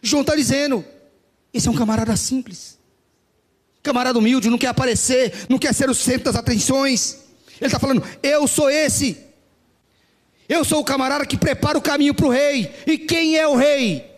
João 0.00 0.22
está 0.22 0.34
dizendo: 0.34 0.84
Esse 1.52 1.68
é 1.68 1.70
um 1.70 1.76
camarada 1.76 2.16
simples. 2.16 2.78
Camarada 3.82 4.18
humilde, 4.18 4.48
não 4.48 4.58
quer 4.58 4.68
aparecer, 4.68 5.46
não 5.48 5.58
quer 5.58 5.74
ser 5.74 5.90
o 5.90 5.94
centro 5.94 6.24
das 6.24 6.36
atenções. 6.36 7.18
Ele 7.60 7.66
está 7.66 7.78
falando: 7.78 8.02
Eu 8.22 8.46
sou 8.46 8.70
esse. 8.70 9.18
Eu 10.48 10.64
sou 10.64 10.80
o 10.80 10.84
camarada 10.84 11.24
que 11.24 11.36
prepara 11.36 11.78
o 11.78 11.82
caminho 11.82 12.14
para 12.14 12.26
o 12.26 12.30
rei. 12.30 12.72
E 12.86 12.98
quem 12.98 13.36
é 13.36 13.46
o 13.46 13.56
rei? 13.56 14.10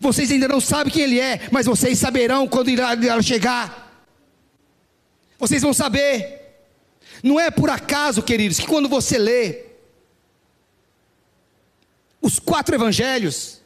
Vocês 0.00 0.30
ainda 0.30 0.48
não 0.48 0.60
sabem 0.60 0.92
quem 0.92 1.02
ele 1.02 1.20
é, 1.20 1.48
mas 1.50 1.66
vocês 1.66 1.98
saberão 1.98 2.46
quando 2.46 2.70
irá 2.70 3.20
chegar. 3.20 4.06
Vocês 5.38 5.62
vão 5.62 5.74
saber. 5.74 6.40
Não 7.22 7.38
é 7.38 7.50
por 7.50 7.68
acaso, 7.68 8.22
queridos, 8.22 8.58
que 8.58 8.66
quando 8.66 8.88
você 8.88 9.18
lê 9.18 9.64
os 12.20 12.38
quatro 12.38 12.74
evangelhos, 12.74 13.60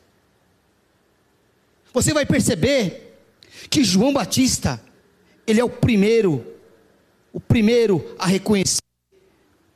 você 1.92 2.12
vai 2.12 2.24
perceber 2.26 3.18
que 3.70 3.84
João 3.84 4.12
Batista, 4.12 4.82
ele 5.46 5.60
é 5.60 5.64
o 5.64 5.70
primeiro, 5.70 6.44
o 7.32 7.40
primeiro 7.40 8.14
a 8.18 8.26
reconhecer 8.26 8.82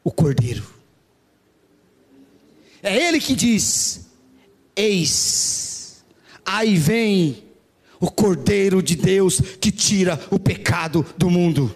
o 0.02 0.10
Cordeiro. 0.10 0.64
É 2.82 2.96
ele 3.08 3.20
que 3.20 3.34
diz: 3.34 4.08
Eis, 4.74 6.04
aí 6.44 6.76
vem 6.76 7.44
o 8.00 8.10
Cordeiro 8.10 8.82
de 8.82 8.96
Deus 8.96 9.40
que 9.40 9.70
tira 9.70 10.18
o 10.30 10.38
pecado 10.38 11.04
do 11.16 11.30
mundo. 11.30 11.74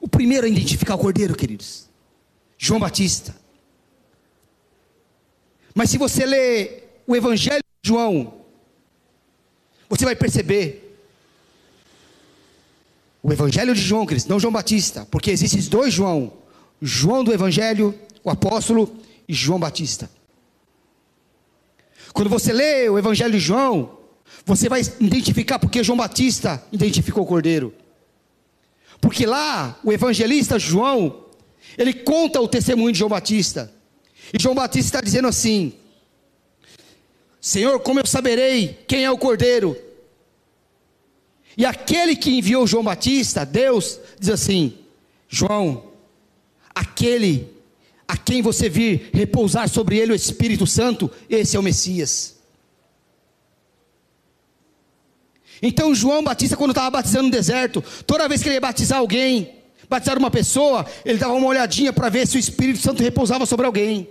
O 0.00 0.08
primeiro 0.08 0.46
a 0.46 0.48
identificar 0.48 0.94
o 0.94 0.98
Cordeiro, 0.98 1.34
queridos, 1.34 1.88
João 2.56 2.78
Batista. 2.78 3.34
Mas 5.74 5.90
se 5.90 5.98
você 5.98 6.24
ler 6.24 7.02
o 7.06 7.14
Evangelho 7.16 7.62
de 7.82 7.88
João, 7.88 8.44
você 9.88 10.04
vai 10.04 10.14
perceber 10.14 10.87
o 13.22 13.32
Evangelho 13.32 13.74
de 13.74 13.80
João, 13.80 14.06
queridos, 14.06 14.28
não 14.28 14.38
João 14.38 14.52
Batista, 14.52 15.06
porque 15.10 15.30
existem 15.30 15.60
dois 15.62 15.92
João, 15.92 16.32
João 16.80 17.24
do 17.24 17.32
Evangelho, 17.32 17.94
o 18.22 18.30
apóstolo, 18.30 18.96
e 19.28 19.34
João 19.34 19.58
Batista. 19.58 20.10
Quando 22.12 22.30
você 22.30 22.52
lê 22.52 22.88
o 22.88 22.98
Evangelho 22.98 23.32
de 23.32 23.38
João, 23.38 23.98
você 24.44 24.68
vai 24.68 24.80
identificar 25.00 25.58
porque 25.58 25.84
João 25.84 25.98
Batista 25.98 26.62
identificou 26.72 27.22
o 27.24 27.26
Cordeiro. 27.26 27.74
Porque 29.00 29.26
lá, 29.26 29.78
o 29.84 29.92
evangelista 29.92 30.58
João, 30.58 31.24
ele 31.76 31.92
conta 31.92 32.40
o 32.40 32.48
testemunho 32.48 32.92
de 32.92 32.98
João 32.98 33.08
Batista. 33.08 33.72
E 34.32 34.42
João 34.42 34.54
Batista 34.54 34.88
está 34.88 35.00
dizendo 35.00 35.28
assim: 35.28 35.74
Senhor, 37.40 37.78
como 37.80 38.00
eu 38.00 38.06
saberei 38.06 38.78
quem 38.86 39.04
é 39.04 39.10
o 39.10 39.18
Cordeiro? 39.18 39.76
E 41.58 41.66
aquele 41.66 42.14
que 42.14 42.30
enviou 42.30 42.68
João 42.68 42.84
Batista, 42.84 43.44
Deus, 43.44 43.98
diz 44.16 44.28
assim: 44.28 44.78
João, 45.28 45.90
aquele 46.72 47.52
a 48.06 48.16
quem 48.16 48.40
você 48.40 48.68
vir 48.68 49.10
repousar 49.12 49.68
sobre 49.68 49.98
ele 49.98 50.12
o 50.12 50.14
Espírito 50.14 50.68
Santo, 50.68 51.10
esse 51.28 51.56
é 51.56 51.60
o 51.60 51.62
Messias. 51.62 52.38
Então 55.60 55.92
João 55.92 56.22
Batista, 56.22 56.56
quando 56.56 56.70
estava 56.70 56.90
batizando 56.90 57.24
no 57.24 57.30
deserto, 57.30 57.82
toda 58.06 58.28
vez 58.28 58.40
que 58.40 58.48
ele 58.48 58.54
ia 58.54 58.60
batizar 58.60 59.00
alguém, 59.00 59.56
batizar 59.88 60.16
uma 60.16 60.30
pessoa, 60.30 60.86
ele 61.04 61.18
dava 61.18 61.32
uma 61.32 61.48
olhadinha 61.48 61.92
para 61.92 62.08
ver 62.08 62.28
se 62.28 62.36
o 62.36 62.38
Espírito 62.38 62.78
Santo 62.78 63.02
repousava 63.02 63.44
sobre 63.44 63.66
alguém. 63.66 64.08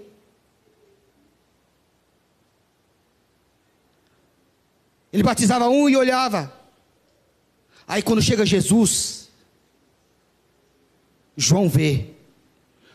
Ele 5.14 5.24
batizava 5.24 5.70
um 5.70 5.88
e 5.88 5.96
olhava. 5.96 6.57
Aí 7.88 8.02
quando 8.02 8.22
chega 8.22 8.46
Jesus, 8.46 9.30
João 11.38 11.70
vê 11.70 12.08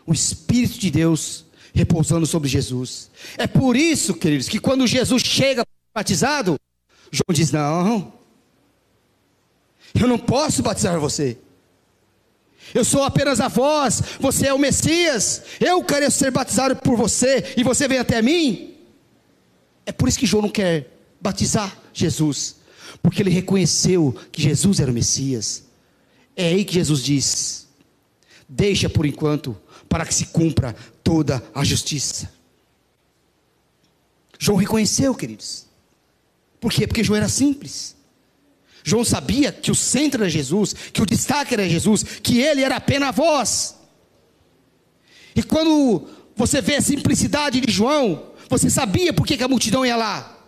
o 0.07 0.13
Espírito 0.13 0.79
de 0.79 0.91
Deus 0.91 1.47
repousando 1.73 2.27
sobre 2.27 2.49
Jesus. 2.49 3.11
É 3.39 3.47
por 3.47 3.75
isso, 3.77 4.15
queridos, 4.15 4.49
que 4.49 4.59
quando 4.59 4.87
Jesus 4.87 5.23
chega 5.23 5.65
batizado, 5.95 6.57
João 7.11 7.33
diz: 7.33 7.51
Não, 7.51 8.13
eu 9.95 10.07
não 10.07 10.19
posso 10.19 10.63
batizar 10.63 10.99
você. 11.01 11.39
Eu 12.75 12.85
sou 12.85 13.03
apenas 13.03 13.41
a 13.41 13.49
voz, 13.49 14.03
você 14.19 14.47
é 14.47 14.55
o 14.55 14.59
Messias. 14.59 15.43
Eu 15.61 15.83
quero 15.85 16.11
ser 16.11 16.31
batizado 16.31 16.77
por 16.77 16.97
você 16.97 17.55
e 17.57 17.63
você 17.63 17.87
vem 17.87 17.99
até 17.99 18.23
mim. 18.23 18.77
É 19.85 19.93
por 19.93 20.09
isso 20.09 20.19
que 20.19 20.27
João 20.27 20.43
não 20.43 20.49
quer 20.49 20.91
batizar 21.21 21.77
Jesus, 21.93 22.57
porque 23.01 23.23
ele 23.23 23.31
reconheceu 23.31 24.15
que 24.31 24.43
Jesus 24.43 24.81
era 24.81 24.91
o 24.91 24.95
Messias. 24.95 25.65
É 26.37 26.49
aí 26.49 26.65
que 26.65 26.75
Jesus 26.75 27.03
diz: 27.03 27.69
Deixa 28.49 28.89
por 28.89 29.07
enquanto, 29.07 29.57
para 29.89 30.05
que 30.05 30.15
se 30.15 30.27
cumpra 30.27 30.75
toda 31.03 31.43
a 31.55 31.65
justiça. 31.65 32.31
João 34.39 34.59
reconheceu, 34.59 35.15
queridos. 35.15 35.67
Por 36.61 36.73
quê? 36.73 36.87
Porque 36.87 37.05
João 37.05 37.17
era 37.17 37.29
simples. 37.29 37.95
João 38.85 39.05
sabia 39.05 39.53
que 39.53 39.71
o 39.71 39.75
centro 39.75 40.23
era 40.23 40.31
Jesus, 40.31 40.75
que 40.93 41.01
o 41.01 41.07
destaque 41.07 41.55
era 41.55 41.69
Jesus, 41.69 42.03
que 42.03 42.41
ele 42.41 42.63
era 42.63 42.77
apenas 42.77 43.11
a 43.11 43.13
voz. 43.13 43.77
E 45.35 45.43
quando 45.43 46.09
você 46.37 46.61
vê 46.61 46.77
a 46.77 46.83
simplicidade 46.83 47.61
de 47.61 47.73
João, 47.73 48.33
você 48.49 48.69
sabia 48.69 49.13
por 49.13 49.27
que, 49.27 49.43
a 49.43 49.49
multidão 49.49 49.87
ia 49.87 49.97
lá. 49.97 50.39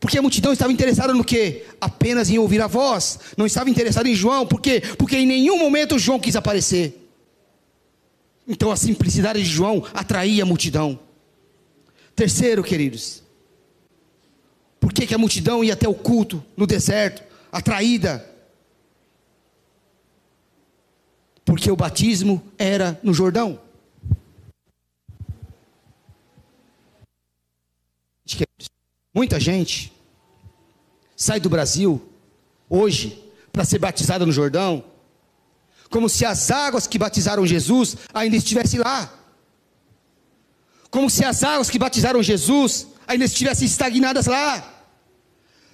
Porque 0.00 0.18
a 0.18 0.22
multidão 0.22 0.52
estava 0.52 0.72
interessada 0.72 1.12
no 1.12 1.24
que? 1.24 1.64
Apenas 1.80 2.30
em 2.30 2.38
ouvir 2.38 2.60
a 2.60 2.66
voz. 2.66 3.18
Não 3.36 3.46
estava 3.46 3.68
interessada 3.68 4.08
em 4.08 4.14
João. 4.14 4.46
Por 4.46 4.60
quê? 4.60 4.80
Porque 4.96 5.16
em 5.16 5.26
nenhum 5.26 5.58
momento 5.58 5.98
João 5.98 6.20
quis 6.20 6.36
aparecer. 6.36 7.08
Então 8.46 8.70
a 8.70 8.76
simplicidade 8.76 9.42
de 9.42 9.48
João 9.48 9.84
atraía 9.92 10.44
a 10.44 10.46
multidão. 10.46 10.98
Terceiro, 12.14 12.64
queridos, 12.64 13.22
por 14.80 14.92
que, 14.92 15.06
que 15.06 15.14
a 15.14 15.18
multidão 15.18 15.62
ia 15.62 15.74
até 15.74 15.88
o 15.88 15.94
culto 15.94 16.44
no 16.56 16.66
deserto, 16.66 17.22
atraída? 17.52 18.24
Porque 21.44 21.70
o 21.70 21.76
batismo 21.76 22.42
era 22.56 22.98
no 23.02 23.12
Jordão. 23.12 23.60
Muita 29.18 29.40
gente 29.40 29.92
sai 31.16 31.40
do 31.40 31.50
Brasil 31.50 32.00
hoje 32.70 33.20
para 33.50 33.64
ser 33.64 33.80
batizada 33.80 34.24
no 34.24 34.30
Jordão, 34.30 34.84
como 35.90 36.08
se 36.08 36.24
as 36.24 36.52
águas 36.52 36.86
que 36.86 37.00
batizaram 37.00 37.44
Jesus 37.44 37.96
ainda 38.14 38.36
estivessem 38.36 38.78
lá. 38.78 39.12
Como 40.88 41.10
se 41.10 41.24
as 41.24 41.42
águas 41.42 41.68
que 41.68 41.80
batizaram 41.80 42.22
Jesus 42.22 42.86
ainda 43.08 43.24
estivessem 43.24 43.66
estagnadas 43.66 44.26
lá. 44.26 44.52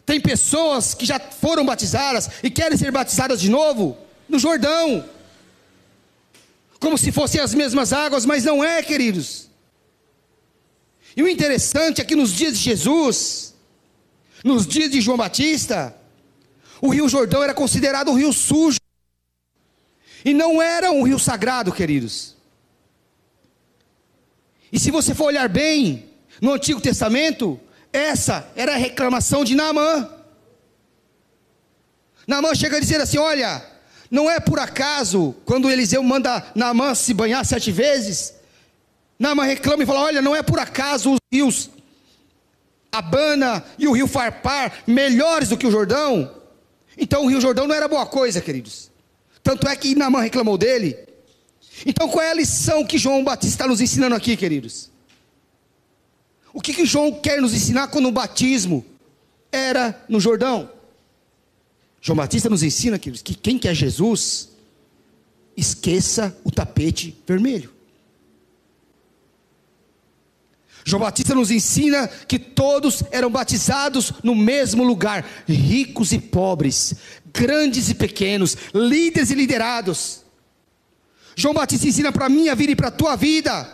Tem 0.07 0.19
pessoas 0.19 0.95
que 0.95 1.05
já 1.05 1.21
foram 1.21 1.67
batizadas 1.67 2.31
e 2.43 2.49
querem 2.49 2.79
ser 2.79 2.91
batizadas 2.91 3.39
de 3.39 3.51
novo 3.51 3.95
no 4.27 4.39
Jordão. 4.39 5.05
Como 6.81 6.97
se 6.97 7.13
fossem 7.13 7.43
as 7.43 7.53
mesmas 7.53 7.93
águas, 7.93 8.25
mas 8.25 8.43
não 8.43 8.65
é, 8.65 8.83
queridos. 8.83 9.51
E 11.17 11.23
o 11.23 11.29
interessante 11.29 12.01
é 12.01 12.05
que 12.05 12.17
nos 12.17 12.33
dias 12.33 12.59
de 12.59 12.65
Jesus, 12.65 13.55
nos 14.43 14.67
dias 14.67 14.91
de 14.91 15.01
João 15.01 15.17
Batista, 15.17 15.97
o 16.81 16.89
Rio 16.89 17.09
Jordão 17.09 17.43
era 17.43 17.55
considerado 17.55 18.11
um 18.11 18.15
rio 18.15 18.33
sujo. 18.33 18.79
E 20.25 20.35
não 20.35 20.61
era 20.61 20.91
um 20.91 21.03
rio 21.03 21.19
sagrado, 21.19 21.73
queridos. 21.73 22.35
E 24.73 24.81
se 24.81 24.91
você 24.91 25.15
for 25.15 25.27
olhar 25.27 25.49
bem, 25.49 26.09
no 26.41 26.53
Antigo 26.53 26.81
Testamento, 26.81 27.61
essa 27.93 28.51
era 28.57 28.75
a 28.75 28.77
reclamação 28.77 29.45
de 29.45 29.55
Naamã. 29.55 30.11
Naamã 32.27 32.55
chega 32.55 32.79
a 32.79 32.81
dizer 32.81 33.01
assim: 33.01 33.19
Olha, 33.19 33.65
não 34.11 34.31
é 34.31 34.41
por 34.41 34.59
acaso, 34.59 35.35
quando 35.45 35.71
Eliseu 35.71 36.03
manda 36.03 36.45
Naamã 36.55 36.95
se 36.95 37.15
banhar 37.15 37.45
sete 37.45 37.71
vezes, 37.71 38.35
Naamã 39.25 39.45
reclama 39.45 39.83
e 39.83 39.87
fala: 39.87 40.03
Olha, 40.03 40.21
não 40.21 40.37
é 40.37 40.43
por 40.43 40.59
acaso 40.59 41.15
os 41.15 41.19
rios 41.33 41.71
Abana 42.93 43.65
e 43.79 43.89
o 43.89 43.93
rio 43.93 44.07
Farpar 44.07 44.85
melhores 44.87 45.49
do 45.49 45.57
que 45.57 45.67
o 45.67 45.71
Jordão? 45.71 46.31
Então 46.99 47.25
o 47.25 47.29
rio 47.29 47.41
Jordão 47.41 47.67
não 47.67 47.75
era 47.75 47.89
boa 47.89 48.05
coisa, 48.05 48.43
queridos. 48.43 48.91
Tanto 49.43 49.67
é 49.67 49.75
que 49.75 49.95
Naamã 49.95 50.21
reclamou 50.21 50.59
dele. 50.59 50.97
Então 51.87 52.07
qual 52.07 52.23
é 52.23 52.33
a 52.33 52.35
lição 52.35 52.85
que 52.85 52.99
João 52.99 53.25
Batista 53.25 53.55
está 53.55 53.67
nos 53.67 53.81
ensinando 53.81 54.15
aqui, 54.15 54.37
queridos? 54.37 54.91
O 56.53 56.61
que, 56.61 56.75
que 56.75 56.85
João 56.85 57.11
quer 57.11 57.41
nos 57.41 57.55
ensinar 57.55 57.89
quando 57.89 58.07
o 58.07 58.13
batismo 58.13 58.85
era 59.51 60.05
no 60.07 60.21
Jordão? 60.21 60.71
João 62.01 62.17
Batista 62.17 62.51
nos 62.51 62.63
ensina, 62.63 62.99
queridos, 62.99 63.23
que 63.23 63.35
quem 63.35 63.59
quer 63.59 63.75
Jesus, 63.75 64.51
esqueça 65.57 66.37
o 66.45 66.51
tapete 66.51 67.17
vermelho. 67.27 67.74
João 70.85 71.01
Batista 71.01 71.35
nos 71.35 71.51
ensina 71.51 72.07
que 72.07 72.39
todos 72.39 73.03
eram 73.11 73.31
batizados 73.31 74.13
no 74.23 74.35
mesmo 74.35 74.85
lugar, 74.85 75.25
ricos 75.49 76.13
e 76.13 76.19
pobres, 76.19 76.95
grandes 77.33 77.89
e 77.89 77.95
pequenos, 77.95 78.57
líderes 78.75 79.31
e 79.31 79.35
liderados. 79.35 80.23
João 81.35 81.55
Batista 81.55 81.89
ensina 81.89 82.13
para 82.13 82.27
a 82.27 82.29
minha 82.29 82.55
vida 82.55 82.73
e 82.73 82.77
para 82.77 82.89
a 82.89 82.93
tua 82.93 83.17
vida 83.17 83.67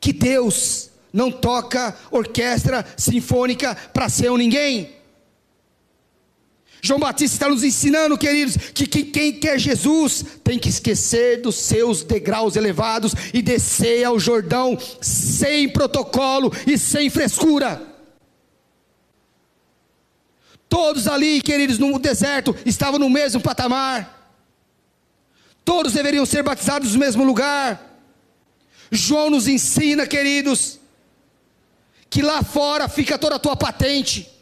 que 0.00 0.12
Deus 0.12 0.90
não 1.12 1.32
toca 1.32 1.96
orquestra 2.10 2.86
sinfônica 2.96 3.74
para 3.92 4.08
ser 4.08 4.30
um 4.30 4.36
ninguém. 4.36 4.95
João 6.86 7.00
Batista 7.00 7.34
está 7.34 7.48
nos 7.48 7.64
ensinando, 7.64 8.16
queridos, 8.16 8.56
que 8.56 8.86
quem 8.86 9.32
quer 9.32 9.58
Jesus 9.58 10.24
tem 10.44 10.56
que 10.56 10.68
esquecer 10.68 11.42
dos 11.42 11.56
seus 11.56 12.04
degraus 12.04 12.54
elevados 12.54 13.12
e 13.34 13.42
descer 13.42 14.04
ao 14.04 14.20
Jordão 14.20 14.78
sem 15.00 15.68
protocolo 15.68 16.52
e 16.64 16.78
sem 16.78 17.10
frescura. 17.10 17.82
Todos 20.68 21.08
ali, 21.08 21.42
queridos, 21.42 21.76
no 21.76 21.98
deserto, 21.98 22.54
estavam 22.64 23.00
no 23.00 23.10
mesmo 23.10 23.40
patamar. 23.40 24.32
Todos 25.64 25.94
deveriam 25.94 26.24
ser 26.24 26.44
batizados 26.44 26.92
no 26.92 27.00
mesmo 27.00 27.24
lugar. 27.24 27.98
João 28.92 29.28
nos 29.28 29.48
ensina, 29.48 30.06
queridos, 30.06 30.78
que 32.08 32.22
lá 32.22 32.44
fora 32.44 32.88
fica 32.88 33.18
toda 33.18 33.34
a 33.34 33.40
tua 33.40 33.56
patente. 33.56 34.35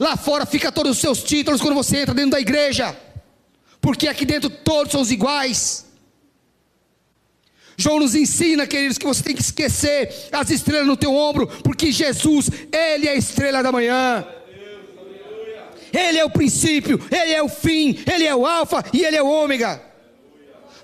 Lá 0.00 0.16
fora 0.16 0.46
fica 0.46 0.72
todos 0.72 0.92
os 0.92 0.98
seus 0.98 1.22
títulos 1.22 1.60
quando 1.60 1.74
você 1.74 1.98
entra 1.98 2.14
dentro 2.14 2.30
da 2.30 2.40
igreja. 2.40 2.96
Porque 3.82 4.08
aqui 4.08 4.24
dentro 4.24 4.48
todos 4.48 4.92
são 4.92 5.04
iguais. 5.04 5.84
João 7.76 8.00
nos 8.00 8.14
ensina, 8.14 8.66
queridos, 8.66 8.96
que 8.96 9.06
você 9.06 9.22
tem 9.22 9.36
que 9.36 9.42
esquecer 9.42 10.28
as 10.32 10.48
estrelas 10.48 10.86
no 10.86 10.96
teu 10.96 11.14
ombro, 11.14 11.46
porque 11.62 11.92
Jesus, 11.92 12.50
Ele 12.72 13.08
é 13.08 13.12
a 13.12 13.14
estrela 13.14 13.62
da 13.62 13.70
manhã. 13.70 14.26
Ele 15.92 16.18
é 16.18 16.24
o 16.24 16.30
princípio, 16.30 16.98
Ele 17.10 17.32
é 17.32 17.42
o 17.42 17.48
fim, 17.48 17.98
Ele 18.10 18.24
é 18.24 18.34
o 18.34 18.46
alfa 18.46 18.82
e 18.94 19.04
Ele 19.04 19.16
é 19.16 19.22
o 19.22 19.28
ômega. 19.28 19.82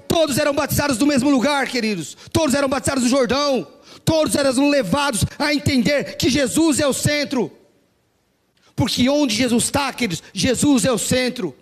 Todos 0.07 0.37
eram 0.39 0.55
batizados 0.55 0.99
do 0.99 1.07
mesmo 1.07 1.31
lugar, 1.31 1.67
queridos. 1.67 2.17
Todos 2.31 2.55
eram 2.55 2.69
batizados 2.69 3.05
do 3.05 3.11
Jordão. 3.11 3.67
Todos 4.05 4.35
eram 4.35 4.69
levados 4.69 5.25
a 5.39 5.55
entender 5.55 6.17
que 6.17 6.29
Jesus 6.29 6.81
é 6.81 6.87
o 6.87 6.93
centro. 6.93 7.51
Porque 8.77 9.09
onde 9.09 9.35
Jesus 9.35 9.65
está, 9.65 9.91
queridos, 9.91 10.23
Jesus 10.35 10.85
é 10.85 10.93
o 10.93 10.99
centro, 10.99 11.57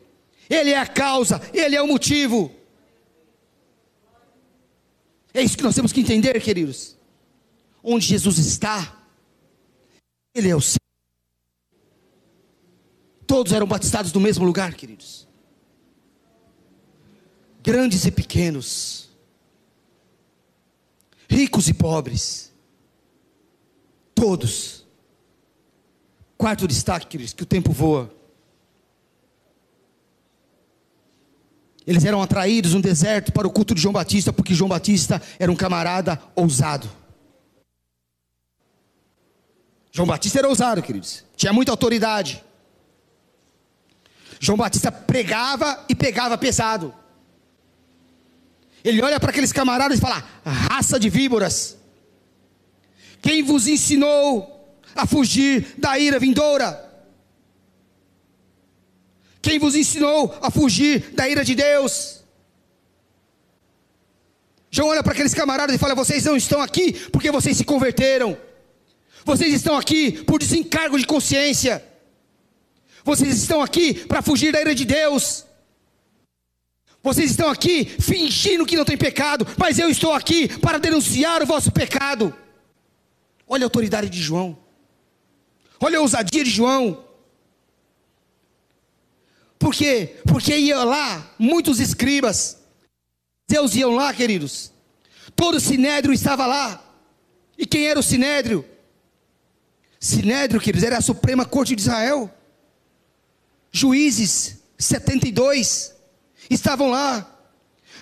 Ele 0.51 0.71
é 0.71 0.79
a 0.79 0.87
causa, 0.87 1.41
Ele 1.55 1.77
é 1.77 1.81
o 1.81 1.87
motivo. 1.87 2.53
É 5.33 5.41
isso 5.41 5.57
que 5.57 5.63
nós 5.63 5.77
temos 5.77 5.93
que 5.93 6.01
entender, 6.01 6.39
queridos. 6.43 6.97
Onde 7.83 8.05
Jesus 8.05 8.39
está, 8.39 9.01
Ele 10.35 10.49
é 10.49 10.57
o 10.57 10.61
centro. 10.61 10.81
Todos 13.27 13.53
eram 13.53 13.67
batizados 13.67 14.13
no 14.13 14.21
mesmo 14.21 14.45
lugar, 14.45 14.75
queridos. 14.75 15.29
Grandes 17.63 18.05
e 18.05 18.11
pequenos, 18.11 19.09
ricos 21.29 21.69
e 21.69 21.75
pobres, 21.75 22.53
todos 24.15 24.84
Quarto 26.37 26.67
destaque, 26.67 27.07
queridos, 27.07 27.33
que 27.33 27.43
o 27.43 27.47
tempo 27.47 27.73
voa. 27.73 28.13
Eles 31.87 32.05
eram 32.05 32.23
atraídos 32.23 32.73
no 32.73 32.81
deserto 32.81 33.33
para 33.33 33.47
o 33.47 33.51
culto 33.51 33.75
de 33.75 33.81
João 33.81 33.93
Batista, 33.93 34.33
porque 34.33 34.55
João 34.55 34.69
Batista 34.69 35.21
era 35.39 35.53
um 35.53 35.57
camarada 35.57 36.21
ousado. 36.35 36.91
João 39.93 40.09
Batista 40.09 40.39
era 40.39 40.49
ousado, 40.49 40.83
queridos. 40.83 41.25
Tinha 41.37 41.53
muita 41.53 41.71
autoridade. 41.71 42.43
João 44.41 44.59
Batista 44.59 44.91
pregava 44.91 45.85
e 45.89 45.95
pegava 45.95 46.37
pesado. 46.37 46.93
Ele 48.83 49.01
olha 49.01 49.21
para 49.21 49.31
aqueles 49.31 49.53
camaradas 49.53 49.99
e 49.99 50.01
fala: 50.01 50.25
raça 50.45 50.99
de 50.99 51.09
víboras. 51.09 51.77
Quem 53.23 53.43
vos 53.43 53.67
ensinou 53.67 54.54
a 54.95 55.07
fugir 55.07 55.75
da 55.79 55.99
ira 55.99 56.19
vindoura? 56.19 56.81
Quem 59.43 59.59
vos 59.59 59.75
ensinou 59.75 60.37
a 60.41 60.51
fugir 60.51 61.13
da 61.13 61.29
ira 61.29 61.45
de 61.45 61.55
Deus? 61.55 62.25
João 64.71 64.89
olha 64.89 65.03
para 65.03 65.13
aqueles 65.13 65.35
camaradas 65.35 65.77
e 65.77 65.79
fala: 65.79 65.95
Vocês 65.95 66.25
não 66.25 66.37
estão 66.37 66.61
aqui 66.61 66.93
porque 67.11 67.31
vocês 67.31 67.57
se 67.57 67.65
converteram. 67.65 68.37
Vocês 69.25 69.53
estão 69.55 69.77
aqui 69.77 70.13
por 70.25 70.39
desencargo 70.39 70.99
de 70.99 71.07
consciência. 71.07 71.85
Vocês 73.05 73.37
estão 73.37 73.61
aqui 73.61 73.95
para 73.95 74.23
fugir 74.23 74.53
da 74.53 74.61
ira 74.61 74.75
de 74.75 74.85
Deus. 74.85 75.45
Vocês 77.03 77.31
estão 77.31 77.51
aqui 77.51 77.85
fingindo 77.85 78.65
que 78.65 78.77
não 78.77 78.85
tem 78.85 78.97
pecado, 78.97 79.47
mas 79.59 79.79
eu 79.79 79.91
estou 79.91 80.15
aqui 80.15 80.49
para 80.59 80.79
denunciar 80.79 81.43
o 81.43 81.47
vosso 81.47 81.71
pecado. 81.71 82.35
Olha 83.47 83.65
a 83.65 83.67
autoridade 83.67 84.09
de 84.09 84.21
João. 84.21 84.64
Olha 85.85 85.99
a 85.99 86.01
ousadia 86.01 86.43
de 86.43 86.49
João. 86.49 87.05
Por 89.59 89.75
quê? 89.75 90.17
Porque 90.27 90.57
iam 90.57 90.83
lá 90.83 91.31
muitos 91.39 91.79
escribas. 91.79 92.57
Deus 93.47 93.75
iam 93.75 93.91
lá, 93.95 94.15
queridos. 94.15 94.73
Todo 95.37 95.57
o 95.57 95.61
sinédrio 95.61 96.15
estava 96.15 96.47
lá. 96.47 96.83
E 97.59 97.67
quem 97.67 97.87
era 97.87 98.01
o 98.01 98.03
sinédrio? 98.03 98.65
Sinédrio, 100.01 100.59
queridos, 100.59 100.87
era 100.87 100.97
a 100.97 101.03
Suprema 101.03 101.45
Corte 101.45 101.77
de 101.77 101.83
Israel. 101.83 102.33
Juízes 103.71 104.63
72 104.79 105.95
estavam 106.49 106.89
lá. 106.89 107.31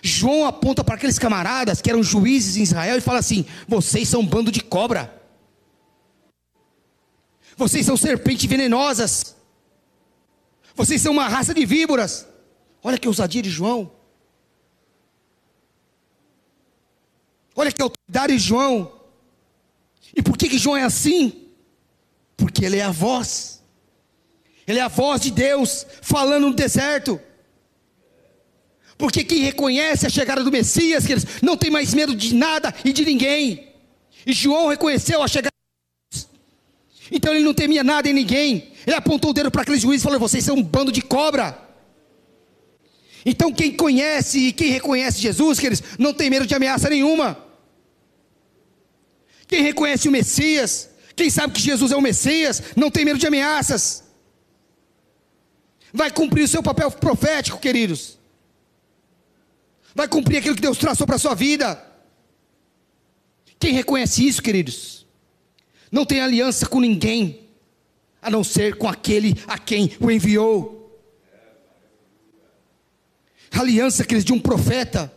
João 0.01 0.47
aponta 0.47 0.85
para 0.85 0.95
aqueles 0.95 1.19
camaradas 1.19 1.83
que 1.83 1.91
eram 1.91 2.03
juízes 2.05 2.57
em 2.57 2.63
Israel 2.63 2.97
e 2.97 3.01
fala 3.01 3.19
assim: 3.19 3.45
vocês 3.67 4.09
são 4.09 4.21
um 4.21 4.27
bando 4.27 4.53
de 4.53 4.61
cobra. 4.61 5.22
Vocês 7.63 7.87
são 7.87 7.97
serpentes 7.97 8.45
venenosas. 8.47 9.37
Vocês 10.75 11.01
são 11.01 11.13
uma 11.13 11.29
raça 11.29 11.55
de 11.55 11.65
víboras. 11.65 12.27
Olha 12.83 12.99
que 12.99 13.07
ousadia 13.07 13.41
de 13.41 13.51
João. 13.51 13.93
Olha 17.55 17.71
que 17.71 17.81
autoridade 17.81 18.33
de 18.33 18.41
João. 18.41 19.01
E 20.17 20.21
por 20.21 20.37
que, 20.37 20.49
que 20.49 20.59
João 20.59 20.77
é 20.77 20.83
assim? 20.83 21.51
Porque 22.37 22.65
ele 22.65 22.79
é 22.79 22.83
a 22.83 22.91
voz. 22.91 23.63
Ele 24.67 24.81
é 24.81 24.83
a 24.83 24.89
voz 24.89 25.21
de 25.21 25.31
Deus 25.31 25.87
falando 26.01 26.49
no 26.49 26.55
deserto. 26.55 27.21
Porque 28.99 29.23
quem 29.23 29.45
reconhece 29.45 30.05
a 30.05 30.11
chegada 30.11 30.43
do 30.43 30.51
Messias, 30.51 31.07
que 31.07 31.13
eles 31.13 31.27
não 31.41 31.57
tem 31.57 31.71
mais 31.71 31.95
medo 31.95 32.13
de 32.17 32.35
nada 32.35 32.75
e 32.85 32.93
de 32.93 33.05
ninguém. 33.05 33.73
E 34.27 34.33
João 34.33 34.67
reconheceu 34.67 35.23
a 35.23 35.29
chegada. 35.29 35.52
Então 37.13 37.35
ele 37.35 37.45
não 37.45 37.53
temia 37.53 37.85
nada 37.85 38.09
em 38.09 38.15
ninguém. 38.15 38.73
Ele 38.87 38.97
apontou 38.97 39.31
o 39.31 39.35
dedo 39.35 39.51
para 39.51 39.63
aqueles 39.63 39.83
juízes 39.83 40.01
e 40.01 40.05
falou: 40.05 40.19
Vocês 40.19 40.43
são 40.43 40.57
um 40.57 40.63
bando 40.63 40.91
de 40.91 41.03
cobra. 41.03 41.59
Então 43.25 43.53
quem 43.53 43.77
conhece 43.77 44.39
e 44.39 44.53
quem 44.53 44.71
reconhece 44.71 45.21
Jesus, 45.21 45.61
que 45.61 45.67
eles 45.67 45.83
não 45.99 46.15
tem 46.15 46.31
medo 46.31 46.47
de 46.47 46.55
ameaça 46.55 46.89
nenhuma. 46.89 47.39
Quem 49.47 49.63
reconhece 49.63 50.09
o 50.09 50.11
Messias, 50.11 50.89
quem 51.15 51.29
sabe 51.29 51.53
que 51.53 51.61
Jesus 51.61 51.93
é 51.93 51.97
o 51.97 52.01
Messias, 52.01 52.63
não 52.75 52.91
tem 52.91 53.05
medo 53.05 53.19
de 53.19 53.27
ameaças. 53.27 54.03
Vai 55.93 56.11
cumprir 56.11 56.45
o 56.45 56.49
seu 56.49 56.63
papel 56.63 56.91
profético, 56.91 57.59
queridos. 57.59 58.19
Vai 59.95 60.09
cumprir 60.09 60.39
aquilo 60.39 60.57
que 60.57 60.63
Deus 60.63 60.79
traçou 60.79 61.07
para 61.07 61.17
a 61.17 61.19
sua 61.19 61.35
vida. 61.35 61.81
Quem 63.59 63.75
reconhece 63.75 64.27
isso, 64.27 64.43
queridos, 64.43 65.02
não 65.93 66.07
tem 66.07 66.23
aliança 66.23 66.67
com 66.67 66.81
ninguém, 66.81 67.47
a 68.23 68.31
não 68.31 68.43
ser 68.43 68.79
com 68.79 68.89
aquele 68.89 69.35
a 69.47 69.59
quem 69.59 69.95
o 70.01 70.11
enviou. 70.11 70.81
A 73.51 73.61
aliança, 73.61 74.03
queridos, 74.03 74.25
de 74.25 74.33
um 74.33 74.41
profeta, 74.41 75.13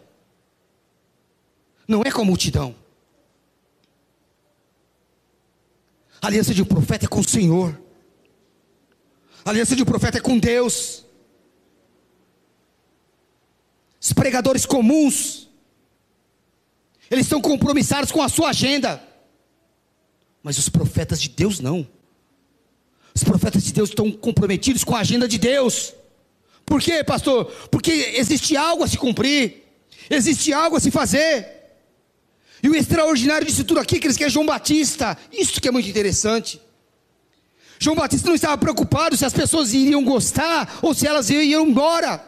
não 1.87 2.01
é 2.01 2.11
com 2.11 2.21
a 2.21 2.25
multidão. 2.25 2.75
A 6.21 6.27
aliança 6.27 6.53
de 6.53 6.61
um 6.61 6.65
profeta 6.65 7.05
é 7.05 7.07
com 7.07 7.21
o 7.21 7.23
Senhor. 7.23 7.79
A 9.45 9.51
aliança 9.51 9.75
de 9.75 9.83
um 9.83 9.85
profeta 9.85 10.17
é 10.17 10.21
com 10.21 10.37
Deus. 10.37 11.05
Os 14.01 14.11
pregadores 14.11 14.65
comuns, 14.65 15.49
eles 17.09 17.25
estão 17.25 17.39
compromissados 17.39 18.11
com 18.11 18.21
a 18.21 18.27
sua 18.27 18.49
agenda. 18.49 19.14
Mas 20.45 20.59
os 20.59 20.69
profetas 20.69 21.19
de 21.19 21.29
Deus 21.29 21.59
não. 21.59 21.87
Os 23.15 23.23
profetas 23.23 23.63
de 23.63 23.73
Deus 23.73 23.89
estão 23.89 24.11
comprometidos 24.11 24.83
com 24.83 24.95
a 24.95 24.99
agenda 24.99 25.27
de 25.27 25.39
Deus. 25.39 25.91
Por 26.63 26.79
quê, 26.79 27.03
pastor? 27.03 27.45
Porque 27.71 27.91
existe 27.91 28.55
algo 28.55 28.83
a 28.83 28.87
se 28.87 28.95
cumprir, 28.95 29.63
existe 30.07 30.53
algo 30.53 30.77
a 30.77 30.79
se 30.79 30.91
fazer. 30.91 31.47
E 32.61 32.69
o 32.69 32.75
extraordinário 32.75 33.47
disso 33.47 33.63
tudo 33.63 33.79
aqui, 33.79 33.99
que 33.99 34.05
eles 34.05 34.17
querem 34.17 34.31
João 34.31 34.45
Batista, 34.45 35.17
isso 35.31 35.59
que 35.59 35.67
é 35.67 35.71
muito 35.71 35.89
interessante. 35.89 36.61
João 37.79 37.95
Batista 37.95 38.27
não 38.27 38.35
estava 38.35 38.55
preocupado 38.55 39.17
se 39.17 39.25
as 39.25 39.33
pessoas 39.33 39.73
iriam 39.73 40.03
gostar 40.03 40.77
ou 40.83 40.93
se 40.93 41.07
elas 41.07 41.27
iam 41.31 41.65
embora. 41.65 42.23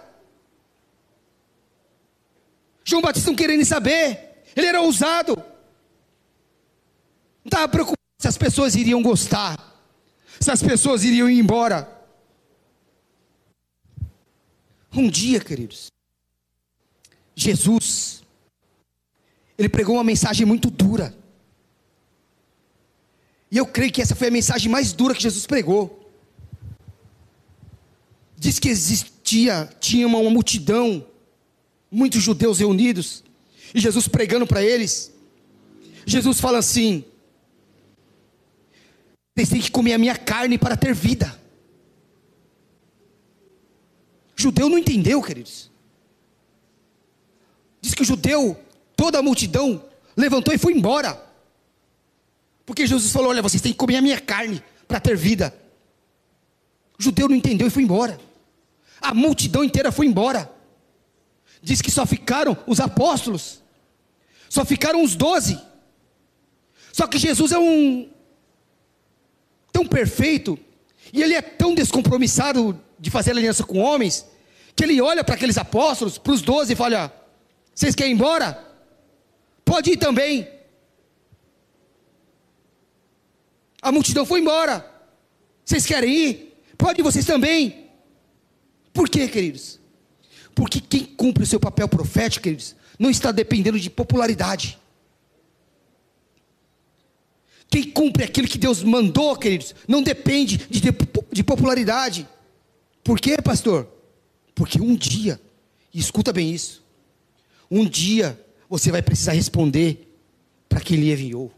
João 2.84 3.04
Batista 3.04 3.30
não 3.30 3.36
querendo 3.36 3.64
saber, 3.64 4.42
ele 4.56 4.66
era 4.66 4.82
ousado. 4.82 5.36
Não 5.36 5.46
estava 7.46 7.68
preocupado 7.68 8.07
se 8.18 8.28
as 8.28 8.38
pessoas 8.38 8.76
iriam 8.76 9.02
gostar, 9.02 9.58
se 10.40 10.50
as 10.50 10.62
pessoas 10.62 11.04
iriam 11.04 11.30
ir 11.30 11.40
embora. 11.40 11.96
Um 14.92 15.10
dia, 15.10 15.40
queridos, 15.40 15.92
Jesus, 17.36 18.24
ele 19.58 19.70
pregou 19.70 19.96
uma 19.96 20.04
mensagem 20.04 20.46
muito 20.46 20.72
dura. 20.72 21.16
E 23.52 23.58
eu 23.58 23.66
creio 23.66 23.92
que 23.92 24.02
essa 24.02 24.16
foi 24.16 24.28
a 24.28 24.32
mensagem 24.32 24.70
mais 24.70 24.92
dura 24.92 25.14
que 25.14 25.22
Jesus 25.22 25.46
pregou. 25.46 26.12
Diz 28.36 28.60
que 28.60 28.70
existia, 28.70 29.70
tinha 29.80 30.08
uma, 30.08 30.18
uma 30.18 30.30
multidão, 30.30 31.06
muitos 31.92 32.22
judeus 32.22 32.60
reunidos, 32.60 33.24
e 33.74 33.80
Jesus 33.80 34.08
pregando 34.08 34.48
para 34.48 34.64
eles. 34.64 35.12
Jesus 36.06 36.40
fala 36.40 36.58
assim: 36.58 37.06
vocês 39.38 39.50
têm 39.50 39.62
que 39.62 39.70
comer 39.70 39.94
a 39.94 40.00
minha 40.00 40.18
carne 40.18 40.58
para 40.58 40.76
ter 40.76 40.96
vida. 40.96 41.40
Judeu 44.36 44.68
não 44.68 44.80
entendeu, 44.80 45.22
queridos. 45.22 45.70
Diz 47.80 47.94
que 47.94 48.02
o 48.02 48.06
judeu, 48.06 48.60
toda 48.96 49.20
a 49.20 49.22
multidão, 49.22 49.86
levantou 50.16 50.56
e 50.56 50.58
foi 50.58 50.74
embora. 50.74 51.24
Porque 52.66 52.88
Jesus 52.88 53.12
falou: 53.12 53.30
Olha, 53.30 53.44
vocês 53.44 53.62
têm 53.62 53.72
que 53.72 53.78
comer 53.78 53.98
a 53.98 54.02
minha 54.02 54.20
carne 54.20 54.64
para 54.88 55.00
ter 55.00 55.16
vida. 55.16 55.56
O 56.98 57.04
judeu 57.04 57.30
não 57.30 57.36
entendeu 57.36 57.68
e 57.68 57.72
foi 57.72 57.84
embora. 57.84 58.20
A 59.00 59.14
multidão 59.14 59.64
inteira 59.64 59.92
foi 59.92 60.08
embora. 60.08 60.52
Diz 61.62 61.80
que 61.80 61.92
só 61.92 62.08
ficaram 62.08 62.58
os 62.66 62.80
apóstolos, 62.80 63.62
só 64.50 64.66
ficaram 64.66 65.04
os 65.04 65.16
doze. 65.16 65.62
Só 66.92 67.06
que 67.06 67.20
Jesus 67.20 67.52
é 67.52 67.60
um 67.60 68.17
tão 69.78 69.86
perfeito 69.86 70.58
e 71.14 71.22
ele 71.22 71.36
é 71.36 71.42
tão 71.42 71.76
descompromissado 71.76 72.82
de 72.98 73.12
fazer 73.12 73.30
aliança 73.30 73.64
com 73.64 73.78
homens 73.78 74.26
que 74.76 74.84
ele 74.84 75.00
olha 75.00 75.24
para 75.24 75.36
aqueles 75.36 75.56
apóstolos, 75.56 76.18
para 76.18 76.34
os 76.34 76.42
doze 76.42 76.74
e 76.74 76.76
fala: 76.76 77.14
Vocês 77.76 77.94
querem 77.94 78.14
ir 78.14 78.16
embora? 78.16 78.66
Pode 79.64 79.92
ir 79.92 79.98
também. 79.98 80.48
A 83.80 83.92
multidão 83.92 84.26
foi 84.26 84.40
embora. 84.40 84.84
Vocês 85.64 85.86
querem 85.86 86.12
ir? 86.12 86.60
Pode 86.76 87.00
ir 87.00 87.04
vocês 87.04 87.26
também. 87.26 87.88
Por 88.92 89.08
quê, 89.08 89.28
queridos? 89.28 89.80
Porque 90.56 90.82
quem 90.82 91.06
cumpre 91.06 91.44
o 91.44 91.48
seu 91.48 91.60
papel 91.60 91.88
profético, 91.88 92.44
queridos, 92.44 92.76
não 92.98 93.12
está 93.12 93.32
dependendo 93.32 93.80
de 93.80 93.92
popularidade. 93.92 94.80
Quem 97.70 97.84
cumpre 97.92 98.24
aquilo 98.24 98.48
que 98.48 98.58
Deus 98.58 98.82
mandou, 98.84 99.36
queridos, 99.36 99.76
não 99.88 100.02
depende 100.02 100.58
de, 100.70 100.80
de, 100.80 100.90
de 101.32 101.44
popularidade. 101.44 102.28
Por 103.04 103.20
quê, 103.20 103.38
pastor? 103.42 103.88
Porque 104.56 104.82
um 104.82 104.96
dia, 104.96 105.40
e 105.94 106.00
escuta 106.00 106.32
bem 106.32 106.52
isso, 106.52 106.84
um 107.70 107.86
dia 107.86 108.40
você 108.70 108.92
vai 108.92 109.02
precisar 109.02 109.34
responder 109.34 110.16
para 110.68 110.80
quem 110.80 110.98
lhe 110.98 111.12
enviou. 111.12 111.52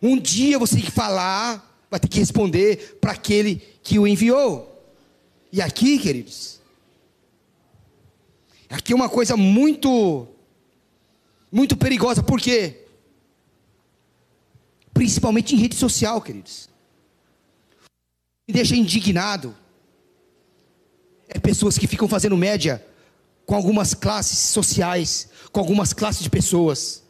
Um 0.00 0.18
dia 0.18 0.58
você 0.58 0.76
tem 0.76 0.84
que 0.84 0.90
falar, 0.90 1.86
vai 1.88 2.00
ter 2.00 2.08
que 2.08 2.18
responder 2.18 2.98
para 3.00 3.12
aquele 3.12 3.56
que 3.82 3.98
o 3.98 4.06
enviou. 4.06 4.68
E 5.52 5.62
aqui, 5.62 5.98
queridos, 5.98 6.60
aqui 8.68 8.92
é 8.92 8.96
uma 8.96 9.08
coisa 9.08 9.36
muito, 9.36 10.26
muito 11.50 11.76
perigosa, 11.76 12.22
por 12.22 12.40
quê? 12.40 12.81
Principalmente 14.92 15.54
em 15.54 15.58
rede 15.58 15.76
social, 15.76 16.20
queridos. 16.20 16.68
Me 18.46 18.54
deixa 18.54 18.76
indignado. 18.76 19.54
É 21.28 21.38
pessoas 21.38 21.78
que 21.78 21.86
ficam 21.86 22.08
fazendo 22.08 22.36
média 22.36 22.84
com 23.46 23.54
algumas 23.54 23.94
classes 23.94 24.38
sociais, 24.38 25.28
com 25.50 25.60
algumas 25.60 25.92
classes 25.92 26.22
de 26.22 26.30
pessoas. 26.30 27.02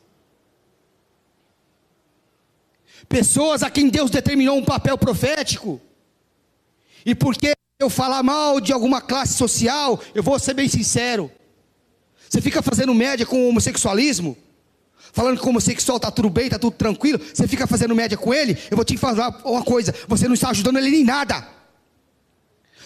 pessoas 3.13 3.63
a 3.63 3.69
quem 3.69 3.91
Deus 3.91 4.11
determinou 4.11 4.57
um 4.57 4.65
papel 4.65 4.97
profético, 4.97 5.79
e 7.05 7.15
porque 7.15 7.53
eu 7.79 7.91
falar 7.91 8.23
mal 8.23 8.59
de 8.59 8.73
alguma 8.73 9.03
classe 9.03 9.35
social, 9.35 10.01
eu 10.15 10.23
vou 10.23 10.39
ser 10.39 10.55
bem 10.55 10.67
sincero, 10.67 11.31
você 12.27 12.41
fica 12.41 12.63
fazendo 12.63 12.95
média 12.95 13.27
com 13.27 13.45
o 13.45 13.49
homossexualismo, 13.51 14.35
falando 15.13 15.39
que 15.39 15.47
o 15.47 15.51
homossexual 15.51 15.99
está 15.99 16.11
tudo 16.11 16.31
bem, 16.31 16.47
está 16.47 16.59
tudo 16.59 16.75
tranquilo, 16.75 17.21
você 17.33 17.47
fica 17.47 17.67
fazendo 17.67 17.95
média 17.95 18.17
com 18.17 18.33
ele, 18.33 18.59
eu 18.71 18.77
vou 18.77 18.85
te 18.85 18.97
falar 18.97 19.41
uma 19.45 19.63
coisa, 19.63 19.95
você 20.09 20.27
não 20.27 20.35
está 20.35 20.49
ajudando 20.51 20.79
ele 20.79 20.97
em 20.97 21.05
nada, 21.05 21.47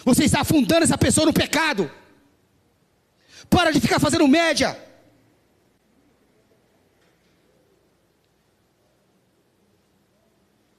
Você 0.05 0.23
está 0.23 0.41
afundando 0.41 0.83
essa 0.83 0.97
pessoa 0.97 1.25
no 1.25 1.33
pecado. 1.33 1.91
Para 3.49 3.71
de 3.71 3.79
ficar 3.81 3.99
fazendo 3.99 4.25
média. 4.27 4.77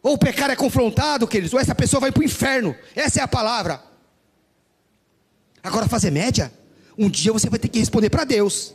Ou 0.02 0.14
o 0.14 0.18
pecado 0.18 0.52
é 0.52 0.56
confrontado, 0.56 1.26
queridos, 1.26 1.52
ou 1.52 1.60
essa 1.60 1.74
pessoa 1.74 2.00
vai 2.00 2.10
para 2.10 2.22
o 2.22 2.24
inferno. 2.24 2.74
Essa 2.96 3.20
é 3.20 3.22
a 3.22 3.28
palavra. 3.28 3.82
Agora, 5.62 5.86
fazer 5.88 6.10
média, 6.10 6.50
um 6.96 7.10
dia 7.10 7.32
você 7.32 7.50
vai 7.50 7.58
ter 7.58 7.68
que 7.68 7.78
responder 7.78 8.08
para 8.08 8.24
Deus. 8.24 8.74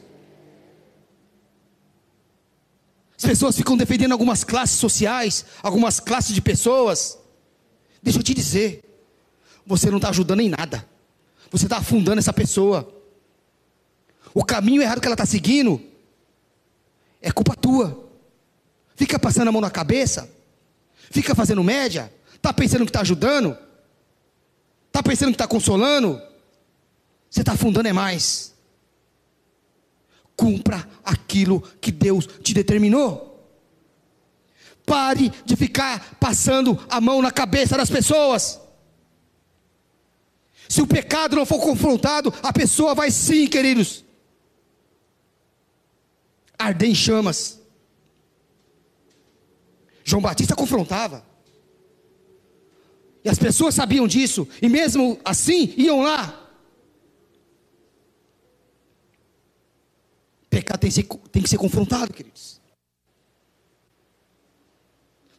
As 3.23 3.29
pessoas 3.29 3.55
ficam 3.55 3.77
defendendo 3.77 4.11
algumas 4.11 4.43
classes 4.43 4.77
sociais, 4.77 5.45
algumas 5.61 5.97
classes 5.97 6.35
de 6.35 6.41
pessoas. 6.41 7.17
Deixa 8.01 8.19
eu 8.19 8.23
te 8.23 8.33
dizer, 8.33 8.83
você 9.65 9.89
não 9.89 9.95
está 9.95 10.09
ajudando 10.09 10.41
em 10.41 10.49
nada. 10.49 10.85
Você 11.49 11.65
está 11.65 11.77
afundando 11.77 12.19
essa 12.19 12.33
pessoa. 12.33 12.93
O 14.33 14.43
caminho 14.43 14.81
errado 14.81 14.99
que 14.99 15.07
ela 15.07 15.13
está 15.13 15.25
seguindo 15.25 15.81
é 17.21 17.31
culpa 17.31 17.55
tua. 17.55 18.09
Fica 18.93 19.17
passando 19.17 19.47
a 19.47 19.51
mão 19.53 19.61
na 19.61 19.71
cabeça, 19.71 20.29
fica 21.09 21.33
fazendo 21.33 21.63
média, 21.63 22.13
está 22.35 22.51
pensando 22.51 22.83
que 22.83 22.89
está 22.89 22.99
ajudando, 22.99 23.57
está 24.87 25.01
pensando 25.01 25.29
que 25.29 25.35
está 25.35 25.47
consolando. 25.47 26.21
Você 27.29 27.39
está 27.39 27.53
afundando 27.53 27.87
é 27.87 27.93
mais. 27.93 28.52
Cumpra 30.35 30.87
aquilo 31.03 31.61
que 31.79 31.91
Deus 31.91 32.27
te 32.41 32.53
determinou. 32.53 33.31
Pare 34.85 35.31
de 35.45 35.55
ficar 35.55 36.17
passando 36.19 36.77
a 36.89 36.99
mão 36.99 37.21
na 37.21 37.31
cabeça 37.31 37.77
das 37.77 37.89
pessoas. 37.89 38.59
Se 40.67 40.81
o 40.81 40.87
pecado 40.87 41.35
não 41.35 41.45
for 41.45 41.59
confrontado, 41.59 42.33
a 42.41 42.51
pessoa 42.51 42.95
vai 42.95 43.11
sim, 43.11 43.47
queridos, 43.47 44.03
arder 46.57 46.89
em 46.89 46.95
chamas. 46.95 47.61
João 50.03 50.21
Batista 50.21 50.55
confrontava. 50.55 51.25
E 53.23 53.29
as 53.29 53.39
pessoas 53.39 53.73
sabiam 53.75 54.07
disso, 54.07 54.47
e 54.61 54.67
mesmo 54.67 55.17
assim 55.23 55.73
iam 55.77 56.01
lá. 56.01 56.42
Pecado 60.53 60.79
tem 60.79 60.89
que, 60.89 60.95
ser, 60.95 61.03
tem 61.31 61.41
que 61.41 61.49
ser 61.49 61.57
confrontado, 61.57 62.13
queridos. 62.13 62.61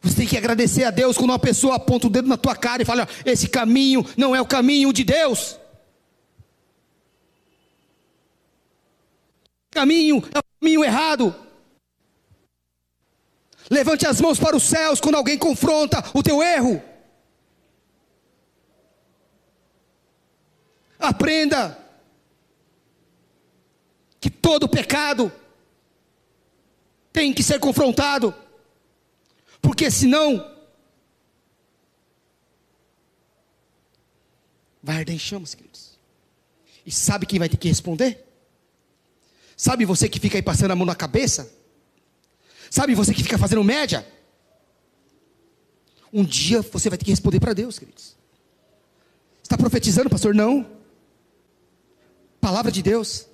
Você 0.01 0.17
tem 0.17 0.27
que 0.27 0.37
agradecer 0.37 0.83
a 0.83 0.91
Deus 0.91 1.17
quando 1.17 1.29
uma 1.29 1.39
pessoa 1.39 1.75
aponta 1.75 2.07
o 2.07 2.09
dedo 2.09 2.27
na 2.27 2.37
tua 2.37 2.55
cara 2.55 2.81
e 2.81 2.85
fala: 2.85 3.07
esse 3.25 3.47
caminho 3.47 4.05
não 4.17 4.35
é 4.35 4.41
o 4.41 4.45
caminho 4.45 4.91
de 4.91 5.03
Deus. 5.03 5.57
Caminho 9.71 10.23
é 10.33 10.39
o 10.39 10.43
caminho 10.59 10.83
errado. 10.83 11.33
Levante 13.69 14.05
as 14.05 14.21
mãos 14.21 14.37
para 14.37 14.55
os 14.55 14.63
céus 14.63 14.99
quando 14.99 15.15
alguém 15.15 15.37
confronta 15.37 16.03
o 16.13 16.21
teu 16.21 16.43
erro. 16.43 16.83
Aprenda 20.99 21.84
que 24.25 24.29
todo 24.31 24.67
pecado 24.67 25.31
tem 27.13 27.31
que 27.31 27.43
ser 27.43 27.59
confrontado, 27.59 28.33
porque 29.61 29.91
senão 29.91 30.51
vai 34.81 34.95
arder 34.97 35.13
em 35.13 35.19
chamas, 35.19 35.53
queridos. 35.53 35.99
E 36.83 36.91
sabe 36.91 37.27
quem 37.27 37.37
vai 37.37 37.47
ter 37.47 37.57
que 37.57 37.67
responder? 37.67 38.25
Sabe 39.55 39.85
você 39.85 40.09
que 40.09 40.19
fica 40.19 40.39
aí 40.39 40.41
passando 40.41 40.71
a 40.71 40.75
mão 40.75 40.87
na 40.87 40.95
cabeça? 40.95 41.53
Sabe 42.71 42.95
você 42.95 43.13
que 43.13 43.21
fica 43.21 43.37
fazendo 43.37 43.63
média? 43.63 44.11
Um 46.11 46.23
dia 46.23 46.63
você 46.63 46.89
vai 46.89 46.97
ter 46.97 47.05
que 47.05 47.11
responder 47.11 47.39
para 47.39 47.53
Deus, 47.53 47.77
queridos. 47.77 48.17
Está 49.43 49.55
profetizando, 49.55 50.09
pastor? 50.09 50.33
Não. 50.33 50.67
Palavra 52.41 52.71
de 52.71 52.81
Deus. 52.81 53.27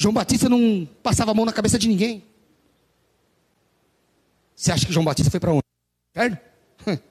João 0.00 0.14
Batista 0.14 0.48
não 0.48 0.88
passava 1.02 1.30
a 1.30 1.34
mão 1.34 1.44
na 1.44 1.52
cabeça 1.52 1.78
de 1.78 1.86
ninguém. 1.86 2.24
Você 4.56 4.72
acha 4.72 4.86
que 4.86 4.92
João 4.94 5.04
Batista 5.04 5.30
foi 5.30 5.38
para 5.38 5.52
onde? 5.52 5.62
Inferno? 6.16 6.38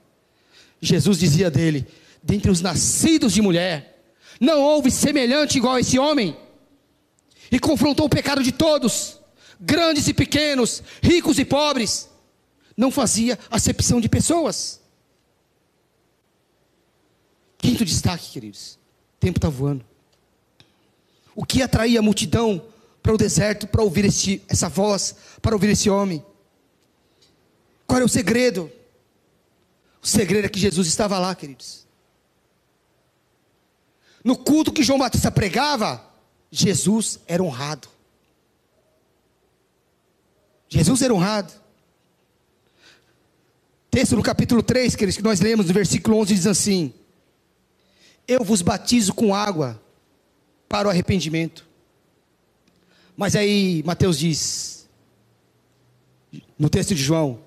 Jesus 0.81 1.19
dizia 1.19 1.51
dele: 1.51 1.87
dentre 2.23 2.49
os 2.49 2.61
nascidos 2.61 3.31
de 3.31 3.43
mulher, 3.43 4.11
não 4.41 4.63
houve 4.63 4.89
semelhante 4.89 5.59
igual 5.59 5.75
a 5.75 5.79
esse 5.81 5.99
homem. 5.99 6.35
E 7.51 7.59
confrontou 7.59 8.07
o 8.07 8.09
pecado 8.09 8.41
de 8.41 8.51
todos, 8.51 9.19
grandes 9.59 10.07
e 10.07 10.13
pequenos, 10.13 10.81
ricos 10.99 11.37
e 11.37 11.45
pobres. 11.45 12.09
Não 12.75 12.89
fazia 12.89 13.37
acepção 13.51 14.01
de 14.01 14.09
pessoas. 14.09 14.81
Quinto 17.59 17.85
destaque, 17.85 18.31
queridos: 18.31 18.79
o 19.13 19.19
tempo 19.19 19.37
está 19.37 19.47
voando. 19.47 19.85
O 21.35 21.45
que 21.45 21.61
atraía 21.61 21.99
a 21.99 22.01
multidão 22.01 22.65
para 23.01 23.13
o 23.13 23.17
deserto 23.17 23.67
para 23.67 23.81
ouvir 23.81 24.05
esse, 24.05 24.41
essa 24.47 24.69
voz, 24.69 25.15
para 25.41 25.55
ouvir 25.55 25.69
esse 25.69 25.89
homem. 25.89 26.23
Qual 27.87 27.99
é 27.99 28.03
o 28.03 28.09
segredo? 28.09 28.71
O 30.01 30.07
segredo 30.07 30.45
é 30.45 30.49
que 30.49 30.59
Jesus 30.59 30.87
estava 30.87 31.17
lá, 31.17 31.33
queridos. 31.35 31.87
No 34.23 34.37
culto 34.37 34.71
que 34.71 34.83
João 34.83 34.99
Batista 34.99 35.31
pregava, 35.31 36.05
Jesus 36.51 37.19
era 37.27 37.41
honrado. 37.41 37.87
Jesus 40.67 41.01
era 41.01 41.13
honrado. 41.13 41.51
Texto 43.89 44.15
no 44.15 44.21
capítulo 44.21 44.61
3, 44.61 44.95
queridos, 44.95 45.17
que 45.17 45.23
nós 45.23 45.39
lemos 45.39 45.65
no 45.65 45.73
versículo 45.73 46.17
11, 46.17 46.35
diz 46.35 46.47
assim: 46.47 46.93
Eu 48.27 48.43
vos 48.43 48.61
batizo 48.61 49.13
com 49.13 49.33
água 49.33 49.81
para 50.67 50.87
o 50.87 50.91
arrependimento. 50.91 51.68
Mas 53.20 53.36
aí 53.36 53.84
Mateus 53.86 54.17
diz, 54.17 54.88
no 56.57 56.70
texto 56.70 56.95
de 56.95 57.03
João, 57.03 57.43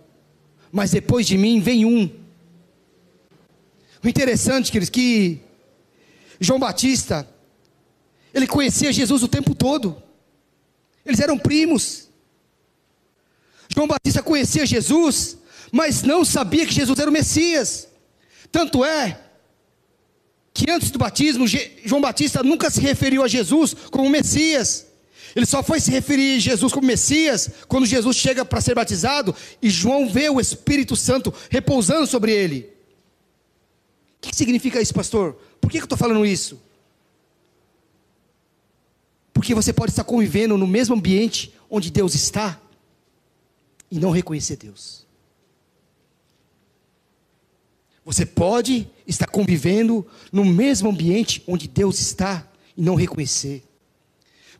mas 0.71 0.91
depois 0.91 1.27
de 1.27 1.39
mim 1.39 1.61
vem 1.61 1.87
um. 1.87 2.11
O 4.05 4.07
interessante, 4.07 4.71
queridos, 4.71 4.91
que 4.91 5.41
João 6.39 6.59
Batista, 6.59 7.27
ele 8.35 8.47
conhecia 8.47 8.93
Jesus 8.93 9.23
o 9.23 9.29
tempo 9.29 9.55
todo. 9.55 9.97
Eles 11.07 11.21
eram 11.21 11.39
primos. 11.39 12.11
João 13.75 13.89
Batista 13.89 14.23
conhecia 14.23 14.67
Jesus, 14.67 15.39
mas 15.73 16.03
não 16.03 16.23
sabia 16.23 16.67
que 16.67 16.75
Jesus 16.75 16.99
era 16.99 17.09
o 17.09 17.15
Messias. 17.15 17.89
Tanto 18.51 18.85
é 18.85 19.19
que 20.53 20.71
antes 20.71 20.91
do 20.91 20.99
batismo, 20.99 21.47
João 21.47 22.03
Batista 22.03 22.43
nunca 22.43 22.69
se 22.69 22.83
referiu 22.83 23.25
a 23.25 23.27
Jesus 23.27 23.73
como 23.91 24.11
Messias. 24.11 24.92
Ele 25.35 25.47
só 25.47 25.63
foi 25.63 25.81
se 25.81 25.91
referir 25.91 26.37
a 26.37 26.41
Jesus 26.41 26.73
como 26.73 26.87
Messias 26.87 27.51
quando 27.67 27.87
Jesus 27.87 28.17
chega 28.17 28.45
para 28.45 28.61
ser 28.61 28.75
batizado 28.75 29.35
e 29.61 29.71
João 29.71 30.09
vê 30.09 30.29
o 30.29 30.41
Espírito 30.41 30.95
Santo 30.95 31.33
repousando 31.51 32.07
sobre 32.07 32.33
ele. 32.33 32.71
O 34.19 34.29
que 34.29 34.37
significa 34.37 34.81
isso, 34.81 34.95
pastor? 34.95 35.35
Por 35.61 35.71
que 35.71 35.79
eu 35.79 35.85
estou 35.85 35.99
falando 35.99 36.25
isso? 36.25 36.61
Porque 39.33 39.55
você 39.55 39.73
pode 39.73 39.91
estar 39.91 40.05
convivendo 40.05 40.59
no 40.59 40.67
mesmo 40.67 40.95
ambiente 40.95 41.53
onde 41.71 41.91
Deus 41.91 42.15
está 42.15 42.61
e 43.91 43.99
não 43.99 44.11
reconhecer 44.11 44.57
Deus. 44.57 45.07
Você 48.05 48.27
pode 48.27 48.89
estar 49.07 49.27
convivendo 49.27 50.07
no 50.31 50.45
mesmo 50.45 50.91
ambiente 50.91 51.43
onde 51.47 51.69
Deus 51.69 52.01
está 52.01 52.47
e 52.77 52.83
não 52.83 52.95
reconhecer. 52.95 53.63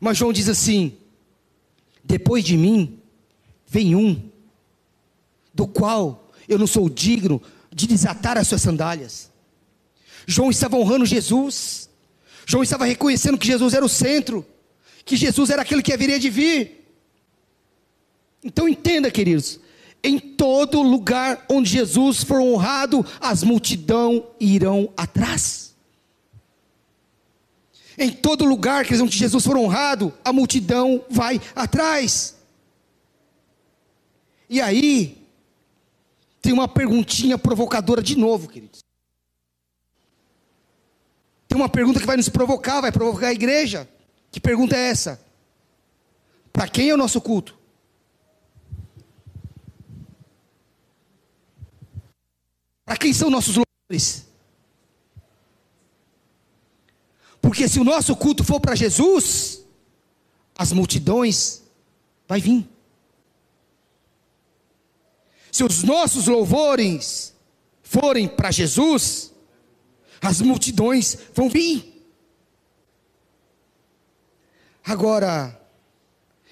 Mas 0.03 0.17
João 0.17 0.33
diz 0.33 0.49
assim: 0.49 0.97
depois 2.03 2.43
de 2.43 2.57
mim 2.57 2.99
vem 3.65 3.95
um, 3.95 4.21
do 5.53 5.65
qual 5.65 6.29
eu 6.45 6.59
não 6.59 6.67
sou 6.67 6.89
digno 6.89 7.41
de 7.71 7.87
desatar 7.87 8.37
as 8.37 8.49
suas 8.49 8.61
sandálias. 8.61 9.31
João 10.27 10.51
estava 10.51 10.75
honrando 10.75 11.05
Jesus, 11.05 11.89
João 12.45 12.61
estava 12.61 12.83
reconhecendo 12.83 13.37
que 13.37 13.47
Jesus 13.47 13.73
era 13.73 13.85
o 13.85 13.87
centro, 13.87 14.45
que 15.05 15.15
Jesus 15.15 15.49
era 15.49 15.61
aquele 15.61 15.81
que 15.81 15.93
haveria 15.93 16.19
de 16.19 16.29
vir. 16.29 16.85
Então 18.43 18.67
entenda, 18.67 19.09
queridos, 19.09 19.57
em 20.03 20.19
todo 20.19 20.81
lugar 20.81 21.45
onde 21.49 21.69
Jesus 21.69 22.25
for 22.25 22.41
honrado, 22.41 23.05
as 23.21 23.41
multidão 23.41 24.27
irão 24.37 24.91
atrás. 24.97 25.62
Em 27.97 28.11
todo 28.11 28.45
lugar 28.45 28.85
que 28.85 28.95
onde 28.95 29.17
Jesus 29.17 29.45
for 29.45 29.57
honrado, 29.57 30.13
a 30.23 30.33
multidão 30.33 31.03
vai 31.09 31.39
atrás. 31.55 32.35
E 34.49 34.61
aí, 34.61 35.23
tem 36.41 36.51
uma 36.51 36.67
perguntinha 36.67 37.37
provocadora 37.37 38.01
de 38.01 38.17
novo, 38.17 38.47
queridos. 38.47 38.83
uma 41.53 41.69
pergunta 41.69 41.99
que 41.99 42.05
vai 42.05 42.17
nos 42.17 42.29
provocar, 42.29 42.81
vai 42.81 42.91
provocar 42.91 43.27
a 43.27 43.33
igreja. 43.33 43.87
Que 44.31 44.39
pergunta 44.39 44.75
é 44.75 44.89
essa? 44.89 45.21
Para 46.51 46.67
quem 46.67 46.89
é 46.89 46.93
o 46.93 46.97
nosso 46.97 47.21
culto? 47.21 47.57
Para 52.85 52.97
quem 52.97 53.13
são 53.13 53.29
nossos 53.29 53.55
louvores? 53.55 54.27
Porque 57.43 57.67
se 57.67 57.77
o 57.77 57.83
nosso 57.83 58.15
culto 58.15 58.41
for 58.41 58.57
para 58.61 58.73
Jesus, 58.73 59.65
as 60.55 60.71
multidões 60.71 61.61
vai 62.25 62.39
vir. 62.39 62.65
Se 65.51 65.61
os 65.61 65.83
nossos 65.83 66.27
louvores 66.27 67.35
forem 67.83 68.29
para 68.29 68.49
Jesus, 68.49 69.33
as 70.21 70.39
multidões 70.39 71.17
vão 71.35 71.49
vir. 71.49 72.01
Agora, 74.81 75.61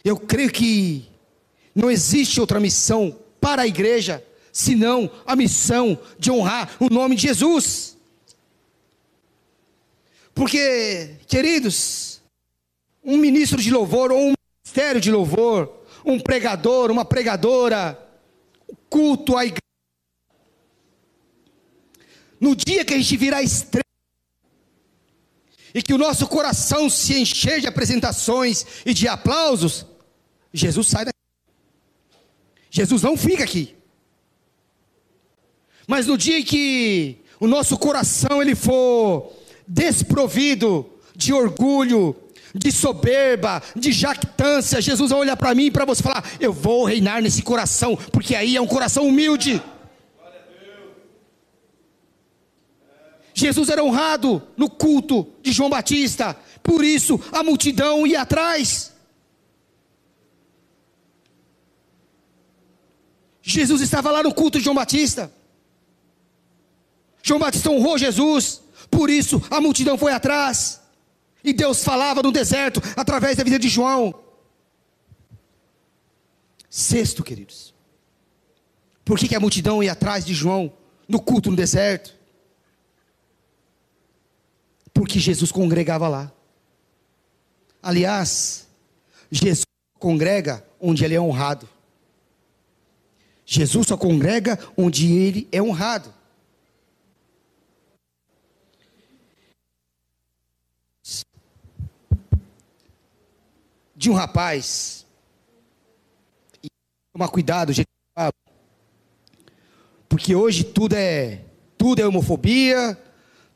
eu 0.03 0.19
creio 0.19 0.51
que 0.51 1.09
não 1.73 1.89
existe 1.89 2.41
outra 2.41 2.59
missão 2.59 3.17
para 3.39 3.61
a 3.61 3.67
igreja 3.67 4.21
senão 4.51 5.09
a 5.25 5.37
missão 5.37 5.97
de 6.19 6.29
honrar 6.29 6.75
o 6.81 6.93
nome 6.93 7.15
de 7.15 7.21
Jesus. 7.21 7.97
Porque, 10.33 11.17
queridos, 11.27 12.21
um 13.03 13.17
ministro 13.17 13.61
de 13.61 13.71
louvor 13.71 14.11
ou 14.11 14.19
um 14.19 14.33
ministério 14.63 15.01
de 15.01 15.11
louvor, 15.11 15.85
um 16.05 16.19
pregador, 16.19 16.89
uma 16.91 17.05
pregadora, 17.05 17.97
culto 18.89 19.37
à 19.37 19.45
igreja. 19.45 19.61
No 22.39 22.55
dia 22.55 22.83
que 22.83 22.93
a 22.93 22.97
gente 22.97 23.17
virar 23.17 23.43
estrela, 23.43 23.81
e 25.73 25.81
que 25.81 25.93
o 25.93 25.97
nosso 25.97 26.27
coração 26.27 26.89
se 26.89 27.17
encher 27.17 27.61
de 27.61 27.67
apresentações 27.67 28.65
e 28.85 28.93
de 28.93 29.07
aplausos, 29.07 29.85
Jesus 30.53 30.87
sai 30.87 31.05
daqui. 31.05 31.17
Jesus 32.69 33.01
não 33.01 33.15
fica 33.17 33.43
aqui. 33.43 33.75
Mas 35.87 36.07
no 36.07 36.17
dia 36.17 36.39
em 36.39 36.43
que 36.43 37.17
o 37.39 37.47
nosso 37.47 37.77
coração 37.77 38.41
ele 38.41 38.55
for 38.55 39.33
desprovido 39.67 40.89
de 41.15 41.33
orgulho, 41.33 42.15
de 42.53 42.71
soberba, 42.71 43.61
de 43.75 43.91
jactância, 43.91 44.81
Jesus 44.81 45.11
vai 45.11 45.19
olhar 45.19 45.37
para 45.37 45.55
mim 45.55 45.65
e 45.65 45.71
para 45.71 45.85
você 45.85 46.03
falar: 46.03 46.23
Eu 46.39 46.51
vou 46.51 46.85
reinar 46.85 47.21
nesse 47.21 47.41
coração, 47.41 47.95
porque 48.11 48.35
aí 48.35 48.55
é 48.55 48.61
um 48.61 48.67
coração 48.67 49.07
humilde. 49.07 49.61
Jesus 53.33 53.69
era 53.69 53.83
honrado 53.83 54.41
no 54.57 54.69
culto 54.69 55.27
de 55.41 55.51
João 55.51 55.69
Batista, 55.69 56.37
por 56.61 56.83
isso 56.83 57.19
a 57.31 57.43
multidão 57.43 58.05
ia 58.05 58.21
atrás. 58.21 58.91
Jesus 63.41 63.81
estava 63.81 64.11
lá 64.11 64.21
no 64.21 64.33
culto 64.33 64.59
de 64.59 64.63
João 64.63 64.75
Batista. 64.75 65.31
João 67.23 67.39
Batista 67.39 67.69
honrou 67.71 67.97
Jesus, 67.97 68.61
por 68.91 69.09
isso 69.09 69.41
a 69.49 69.61
multidão 69.61 69.97
foi 69.97 70.11
atrás. 70.11 70.81
E 71.43 71.53
Deus 71.53 71.83
falava 71.83 72.21
no 72.21 72.31
deserto 72.31 72.79
através 72.95 73.37
da 73.37 73.43
vida 73.43 73.57
de 73.57 73.67
João. 73.67 74.13
Sexto, 76.69 77.23
queridos. 77.23 77.73
Por 79.03 79.17
que, 79.17 79.27
que 79.27 79.35
a 79.35 79.39
multidão 79.39 79.81
ia 79.81 79.93
atrás 79.93 80.23
de 80.23 80.33
João 80.33 80.71
no 81.07 81.19
culto 81.19 81.49
no 81.49 81.55
deserto? 81.55 82.13
Porque 84.93 85.19
Jesus 85.19 85.51
congregava 85.51 86.07
lá. 86.07 86.31
Aliás, 87.81 88.67
Jesus 89.31 89.65
congrega 89.97 90.63
onde 90.79 91.03
ele 91.03 91.15
é 91.15 91.21
honrado. 91.21 91.67
Jesus 93.45 93.87
só 93.87 93.97
congrega 93.97 94.59
onde 94.77 95.11
ele 95.11 95.47
é 95.51 95.61
honrado. 95.61 96.13
De 104.01 104.09
um 104.09 104.13
rapaz. 104.13 105.05
E 106.63 106.67
tomar 107.13 107.29
cuidado, 107.29 107.71
gente. 107.71 107.87
Porque 110.09 110.35
hoje 110.35 110.63
tudo 110.63 110.95
é 110.95 111.45
tudo 111.77 112.01
é 112.01 112.07
homofobia, 112.07 112.97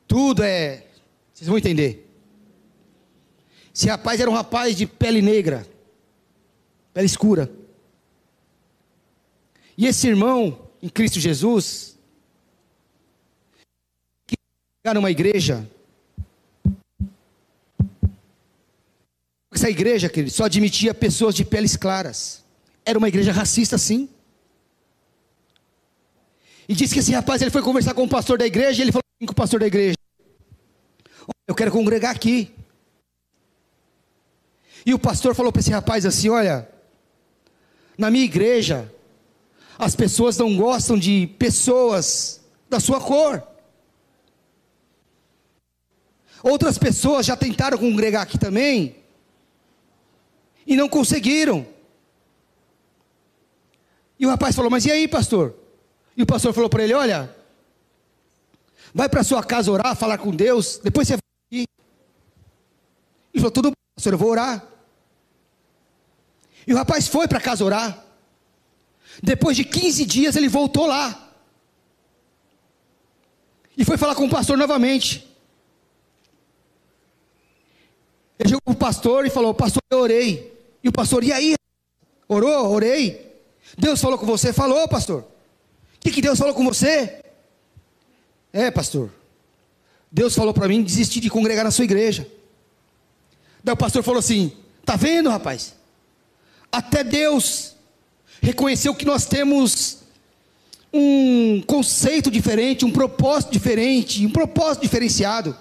tudo 0.07 0.43
é. 0.43 0.85
Vocês 1.33 1.47
vão 1.47 1.57
entender. 1.57 2.07
Esse 3.73 3.87
rapaz 3.87 4.19
era 4.19 4.29
um 4.29 4.33
rapaz 4.35 4.75
de 4.75 4.85
pele 4.85 5.19
negra, 5.19 5.67
pele 6.93 7.07
escura. 7.07 7.51
E 9.75 9.87
esse 9.87 10.07
irmão 10.07 10.69
em 10.81 10.87
Cristo 10.87 11.19
Jesus, 11.19 11.97
que 14.27 14.37
numa 14.93 15.09
igreja, 15.09 15.67
Essa 19.65 19.71
igreja, 19.71 20.07
querido, 20.07 20.31
só 20.31 20.43
admitia 20.43 20.93
pessoas 20.93 21.33
de 21.33 21.43
peles 21.43 21.75
claras. 21.75 22.43
Era 22.85 22.99
uma 22.99 23.07
igreja 23.07 23.31
racista, 23.31 23.79
sim. 23.79 24.07
E 26.69 26.75
disse 26.75 26.93
que 26.93 26.99
esse 26.99 27.11
rapaz 27.11 27.41
ele 27.41 27.49
foi 27.49 27.63
conversar 27.63 27.95
com 27.95 28.03
o 28.03 28.07
pastor 28.07 28.37
da 28.37 28.45
igreja, 28.45 28.79
e 28.79 28.83
ele 28.83 28.91
falou 28.91 29.01
assim 29.17 29.25
com 29.25 29.31
o 29.31 29.35
pastor 29.35 29.59
da 29.59 29.65
igreja: 29.65 29.95
Eu 31.47 31.55
quero 31.55 31.71
congregar 31.71 32.15
aqui. 32.15 32.53
E 34.85 34.93
o 34.93 34.99
pastor 34.99 35.33
falou 35.33 35.51
para 35.51 35.61
esse 35.61 35.71
rapaz 35.71 36.05
assim: 36.05 36.29
Olha, 36.29 36.69
na 37.97 38.11
minha 38.11 38.25
igreja, 38.25 38.93
as 39.79 39.95
pessoas 39.95 40.37
não 40.37 40.55
gostam 40.55 40.95
de 40.95 41.25
pessoas 41.39 42.39
da 42.69 42.79
sua 42.79 43.01
cor. 43.01 43.41
Outras 46.43 46.77
pessoas 46.77 47.25
já 47.25 47.35
tentaram 47.35 47.79
congregar 47.79 48.21
aqui 48.21 48.37
também, 48.37 49.03
e 50.65 50.75
não 50.75 50.89
conseguiram. 50.89 51.65
E 54.19 54.25
o 54.25 54.29
rapaz 54.29 54.55
falou: 54.55 54.71
Mas 54.71 54.85
e 54.85 54.91
aí, 54.91 55.07
pastor? 55.07 55.53
E 56.15 56.23
o 56.23 56.25
pastor 56.25 56.53
falou 56.53 56.69
para 56.69 56.83
ele: 56.83 56.93
Olha, 56.93 57.35
vai 58.93 59.09
para 59.09 59.23
sua 59.23 59.43
casa 59.43 59.71
orar, 59.71 59.95
falar 59.95 60.17
com 60.17 60.31
Deus, 60.31 60.79
depois 60.83 61.07
você 61.07 61.13
vai 61.13 61.21
aqui. 61.47 61.67
Ele 63.33 63.41
falou: 63.41 63.51
Tudo 63.51 63.69
bem, 63.69 63.75
pastor, 63.95 64.13
eu 64.13 64.17
vou 64.17 64.29
orar. 64.29 64.65
E 66.67 66.73
o 66.73 66.77
rapaz 66.77 67.07
foi 67.07 67.27
para 67.27 67.39
casa 67.39 67.63
orar. 67.63 68.03
Depois 69.21 69.55
de 69.55 69.63
15 69.63 70.05
dias 70.05 70.35
ele 70.35 70.49
voltou 70.49 70.87
lá. 70.87 71.21
E 73.77 73.83
foi 73.83 73.97
falar 73.97 74.15
com 74.15 74.25
o 74.25 74.29
pastor 74.29 74.57
novamente. 74.57 75.27
Ele 78.39 78.49
chegou 78.49 78.61
para 78.61 78.73
o 78.73 78.77
pastor 78.77 79.25
e 79.25 79.29
falou: 79.29 79.53
Pastor, 79.53 79.81
eu 79.89 79.99
orei. 79.99 80.54
E 80.85 80.87
o 80.87 80.91
pastor, 80.91 81.23
e 81.23 81.33
aí? 81.33 81.55
Orou? 82.27 82.71
Orei. 82.71 83.41
Deus 83.75 83.99
falou 83.99 84.19
com 84.19 84.25
você? 84.27 84.53
Falou, 84.53 84.87
pastor. 84.87 85.21
O 85.21 85.99
que, 85.99 86.11
que 86.11 86.21
Deus 86.21 86.37
falou 86.37 86.53
com 86.53 86.63
você? 86.63 87.23
É, 88.53 88.69
pastor. 88.69 89.09
Deus 90.11 90.35
falou 90.35 90.53
para 90.53 90.67
mim 90.67 90.83
desistir 90.83 91.21
de 91.21 91.29
congregar 91.29 91.63
na 91.63 91.71
sua 91.71 91.85
igreja. 91.85 92.27
Daí 93.63 93.73
o 93.73 93.77
pastor 93.77 94.03
falou 94.03 94.19
assim: 94.19 94.55
Tá 94.85 94.95
vendo, 94.95 95.27
rapaz? 95.27 95.73
Até 96.71 97.03
Deus 97.03 97.75
reconheceu 98.39 98.93
que 98.93 99.05
nós 99.05 99.25
temos 99.25 100.03
um 100.93 101.63
conceito 101.65 102.29
diferente, 102.29 102.85
um 102.85 102.91
propósito 102.91 103.51
diferente, 103.51 104.23
um 104.23 104.31
propósito 104.31 104.83
diferenciado. 104.83 105.57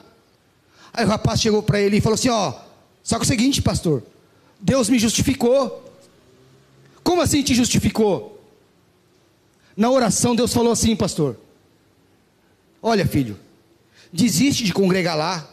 Aí 0.93 1.07
o 1.07 1.09
rapaz 1.09 1.41
chegou 1.41 1.63
para 1.63 1.81
ele 1.81 1.97
e 1.97 2.01
falou 2.03 2.15
assim: 2.15 2.29
Ó, 2.29 2.53
só 3.03 3.17
que 3.17 3.23
é 3.23 3.25
o 3.25 3.29
seguinte, 3.29 3.63
pastor. 3.63 4.03
Deus 4.61 4.89
me 4.89 4.99
justificou. 4.99 5.83
Como 7.03 7.21
assim 7.21 7.43
te 7.43 7.55
justificou? 7.55 8.43
Na 9.77 9.91
oração, 9.91 10.35
Deus 10.35 10.53
falou 10.53 10.73
assim, 10.73 10.95
pastor: 10.95 11.37
Olha, 12.83 13.07
filho, 13.07 13.39
desiste 14.13 14.65
de 14.65 14.73
congregar 14.73 15.17
lá, 15.17 15.49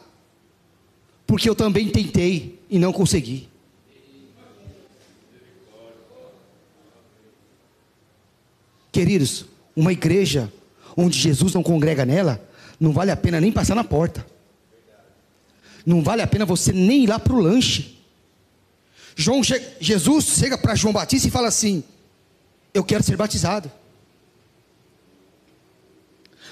porque 1.26 1.50
eu 1.50 1.56
também 1.56 1.90
tentei 1.90 2.60
e 2.70 2.78
não 2.78 2.94
consegui. 2.94 3.50
Queridos, 8.92 9.46
uma 9.76 9.94
igreja 9.94 10.52
onde 10.96 11.18
Jesus 11.18 11.54
não 11.54 11.64
congrega 11.64 12.06
nela, 12.06 12.46
não 12.80 12.92
vale 12.92 13.12
a 13.12 13.16
pena 13.16 13.40
nem 13.40 13.52
passar 13.52 13.76
na 13.76 13.84
porta. 13.84 14.26
Não 15.86 16.04
vale 16.04 16.22
a 16.22 16.28
pena 16.28 16.46
você 16.46 16.72
nem 16.72 17.04
ir 17.04 17.08
lá 17.08 17.18
para 17.18 17.34
o 17.34 17.40
lanche. 17.40 17.98
João, 19.16 19.42
Jesus 19.44 20.26
chega 20.26 20.58
para 20.58 20.76
João 20.76 20.94
Batista 20.94 21.28
e 21.28 21.32
fala 21.32 21.48
assim: 21.48 21.84
Eu 22.74 22.84
quero 22.84 23.04
ser 23.04 23.18
batizado. 23.18 23.72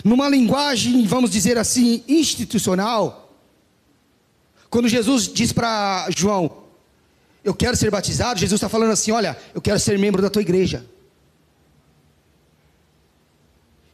Numa 0.03 0.29
linguagem, 0.29 1.05
vamos 1.05 1.29
dizer 1.29 1.57
assim, 1.57 2.03
institucional, 2.07 3.25
Quando 4.69 4.87
Jesus 4.87 5.27
diz 5.27 5.51
para 5.51 6.07
João, 6.15 6.63
eu 7.43 7.53
quero 7.53 7.75
ser 7.75 7.89
batizado, 7.89 8.39
Jesus 8.39 8.59
está 8.59 8.69
falando 8.69 8.91
assim: 8.91 9.11
olha, 9.11 9.37
eu 9.53 9.61
quero 9.61 9.79
ser 9.79 9.97
membro 9.97 10.21
da 10.21 10.29
tua 10.29 10.41
igreja. 10.41 10.85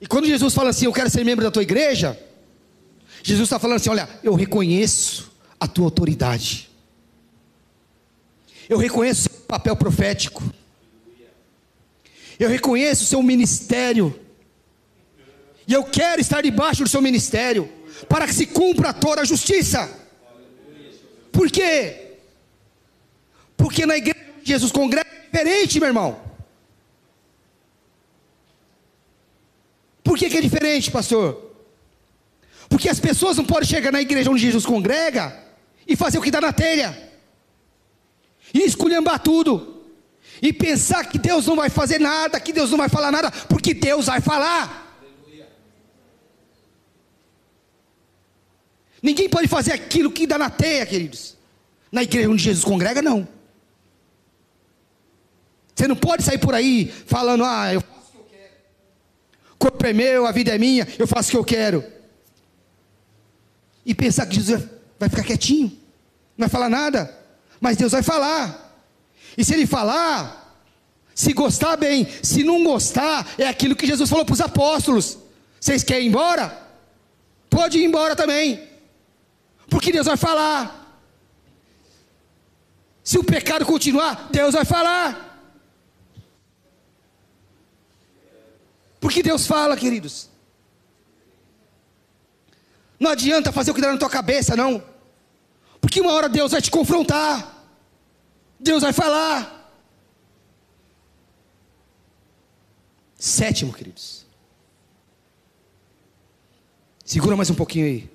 E 0.01 0.05
quando 0.05 0.27
Jesus 0.27 0.53
fala 0.53 0.71
assim, 0.71 0.85
eu 0.85 0.93
quero 0.93 1.09
ser 1.09 1.23
membro 1.23 1.45
da 1.45 1.49
tua 1.49 1.63
igreja, 1.63 2.19
Jesus 3.23 3.45
está 3.45 3.57
falando 3.57 3.77
assim: 3.77 3.89
olha, 3.89 4.09
eu 4.21 4.35
reconheço 4.35 5.31
a 5.59 5.67
tua 5.67 5.85
autoridade, 5.85 6.69
eu 8.69 8.77
reconheço 8.77 9.27
o 9.27 9.31
seu 9.31 9.41
papel 9.41 9.75
profético, 9.75 10.43
eu 12.39 12.49
reconheço 12.49 13.03
o 13.03 13.07
seu 13.07 13.21
ministério, 13.23 14.19
e 15.67 15.73
eu 15.73 15.83
quero 15.83 16.21
estar 16.21 16.41
debaixo 16.41 16.83
do 16.83 16.89
seu 16.89 17.01
ministério, 17.01 17.69
para 18.09 18.27
que 18.27 18.33
se 18.33 18.45
cumpra 18.45 18.93
toda 18.93 19.21
a 19.21 19.25
justiça. 19.25 19.89
Por 21.31 21.49
quê? 21.49 22.13
Porque 23.57 23.85
na 23.85 23.97
igreja 23.97 24.25
Jesus 24.43 24.71
congrega 24.71 25.09
é 25.09 25.25
diferente, 25.25 25.79
meu 25.79 25.87
irmão. 25.87 26.19
Por 30.03 30.17
que, 30.17 30.29
que 30.29 30.37
é 30.37 30.41
diferente, 30.41 30.91
pastor? 30.91 31.51
Porque 32.69 32.87
as 32.87 32.99
pessoas 32.99 33.37
não 33.37 33.45
podem 33.45 33.67
chegar 33.67 33.91
na 33.91 34.01
igreja 34.01 34.29
onde 34.29 34.41
Jesus 34.41 34.65
congrega 34.65 35.37
e 35.87 35.95
fazer 35.95 36.17
o 36.19 36.21
que 36.21 36.31
dá 36.31 36.39
na 36.39 36.53
telha, 36.53 36.95
e 38.55 38.63
esculhambar 38.63 39.19
tudo, 39.19 39.83
e 40.41 40.53
pensar 40.53 41.03
que 41.09 41.19
Deus 41.19 41.45
não 41.45 41.57
vai 41.57 41.69
fazer 41.69 41.99
nada, 41.99 42.39
que 42.39 42.53
Deus 42.53 42.71
não 42.71 42.77
vai 42.77 42.87
falar 42.87 43.11
nada, 43.11 43.29
porque 43.49 43.73
Deus 43.73 44.05
vai 44.05 44.21
falar. 44.21 44.83
Ninguém 49.01 49.29
pode 49.29 49.49
fazer 49.49 49.73
aquilo 49.73 50.09
que 50.09 50.25
dá 50.25 50.37
na 50.37 50.49
teia, 50.49 50.85
queridos. 50.85 51.35
Na 51.91 52.01
igreja 52.01 52.29
onde 52.29 52.41
Jesus 52.41 52.63
congrega, 52.63 53.01
não. 53.01 53.27
Você 55.75 55.85
não 55.85 55.95
pode 55.95 56.23
sair 56.23 56.37
por 56.37 56.55
aí 56.55 56.87
falando, 57.05 57.43
ah, 57.43 57.73
eu 57.73 57.81
faço 57.81 58.07
o 58.07 58.11
que 58.11 58.17
eu 58.17 58.39
quero. 58.39 58.53
O 59.51 59.57
corpo 59.57 59.85
é 59.85 59.91
meu, 59.91 60.25
a 60.25 60.31
vida 60.31 60.55
é 60.55 60.57
minha, 60.57 60.87
eu 60.97 61.05
faço 61.05 61.27
o 61.27 61.31
que 61.31 61.37
eu 61.37 61.43
quero. 61.43 61.83
E 63.85 63.93
pensar 63.93 64.25
que 64.25 64.35
Jesus 64.35 64.63
vai 64.97 65.09
ficar 65.09 65.23
quietinho, 65.23 65.77
não 66.37 66.47
vai 66.47 66.49
falar 66.49 66.69
nada. 66.69 67.24
Mas 67.65 67.77
Deus 67.77 67.93
vai 67.93 68.03
falar. 68.03 68.77
E 69.35 69.43
se 69.43 69.55
Ele 69.55 69.65
falar, 69.65 70.55
se 71.15 71.33
gostar 71.33 71.75
bem, 71.75 72.07
se 72.21 72.43
não 72.43 72.63
gostar, 72.63 73.27
é 73.39 73.47
aquilo 73.47 73.75
que 73.75 73.87
Jesus 73.87 74.07
falou 74.07 74.23
para 74.23 74.33
os 74.33 74.39
apóstolos: 74.39 75.17
vocês 75.59 75.83
querem 75.83 76.05
ir 76.05 76.09
embora? 76.09 76.45
Pode 77.49 77.79
ir 77.79 77.83
embora 77.83 78.15
também, 78.15 78.69
porque 79.67 79.91
Deus 79.91 80.05
vai 80.05 80.15
falar. 80.15 80.61
Se 83.03 83.17
o 83.17 83.23
pecado 83.23 83.65
continuar, 83.65 84.29
Deus 84.31 84.53
vai 84.53 84.63
falar. 84.63 85.41
Porque 88.99 89.23
Deus 89.23 89.47
fala, 89.47 89.75
queridos. 89.75 90.29
Não 92.99 93.09
adianta 93.09 93.51
fazer 93.51 93.71
o 93.71 93.73
que 93.73 93.81
dá 93.81 93.91
na 93.91 93.97
tua 93.97 94.09
cabeça, 94.09 94.55
não. 94.55 94.83
Porque 95.81 95.99
uma 95.99 96.13
hora 96.13 96.29
Deus 96.29 96.51
vai 96.51 96.61
te 96.61 96.69
confrontar. 96.69 97.54
Deus 98.65 98.81
vai 98.81 98.91
falar. 98.91 99.71
Sétimo, 103.15 103.71
queridos. 103.71 104.25
Segura 107.05 107.35
mais 107.35 107.51
um 107.51 107.53
pouquinho 107.53 107.85
aí. 107.85 108.11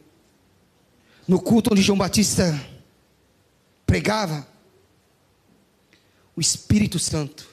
No 1.29 1.41
culto 1.41 1.71
onde 1.73 1.83
João 1.83 1.97
Batista 1.97 2.53
pregava, 3.87 4.45
o 6.35 6.41
Espírito 6.41 6.99
Santo 6.99 7.49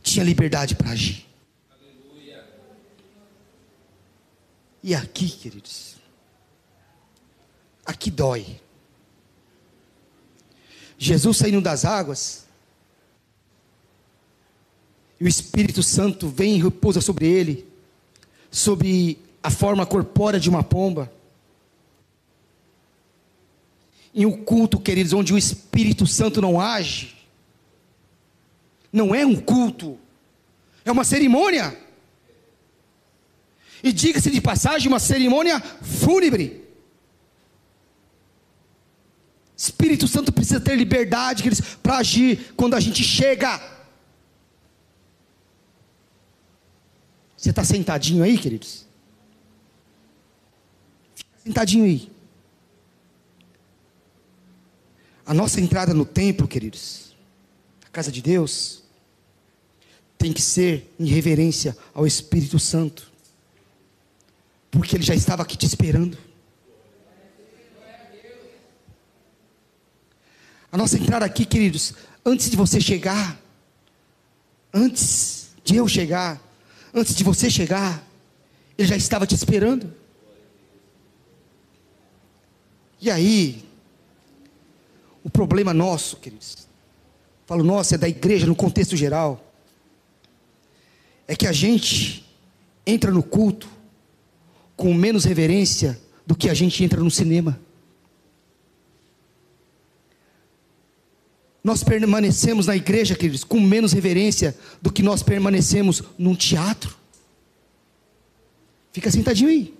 tinha 0.00 0.24
liberdade 0.24 0.76
para 0.76 0.90
agir. 0.90 1.26
E 4.84 4.94
aqui, 4.94 5.28
queridos, 5.28 5.96
aqui 7.84 8.08
dói. 8.08 8.63
Jesus 11.04 11.36
saindo 11.36 11.60
das 11.60 11.84
águas, 11.84 12.46
e 15.20 15.24
o 15.24 15.28
Espírito 15.28 15.82
Santo 15.82 16.28
vem 16.28 16.56
e 16.56 16.62
repousa 16.62 17.02
sobre 17.02 17.26
ele, 17.26 17.68
sob 18.50 19.18
a 19.42 19.50
forma 19.50 19.84
corpórea 19.84 20.40
de 20.40 20.48
uma 20.48 20.62
pomba. 20.62 21.12
Em 24.14 24.24
um 24.24 24.32
culto, 24.44 24.80
queridos, 24.80 25.12
onde 25.12 25.34
o 25.34 25.38
Espírito 25.38 26.06
Santo 26.06 26.40
não 26.40 26.58
age, 26.58 27.14
não 28.90 29.14
é 29.14 29.26
um 29.26 29.36
culto, 29.36 29.98
é 30.86 30.90
uma 30.90 31.04
cerimônia. 31.04 31.78
E 33.82 33.92
diga-se 33.92 34.30
de 34.30 34.40
passagem, 34.40 34.88
uma 34.88 34.98
cerimônia 34.98 35.60
fúnebre. 35.60 36.63
Espírito 39.64 40.06
Santo 40.06 40.32
precisa 40.32 40.60
ter 40.60 40.76
liberdade 40.76 41.42
para 41.82 41.98
agir 41.98 42.52
quando 42.56 42.74
a 42.74 42.80
gente 42.80 43.02
chega. 43.02 43.60
Você 47.36 47.50
está 47.50 47.64
sentadinho 47.64 48.22
aí, 48.22 48.38
queridos? 48.38 48.86
Fica 51.14 51.30
sentadinho 51.44 51.84
aí. 51.84 52.10
A 55.26 55.32
nossa 55.32 55.60
entrada 55.60 55.94
no 55.94 56.04
templo, 56.04 56.46
queridos, 56.46 57.14
a 57.86 57.88
casa 57.88 58.12
de 58.12 58.20
Deus, 58.20 58.82
tem 60.18 60.32
que 60.32 60.42
ser 60.42 60.94
em 61.00 61.06
reverência 61.06 61.76
ao 61.94 62.06
Espírito 62.06 62.58
Santo 62.58 63.14
porque 64.78 64.96
Ele 64.96 65.04
já 65.04 65.14
estava 65.14 65.42
aqui 65.42 65.56
te 65.56 65.66
esperando. 65.66 66.18
A 70.74 70.76
nossa 70.76 70.98
entrada 70.98 71.24
aqui, 71.24 71.44
queridos, 71.44 71.94
antes 72.26 72.50
de 72.50 72.56
você 72.56 72.80
chegar, 72.80 73.40
antes 74.72 75.50
de 75.62 75.76
eu 75.76 75.86
chegar, 75.86 76.42
antes 76.92 77.14
de 77.14 77.22
você 77.22 77.48
chegar, 77.48 78.04
Ele 78.76 78.88
já 78.88 78.96
estava 78.96 79.24
te 79.24 79.36
esperando. 79.36 79.94
E 83.00 83.08
aí, 83.08 83.64
o 85.22 85.30
problema 85.30 85.72
nosso, 85.72 86.16
queridos, 86.16 86.66
falo 87.46 87.62
nosso, 87.62 87.94
é 87.94 87.98
da 87.98 88.08
igreja 88.08 88.44
no 88.44 88.56
contexto 88.56 88.96
geral, 88.96 89.54
é 91.28 91.36
que 91.36 91.46
a 91.46 91.52
gente 91.52 92.28
entra 92.84 93.12
no 93.12 93.22
culto 93.22 93.68
com 94.74 94.92
menos 94.92 95.24
reverência 95.24 96.00
do 96.26 96.34
que 96.34 96.50
a 96.50 96.54
gente 96.54 96.82
entra 96.82 96.98
no 96.98 97.12
cinema. 97.12 97.60
Nós 101.64 101.82
permanecemos 101.82 102.66
na 102.66 102.76
igreja, 102.76 103.16
queridos, 103.16 103.42
com 103.42 103.58
menos 103.58 103.92
reverência 103.92 104.56
do 104.80 104.92
que 104.92 105.02
nós 105.02 105.22
permanecemos 105.22 106.02
num 106.18 106.36
teatro. 106.36 106.94
Fica 108.92 109.10
sentadinho 109.10 109.48
aí. 109.48 109.74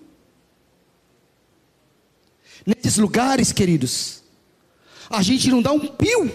Nesses 2.67 2.97
lugares, 2.97 3.53
queridos, 3.53 4.23
a 5.11 5.21
gente 5.21 5.51
não 5.51 5.61
dá 5.61 5.71
um 5.73 5.87
pio. 5.87 6.33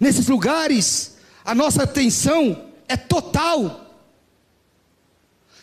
Nesses 0.00 0.26
lugares, 0.26 1.16
a 1.44 1.54
nossa 1.54 1.84
atenção 1.84 2.72
é 2.88 2.96
total 2.96 3.86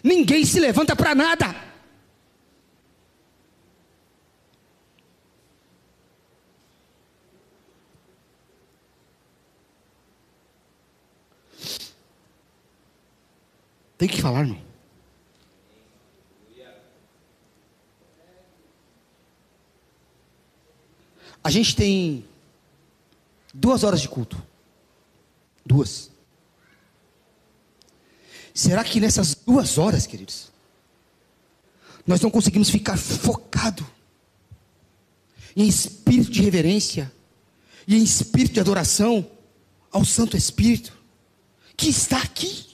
ninguém 0.03 0.45
se 0.45 0.59
levanta 0.59 0.95
para 0.95 1.15
nada. 1.15 1.55
Tem 14.03 14.09
que 14.09 14.21
falar, 14.21 14.45
não. 14.45 14.61
A 21.41 21.49
gente 21.49 21.73
tem 21.73 22.25
duas 23.53 23.85
horas 23.85 24.01
de 24.01 24.09
culto. 24.09 24.43
Duas. 25.65 26.11
Será 28.53 28.83
que 28.83 28.99
nessas 28.99 29.35
duas 29.35 29.77
horas, 29.77 30.05
queridos, 30.05 30.51
nós 32.05 32.19
não 32.19 32.29
conseguimos 32.29 32.69
ficar 32.69 32.97
focado 32.97 33.89
em 35.55 35.65
espírito 35.65 36.29
de 36.29 36.41
reverência 36.41 37.09
e 37.87 37.95
em 37.95 38.03
espírito 38.03 38.55
de 38.55 38.59
adoração 38.59 39.25
ao 39.89 40.03
Santo 40.03 40.35
Espírito 40.35 40.91
que 41.77 41.87
está 41.87 42.21
aqui, 42.21 42.72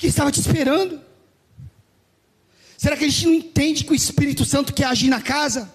que 0.00 0.06
estava 0.06 0.32
te 0.32 0.40
esperando. 0.40 0.98
Será 2.78 2.96
que 2.96 3.04
a 3.04 3.08
gente 3.08 3.26
não 3.26 3.34
entende 3.34 3.84
que 3.84 3.92
o 3.92 3.94
Espírito 3.94 4.46
Santo 4.46 4.72
quer 4.72 4.86
agir 4.86 5.08
na 5.08 5.20
casa? 5.20 5.70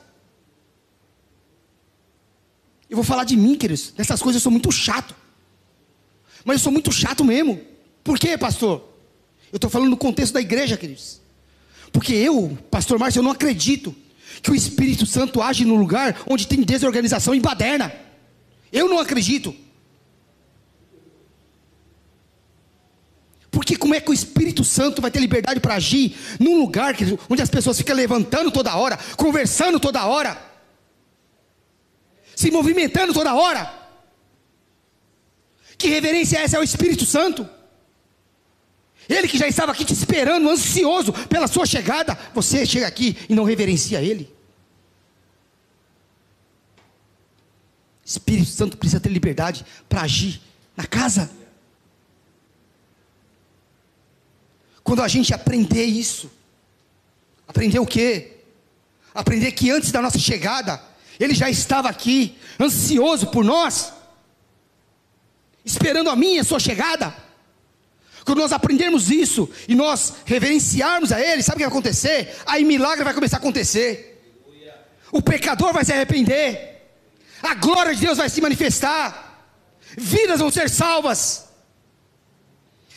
Eu 2.89 2.95
vou 2.95 3.03
falar 3.03 3.23
de 3.23 3.38
mim, 3.38 3.53
queridos. 3.53 3.93
Nessas 3.95 4.19
coisas 4.23 4.41
eu 4.41 4.43
sou 4.43 4.52
muito 4.52 4.72
chato. 4.72 5.15
Mas 6.43 6.56
eu 6.56 6.64
sou 6.64 6.72
muito 6.72 6.91
chato 6.91 7.23
mesmo. 7.23 7.61
Por 8.03 8.18
quê, 8.18 8.35
pastor? 8.35 8.84
Eu 9.52 9.57
estou 9.57 9.69
falando 9.69 9.91
no 9.91 9.97
contexto 9.97 10.34
da 10.34 10.41
igreja, 10.41 10.76
queridos. 10.76 11.22
Porque 11.91 12.14
eu, 12.14 12.57
pastor 12.72 12.97
Márcio, 12.97 13.19
eu 13.19 13.23
não 13.23 13.31
acredito 13.31 13.95
que 14.41 14.49
o 14.49 14.56
Espírito 14.56 15.06
Santo 15.06 15.39
age 15.39 15.65
no 15.65 15.76
lugar 15.76 16.23
onde 16.27 16.47
tem 16.47 16.64
desorganização 16.64 17.35
e 17.35 17.39
baderna. 17.39 17.93
Eu 18.72 18.89
não 18.89 18.97
acredito. 18.97 19.56
Porque 23.65 23.77
como 23.77 23.95
é 23.95 23.99
que 23.99 24.11
o 24.11 24.13
Espírito 24.13 24.63
Santo 24.63 25.01
vai 25.01 25.09
ter 25.09 25.19
liberdade 25.19 25.59
para 25.59 25.73
agir 25.73 26.15
num 26.39 26.59
lugar 26.59 26.95
onde 27.27 27.41
as 27.41 27.49
pessoas 27.49 27.75
ficam 27.75 27.95
levantando 27.95 28.51
toda 28.51 28.75
hora, 28.75 28.95
conversando 29.17 29.79
toda 29.79 30.05
hora, 30.05 30.39
se 32.35 32.51
movimentando 32.51 33.11
toda 33.11 33.33
hora? 33.33 33.73
Que 35.79 35.87
reverência 35.87 36.37
é 36.37 36.43
essa 36.43 36.57
ao 36.57 36.63
Espírito 36.63 37.07
Santo? 37.07 37.49
Ele 39.09 39.27
que 39.27 39.39
já 39.39 39.47
estava 39.47 39.71
aqui 39.71 39.83
te 39.83 39.93
esperando, 39.93 40.47
ansioso 40.47 41.11
pela 41.27 41.47
sua 41.47 41.65
chegada, 41.65 42.15
você 42.35 42.67
chega 42.67 42.85
aqui 42.85 43.17
e 43.27 43.33
não 43.33 43.43
reverencia 43.43 43.99
Ele. 43.99 44.31
Espírito 48.05 48.51
Santo 48.51 48.77
precisa 48.77 48.99
ter 48.99 49.09
liberdade 49.09 49.65
para 49.89 50.03
agir 50.03 50.39
na 50.77 50.85
casa. 50.85 51.44
Quando 54.86 55.02
a 55.02 55.07
gente 55.07 55.34
aprender 55.34 55.84
isso, 55.84 56.32
aprender 57.48 57.80
o 57.80 57.88
quê? 57.88 58.38
Aprender 59.16 59.52
que 59.52 59.72
antes 59.72 59.91
da 59.91 59.99
nossa 59.99 60.20
chegada, 60.20 60.80
Ele 61.20 61.34
já 61.34 61.49
estava 61.49 61.90
aqui, 61.90 62.38
ansioso 62.62 63.28
por 63.28 63.44
nós, 63.44 63.91
esperando 65.66 66.07
a 66.12 66.16
minha, 66.16 66.41
a 66.41 66.45
sua 66.45 66.60
chegada. 66.60 67.12
Quando 68.24 68.38
nós 68.38 68.52
aprendermos 68.52 69.10
isso 69.10 69.49
e 69.68 69.74
nós 69.74 70.14
reverenciarmos 70.24 71.12
a 71.12 71.20
Ele, 71.20 71.41
sabe 71.41 71.56
o 71.56 71.57
que 71.57 71.64
vai 71.64 71.72
acontecer? 71.72 72.36
Aí 72.45 72.64
milagre 72.64 73.03
vai 73.03 73.14
começar 73.16 73.38
a 73.38 73.40
acontecer. 73.40 74.24
O 75.12 75.20
pecador 75.20 75.74
vai 75.74 75.84
se 75.84 75.94
arrepender. 75.94 76.94
A 77.41 77.56
glória 77.56 77.95
de 77.95 78.02
Deus 78.02 78.20
vai 78.20 78.30
se 78.30 78.40
manifestar. 78.40 79.49
Vidas 79.98 80.40
vão 80.40 80.52
ser 80.52 80.70
salvas. 80.70 81.44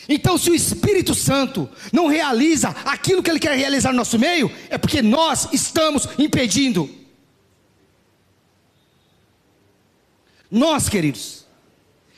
Então, 0.08 0.38
se 0.38 0.50
o 0.50 0.54
Espírito 0.54 1.14
Santo 1.14 1.68
não 1.92 2.06
realiza 2.06 2.70
aquilo 2.84 3.22
que 3.22 3.30
Ele 3.30 3.38
quer 3.38 3.54
realizar 3.56 3.90
no 3.90 3.98
nosso 3.98 4.18
meio, 4.18 4.50
é 4.70 4.78
porque 4.78 5.02
nós 5.02 5.48
estamos 5.52 6.08
impedindo. 6.18 6.88
Nós, 10.50 10.88
queridos, 10.88 11.44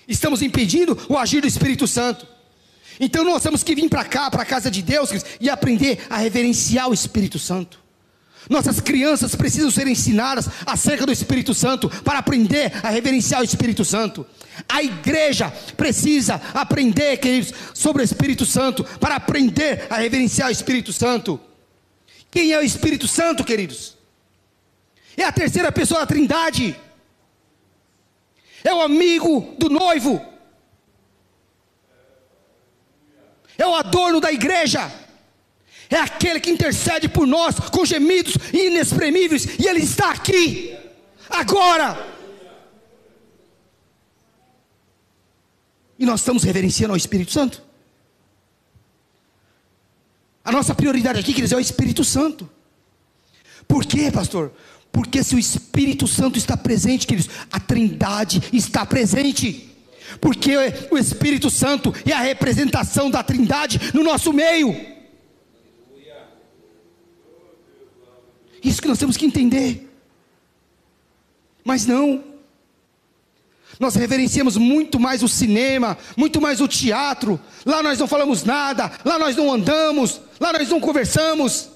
estamos 0.07 0.41
impedindo 0.41 0.97
o 1.09 1.19
agir 1.19 1.41
do 1.41 1.49
Espírito 1.49 1.87
Santo. 1.89 2.27
Então 3.01 3.25
nós 3.25 3.43
temos 3.43 3.65
que 3.65 3.75
vir 3.75 3.89
para 3.89 4.05
cá, 4.05 4.31
para 4.31 4.43
a 4.43 4.47
casa 4.47 4.71
de 4.71 4.83
Deus, 4.83 5.11
e 5.41 5.51
aprender 5.51 6.07
a 6.09 6.19
reverenciar 6.19 6.89
o 6.89 6.95
Espírito 6.95 7.39
Santo. 7.39 7.81
Nossas 8.49 8.81
crianças 8.81 9.35
precisam 9.35 9.71
ser 9.71 9.87
ensinadas 9.87 10.49
acerca 10.67 11.07
do 11.07 11.13
Espírito 11.13 11.55
Santo 11.55 11.89
para 12.03 12.19
aprender 12.19 12.73
a 12.83 12.91
reverenciar 12.91 13.41
o 13.41 13.45
Espírito 13.45 13.85
Santo. 13.85 14.27
A 14.69 14.83
igreja 14.83 15.51
precisa 15.77 16.41
aprender, 16.55 17.17
queridos, 17.19 17.53
sobre 17.75 18.03
o 18.03 18.05
Espírito 18.05 18.45
Santo 18.45 18.85
para 18.99 19.17
aprender 19.17 19.87
a 19.91 19.97
reverenciar 19.97 20.49
o 20.49 20.53
Espírito 20.53 20.93
Santo. 20.93 21.41
Quem 22.31 22.53
é 22.53 22.59
o 22.59 22.63
Espírito 22.63 23.07
Santo, 23.07 23.45
queridos? 23.45 23.97
É 25.17 25.25
a 25.25 25.33
terceira 25.33 25.71
pessoa 25.71 26.01
da 26.01 26.07
Trindade. 26.07 26.79
É 28.65 28.73
o 28.73 28.81
amigo 28.81 29.55
do 29.59 29.69
noivo. 29.69 30.31
é 33.61 33.67
o 33.67 33.75
adorno 33.75 34.21
da 34.21 34.33
igreja, 34.33 34.91
é 35.91 35.97
aquele 35.97 36.41
que 36.41 36.51
intercede 36.51 37.09
por 37.09 37.27
nós 37.27 37.59
com 37.59 37.85
gemidos 37.85 38.35
inexprimíveis, 38.53 39.59
e 39.59 39.67
Ele 39.67 39.81
está 39.81 40.13
aqui, 40.13 40.77
agora. 41.29 42.09
E 45.99 46.07
nós 46.07 46.21
estamos 46.21 46.45
reverenciando 46.45 46.93
ao 46.93 46.97
Espírito 46.97 47.33
Santo. 47.33 47.63
A 50.45 50.53
nossa 50.53 50.75
prioridade 50.75 51.19
aqui, 51.19 51.33
queridos, 51.33 51.53
é 51.53 51.57
o 51.57 51.61
Espírito 51.61 52.03
Santo. 52.03 52.49
Por 53.69 53.85
quê, 53.85 54.11
pastor? 54.11 54.53
Porque 54.91 55.23
se 55.23 55.35
o 55.35 55.39
Espírito 55.39 56.07
Santo 56.07 56.39
está 56.39 56.57
presente, 56.57 57.07
queridos, 57.07 57.31
a 57.53 57.61
Trindade 57.61 58.43
está 58.53 58.87
presente 58.87 59.71
porque 60.19 60.57
o 60.91 60.99
Espírito 60.99 61.51
Santo 61.51 61.95
é 62.05 62.13
a 62.13 62.21
representação 62.21 63.11
da 63.11 63.23
Trindade 63.23 63.93
no 63.95 64.03
nosso 64.03 64.33
meio. 64.33 64.75
Isso 68.63 68.81
que 68.81 68.89
nós 68.89 68.99
temos 68.99 69.17
que 69.17 69.25
entender. 69.25 69.89
Mas 71.65 71.87
não. 71.87 72.25
Nós 73.79 73.95
reverenciamos 73.95 74.57
muito 74.57 75.01
mais 75.01 75.23
o 75.23 75.29
cinema, 75.29 75.97
muito 76.17 76.41
mais 76.41 76.61
o 76.61 76.69
teatro. 76.69 77.41
Lá 77.65 77.83
nós 77.83 77.99
não 77.99 78.07
falamos 78.07 78.45
nada, 78.45 78.93
lá 79.05 79.19
nós 79.19 79.37
não 79.37 79.53
andamos, 79.53 80.21
lá 80.39 80.53
nós 80.53 80.69
não 80.69 80.81
conversamos. 80.81 81.71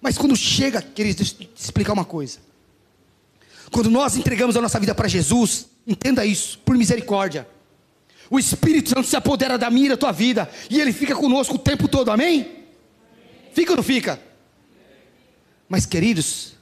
Mas 0.00 0.16
quando 0.16 0.34
chega, 0.34 0.80
queridos, 0.80 1.32
deixa 1.32 1.42
eu 1.42 1.54
te 1.54 1.62
explicar 1.62 1.92
uma 1.92 2.04
coisa. 2.04 2.38
Quando 3.70 3.90
nós 3.90 4.16
entregamos 4.16 4.56
a 4.56 4.62
nossa 4.62 4.80
vida 4.80 4.94
para 4.94 5.08
Jesus, 5.08 5.70
Entenda 5.86 6.24
isso, 6.24 6.58
por 6.60 6.76
misericórdia. 6.76 7.48
O 8.30 8.38
Espírito 8.38 8.90
Santo 8.90 9.08
se 9.08 9.16
apodera 9.16 9.58
da 9.58 9.70
minha 9.70 9.86
e 9.86 9.88
da 9.90 9.96
tua 9.96 10.12
vida, 10.12 10.48
e 10.70 10.80
ele 10.80 10.92
fica 10.92 11.16
conosco 11.16 11.56
o 11.56 11.58
tempo 11.58 11.88
todo, 11.88 12.10
amém? 12.10 12.64
Fica 13.52 13.72
ou 13.72 13.76
não 13.76 13.82
fica? 13.82 14.20
Mas, 15.70 15.86
queridos, 15.86 16.54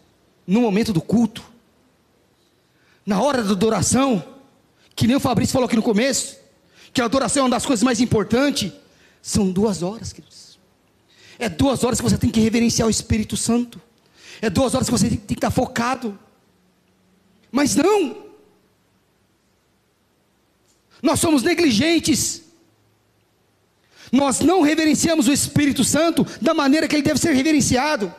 no 0.47 0.61
momento 0.61 0.93
do 0.93 1.01
culto, 1.01 1.43
na 3.07 3.23
hora 3.23 3.43
da 3.43 3.53
adoração, 3.53 4.23
que 4.95 5.07
nem 5.07 5.17
o 5.17 5.21
Fabrício 5.21 5.55
falou 5.55 5.67
aqui 5.67 5.77
no 5.77 5.83
começo, 5.83 6.37
que 6.93 7.01
a 7.01 7.07
adoração 7.07 7.41
é 7.41 7.45
uma 7.45 7.51
das 7.51 7.65
coisas 7.65 7.83
mais 7.83 8.03
importantes, 8.03 8.71
são 9.23 9.51
duas 9.51 9.83
horas, 9.83 10.13
queridos. 10.13 10.59
É 11.39 11.49
duas 11.49 11.83
horas 11.85 11.99
que 11.99 12.05
você 12.05 12.19
tem 12.19 12.29
que 12.29 12.39
reverenciar 12.39 12.87
o 12.87 12.91
Espírito 12.91 13.35
Santo. 13.35 13.81
É 14.43 14.51
duas 14.51 14.75
horas 14.75 14.87
que 14.87 14.93
você 14.93 15.09
tem 15.09 15.19
que 15.19 15.35
estar 15.35 15.51
focado. 15.51 16.19
Mas 17.51 17.75
não, 17.75 18.25
nós 21.03 21.19
somos 21.19 21.43
negligentes. 21.43 22.43
Nós 24.13 24.41
não 24.41 24.61
reverenciamos 24.61 25.29
o 25.29 25.33
Espírito 25.33 25.83
Santo 25.83 26.27
da 26.43 26.53
maneira 26.53 26.87
que 26.87 26.95
ele 26.95 27.03
deve 27.03 27.19
ser 27.19 27.33
reverenciado. 27.33 28.15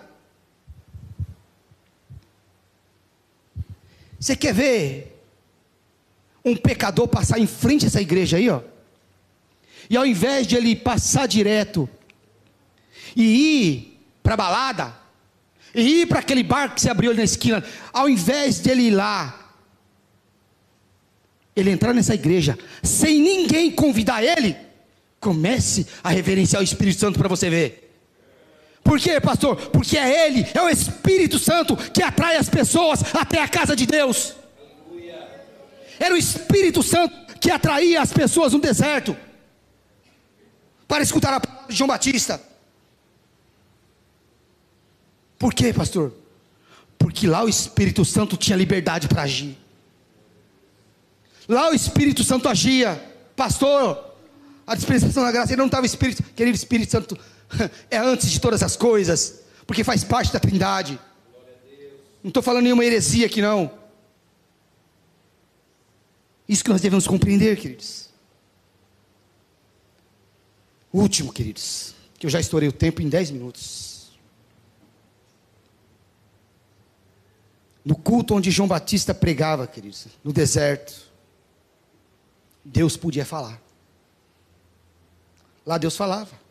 Você 4.20 4.36
quer 4.36 4.54
ver 4.54 5.24
um 6.44 6.56
pecador 6.56 7.08
passar 7.08 7.40
em 7.40 7.48
frente 7.48 7.86
a 7.86 7.88
essa 7.88 8.02
igreja 8.02 8.38
aí, 8.38 8.50
ó? 8.50 8.62
E 9.90 9.96
ao 9.98 10.06
invés 10.06 10.46
de 10.46 10.56
ele 10.56 10.76
passar 10.76 11.28
direto 11.28 11.90
e 13.16 13.24
ir 13.24 14.02
para 14.22 14.34
a 14.34 14.38
balada, 14.38 14.96
e 15.74 16.02
ir 16.02 16.08
para 16.08 16.20
aquele 16.20 16.44
bar 16.44 16.76
que 16.76 16.82
se 16.82 16.90
abriu 16.90 17.12
ali 17.12 17.20
na 17.20 17.24
esquina, 17.24 17.64
ao 17.94 18.10
invés 18.10 18.60
de 18.60 18.70
ele 18.70 18.84
ir 18.84 18.91
lá 18.91 19.36
ele 21.56 21.72
entrar 21.72 21.94
nessa 21.94 22.14
igreja 22.14 22.58
sem 22.82 23.20
ninguém 23.20 23.72
convidar 23.72 24.24
ele, 24.24 24.56
comece 25.20 25.86
a 26.04 26.10
reverenciar 26.10 26.62
o 26.62 26.64
Espírito 26.64 27.00
Santo 27.00 27.20
para 27.20 27.28
você 27.28 27.50
ver. 27.50 27.89
Por 28.90 28.99
quê, 28.99 29.22
pastor? 29.22 29.56
Porque 29.70 29.95
é 29.95 30.26
Ele, 30.26 30.48
é 30.52 30.60
o 30.64 30.68
Espírito 30.68 31.38
Santo 31.38 31.78
que 31.78 32.02
atrai 32.02 32.38
as 32.38 32.49
pessoas 32.49 33.03
até 33.14 33.40
a 33.40 33.48
casa 33.48 33.76
de 33.76 33.86
Deus. 33.86 34.34
Era 35.99 36.16
o 36.16 36.18
Espírito 36.18 36.82
Santo 36.82 37.16
que 37.40 37.52
atraía 37.52 38.02
as 38.02 38.11
pessoas 38.11 38.52
no 38.52 38.60
deserto 38.60 39.16
para 40.88 41.03
escutar 41.03 41.36
a 41.36 41.40
palavra 41.40 41.68
de 41.68 41.78
João 41.78 41.88
Batista. 41.88 42.41
Por 45.38 45.53
quê, 45.53 45.72
pastor? 45.72 46.11
Porque 46.98 47.28
lá 47.28 47.44
o 47.44 47.49
Espírito 47.49 48.03
Santo 48.03 48.36
tinha 48.38 48.57
liberdade 48.57 49.07
para 49.07 49.22
agir. 49.22 49.56
Lá 51.48 51.70
o 51.70 51.76
Espírito 51.76 52.24
Santo 52.24 52.49
agia. 52.49 52.99
Pastor, 53.36 54.16
a 54.66 54.74
dispensação 54.74 55.22
da 55.22 55.32
graça, 55.32 55.52
ele 55.52 55.60
não 55.60 55.68
estava 55.68 55.86
Espírito, 55.86 56.24
querido 56.36 56.56
Espírito 56.56 56.91
Santo, 56.91 57.16
é 57.90 57.98
antes 57.98 58.30
de 58.30 58.40
todas 58.40 58.64
as 58.64 58.76
coisas, 58.76 59.42
porque 59.66 59.84
faz 59.84 60.04
parte 60.04 60.32
da 60.32 60.40
Trindade. 60.40 61.00
Não 62.24 62.30
estou 62.30 62.44
falando 62.44 62.64
nenhuma 62.64 62.84
heresia 62.84 63.26
aqui, 63.26 63.42
não. 63.42 63.72
Isso 66.48 66.64
que 66.64 66.70
nós 66.70 66.82
devemos 66.82 67.08
compreender, 67.08 67.58
queridos. 67.58 68.10
Último, 70.92 71.32
queridos, 71.32 71.94
que 72.18 72.26
eu 72.26 72.30
já 72.30 72.40
estourei 72.40 72.68
o 72.68 72.74
tempo 72.74 73.02
em 73.02 73.08
10 73.08 73.32
minutos. 73.32 74.10
No 77.86 77.96
culto 77.96 78.36
onde 78.36 78.52
João 78.52 78.68
Batista 78.68 79.14
pregava, 79.14 79.66
queridos, 79.68 80.08
no 80.24 80.34
deserto, 80.34 80.94
Deus 82.66 82.98
podia 82.98 83.26
falar. 83.26 83.62
Lá 85.66 85.78
Deus 85.78 85.96
falava. 85.96 86.49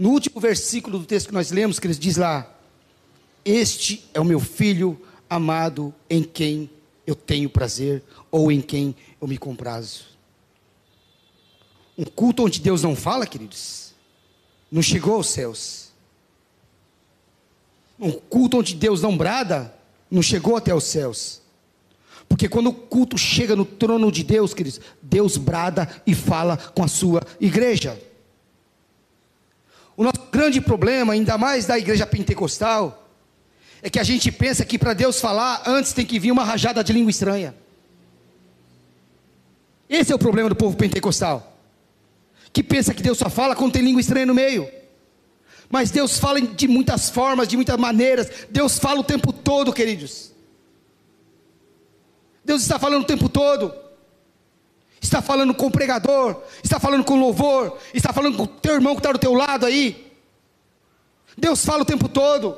No 0.00 0.12
último 0.12 0.40
versículo 0.40 0.98
do 0.98 1.04
texto 1.04 1.26
que 1.26 1.34
nós 1.34 1.50
lemos, 1.50 1.78
que 1.78 1.86
ele 1.86 1.92
diz 1.92 2.16
lá: 2.16 2.50
Este 3.44 4.02
é 4.14 4.18
o 4.18 4.24
meu 4.24 4.40
filho 4.40 4.98
amado 5.28 5.94
em 6.08 6.22
quem 6.22 6.70
eu 7.06 7.14
tenho 7.14 7.50
prazer, 7.50 8.02
ou 8.30 8.50
em 8.50 8.62
quem 8.62 8.96
eu 9.20 9.28
me 9.28 9.36
comprazo. 9.36 10.04
Um 11.98 12.04
culto 12.04 12.46
onde 12.46 12.62
Deus 12.62 12.82
não 12.82 12.96
fala, 12.96 13.26
queridos, 13.26 13.92
não 14.72 14.80
chegou 14.80 15.16
aos 15.16 15.28
céus. 15.28 15.90
Um 17.98 18.10
culto 18.10 18.56
onde 18.56 18.74
Deus 18.74 19.02
não 19.02 19.14
brada, 19.14 19.74
não 20.10 20.22
chegou 20.22 20.56
até 20.56 20.74
os 20.74 20.84
céus. 20.84 21.42
Porque 22.26 22.48
quando 22.48 22.68
o 22.68 22.72
culto 22.72 23.18
chega 23.18 23.54
no 23.54 23.66
trono 23.66 24.10
de 24.10 24.24
Deus, 24.24 24.54
queridos, 24.54 24.80
Deus 25.02 25.36
brada 25.36 25.86
e 26.06 26.14
fala 26.14 26.56
com 26.56 26.82
a 26.82 26.88
sua 26.88 27.20
igreja. 27.38 28.00
O 30.00 30.02
nosso 30.02 30.30
grande 30.32 30.62
problema, 30.62 31.12
ainda 31.12 31.36
mais 31.36 31.66
da 31.66 31.78
igreja 31.78 32.06
pentecostal, 32.06 33.06
é 33.82 33.90
que 33.90 33.98
a 33.98 34.02
gente 34.02 34.32
pensa 34.32 34.64
que 34.64 34.78
para 34.78 34.94
Deus 34.94 35.20
falar, 35.20 35.62
antes 35.66 35.92
tem 35.92 36.06
que 36.06 36.18
vir 36.18 36.32
uma 36.32 36.42
rajada 36.42 36.82
de 36.82 36.90
língua 36.90 37.10
estranha. 37.10 37.54
Esse 39.86 40.10
é 40.10 40.14
o 40.14 40.18
problema 40.18 40.48
do 40.48 40.56
povo 40.56 40.74
pentecostal. 40.74 41.54
Que 42.50 42.62
pensa 42.62 42.94
que 42.94 43.02
Deus 43.02 43.18
só 43.18 43.28
fala 43.28 43.54
quando 43.54 43.74
tem 43.74 43.82
língua 43.82 44.00
estranha 44.00 44.24
no 44.24 44.32
meio. 44.34 44.66
Mas 45.68 45.90
Deus 45.90 46.18
fala 46.18 46.40
de 46.40 46.66
muitas 46.66 47.10
formas, 47.10 47.46
de 47.46 47.56
muitas 47.56 47.76
maneiras. 47.76 48.46
Deus 48.48 48.78
fala 48.78 49.00
o 49.00 49.04
tempo 49.04 49.34
todo, 49.34 49.70
queridos. 49.70 50.32
Deus 52.42 52.62
está 52.62 52.78
falando 52.78 53.02
o 53.02 53.06
tempo 53.06 53.28
todo. 53.28 53.70
Está 55.00 55.22
falando 55.22 55.54
com 55.54 55.66
o 55.66 55.70
pregador, 55.70 56.42
está 56.62 56.78
falando 56.78 57.04
com 57.04 57.14
o 57.14 57.20
louvor, 57.20 57.78
está 57.94 58.12
falando 58.12 58.36
com 58.36 58.42
o 58.42 58.46
teu 58.46 58.74
irmão 58.74 58.94
que 58.94 59.00
está 59.00 59.12
do 59.12 59.18
teu 59.18 59.32
lado 59.32 59.64
aí. 59.64 60.12
Deus 61.36 61.64
fala 61.64 61.82
o 61.82 61.86
tempo 61.86 62.08
todo. 62.08 62.56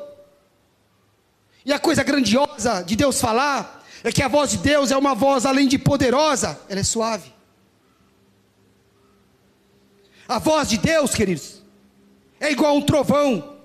E 1.65 1.73
a 1.73 1.79
coisa 1.79 2.03
grandiosa 2.03 2.83
de 2.83 2.97
Deus 2.97 3.21
falar 3.21 3.85
é 4.03 4.11
que 4.11 4.23
a 4.23 4.29
voz 4.29 4.51
de 4.51 4.59
Deus 4.59 4.91
é 4.91 4.97
uma 4.97 5.15
voz 5.15 5.47
além 5.47 5.69
de 5.69 5.79
poderosa, 5.79 6.59
ela 6.69 6.81
é 6.81 6.85
suave. 6.85 7.33
A 10.29 10.39
voz 10.39 10.69
de 10.69 10.79
Deus, 10.79 11.15
queridos, 11.15 11.63
é 12.41 12.51
igual 12.51 12.73
a 12.73 12.79
um 12.79 12.83
trovão 12.83 13.59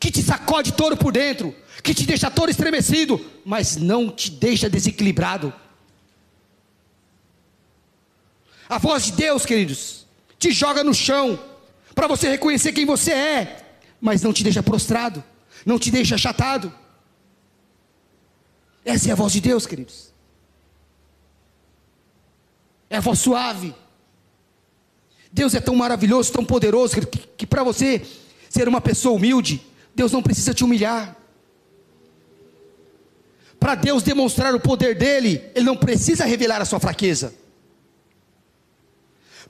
que 0.00 0.10
te 0.10 0.22
sacode 0.22 0.72
todo 0.72 0.96
por 0.96 1.12
dentro, 1.12 1.54
que 1.82 1.92
te 1.92 2.06
deixa 2.06 2.30
todo 2.30 2.50
estremecido, 2.50 3.20
mas 3.44 3.76
não 3.76 4.10
te 4.10 4.30
deixa 4.30 4.70
desequilibrado. 4.70 5.52
A 8.68 8.78
voz 8.78 9.04
de 9.04 9.12
Deus, 9.12 9.46
queridos, 9.46 10.06
te 10.38 10.50
joga 10.50 10.84
no 10.84 10.92
chão 10.92 11.38
para 11.94 12.06
você 12.06 12.28
reconhecer 12.28 12.72
quem 12.72 12.84
você 12.84 13.12
é, 13.12 13.78
mas 14.00 14.22
não 14.22 14.32
te 14.32 14.44
deixa 14.44 14.62
prostrado, 14.62 15.24
não 15.64 15.78
te 15.78 15.90
deixa 15.90 16.16
achatado. 16.16 16.72
Essa 18.84 19.08
é 19.08 19.12
a 19.12 19.16
voz 19.16 19.32
de 19.32 19.40
Deus, 19.40 19.66
queridos. 19.66 20.12
É 22.90 22.98
a 22.98 23.00
voz 23.00 23.18
suave. 23.18 23.74
Deus 25.32 25.54
é 25.54 25.60
tão 25.60 25.74
maravilhoso, 25.74 26.32
tão 26.32 26.44
poderoso, 26.44 26.94
que, 26.94 27.06
que, 27.06 27.18
que 27.18 27.46
para 27.46 27.62
você 27.62 28.06
ser 28.48 28.68
uma 28.68 28.80
pessoa 28.80 29.16
humilde, 29.16 29.66
Deus 29.94 30.12
não 30.12 30.22
precisa 30.22 30.54
te 30.54 30.64
humilhar. 30.64 31.16
Para 33.58 33.74
Deus 33.74 34.02
demonstrar 34.02 34.54
o 34.54 34.60
poder 34.60 34.96
dele, 34.96 35.50
Ele 35.54 35.64
não 35.64 35.76
precisa 35.76 36.24
revelar 36.24 36.62
a 36.62 36.64
sua 36.64 36.78
fraqueza. 36.78 37.34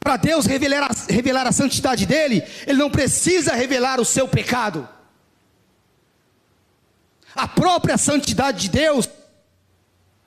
Para 0.01 0.17
Deus 0.17 0.47
revelar 0.47 0.91
a, 0.91 1.13
revelar 1.13 1.47
a 1.47 1.53
santidade 1.53 2.07
dele, 2.07 2.43
Ele 2.67 2.79
não 2.79 2.91
precisa 2.91 3.55
revelar 3.55 4.01
o 4.01 4.05
seu 4.05 4.29
pecado. 4.29 4.89
A 7.35 7.47
própria 7.47 7.97
santidade 7.97 8.63
de 8.63 8.69
Deus 8.71 9.09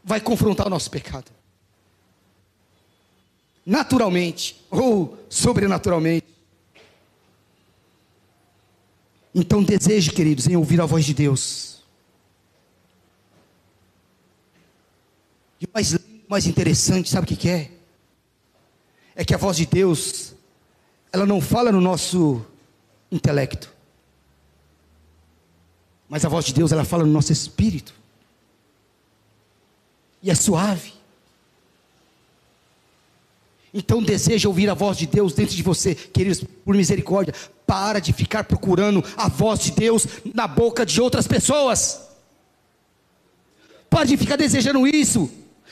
vai 0.03 0.19
confrontar 0.19 0.67
o 0.67 0.69
nosso 0.69 0.89
pecado. 0.89 1.31
Naturalmente 3.65 4.63
ou 4.69 5.17
sobrenaturalmente. 5.29 6.25
Então 9.33 9.63
deseje, 9.63 10.11
queridos, 10.11 10.47
em 10.47 10.55
ouvir 10.55 10.81
a 10.81 10.85
voz 10.85 11.05
de 11.05 11.13
Deus. 11.13 11.83
E 15.59 15.65
o 15.65 15.69
mais, 15.73 15.97
mais 16.27 16.45
interessante, 16.47 17.09
sabe 17.09 17.25
o 17.25 17.27
que, 17.27 17.35
que 17.35 17.49
é? 17.49 17.80
É 19.15 19.25
que 19.25 19.33
a 19.33 19.37
voz 19.37 19.57
de 19.57 19.65
Deus, 19.65 20.33
ela 21.11 21.25
não 21.25 21.41
fala 21.41 21.71
no 21.71 21.81
nosso 21.81 22.45
intelecto. 23.11 23.71
Mas 26.07 26.25
a 26.25 26.29
voz 26.29 26.45
de 26.45 26.53
Deus, 26.53 26.71
ela 26.71 26.83
fala 26.83 27.05
no 27.05 27.11
nosso 27.11 27.31
espírito 27.31 27.93
e 30.21 30.29
é 30.29 30.35
suave. 30.35 30.93
Então 33.73 34.03
deseja 34.03 34.49
ouvir 34.49 34.69
a 34.69 34.73
voz 34.73 34.97
de 34.97 35.07
Deus 35.07 35.33
dentro 35.33 35.55
de 35.55 35.63
você, 35.63 35.95
queridos, 35.95 36.43
por 36.65 36.75
misericórdia, 36.75 37.33
para 37.65 37.99
de 37.99 38.11
ficar 38.11 38.43
procurando 38.43 39.03
a 39.15 39.29
voz 39.29 39.61
de 39.61 39.71
Deus 39.71 40.05
na 40.33 40.45
boca 40.45 40.85
de 40.85 40.99
outras 41.01 41.25
pessoas. 41.25 42.01
Para 43.89 44.05
de 44.05 44.17
ficar 44.17 44.35
desejando 44.35 44.85
isso. 44.85 45.29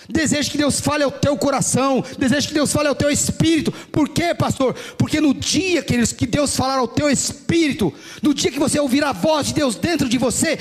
Deseja 0.08 0.50
que 0.50 0.58
Deus 0.58 0.80
fale 0.80 1.04
ao 1.04 1.12
teu 1.12 1.38
coração, 1.38 2.04
deseja 2.18 2.48
que 2.48 2.54
Deus 2.54 2.72
fale 2.72 2.88
ao 2.88 2.96
teu 2.96 3.10
espírito. 3.10 3.72
Por 3.72 4.10
quê, 4.10 4.34
pastor? 4.34 4.74
Porque 4.98 5.20
no 5.20 5.34
dia, 5.34 5.84
queridos, 5.84 6.14
que 6.14 6.26
Deus 6.26 6.56
falar 6.56 6.78
ao 6.78 6.88
teu 6.88 7.10
espírito, 7.10 7.94
no 8.22 8.34
dia 8.34 8.52
que 8.52 8.60
você 8.60 8.80
ouvir 8.80 9.04
a 9.04 9.12
voz 9.12 9.48
de 9.48 9.56
Deus 9.56 9.76
dentro 9.76 10.08
de 10.08 10.18
você, 10.18 10.58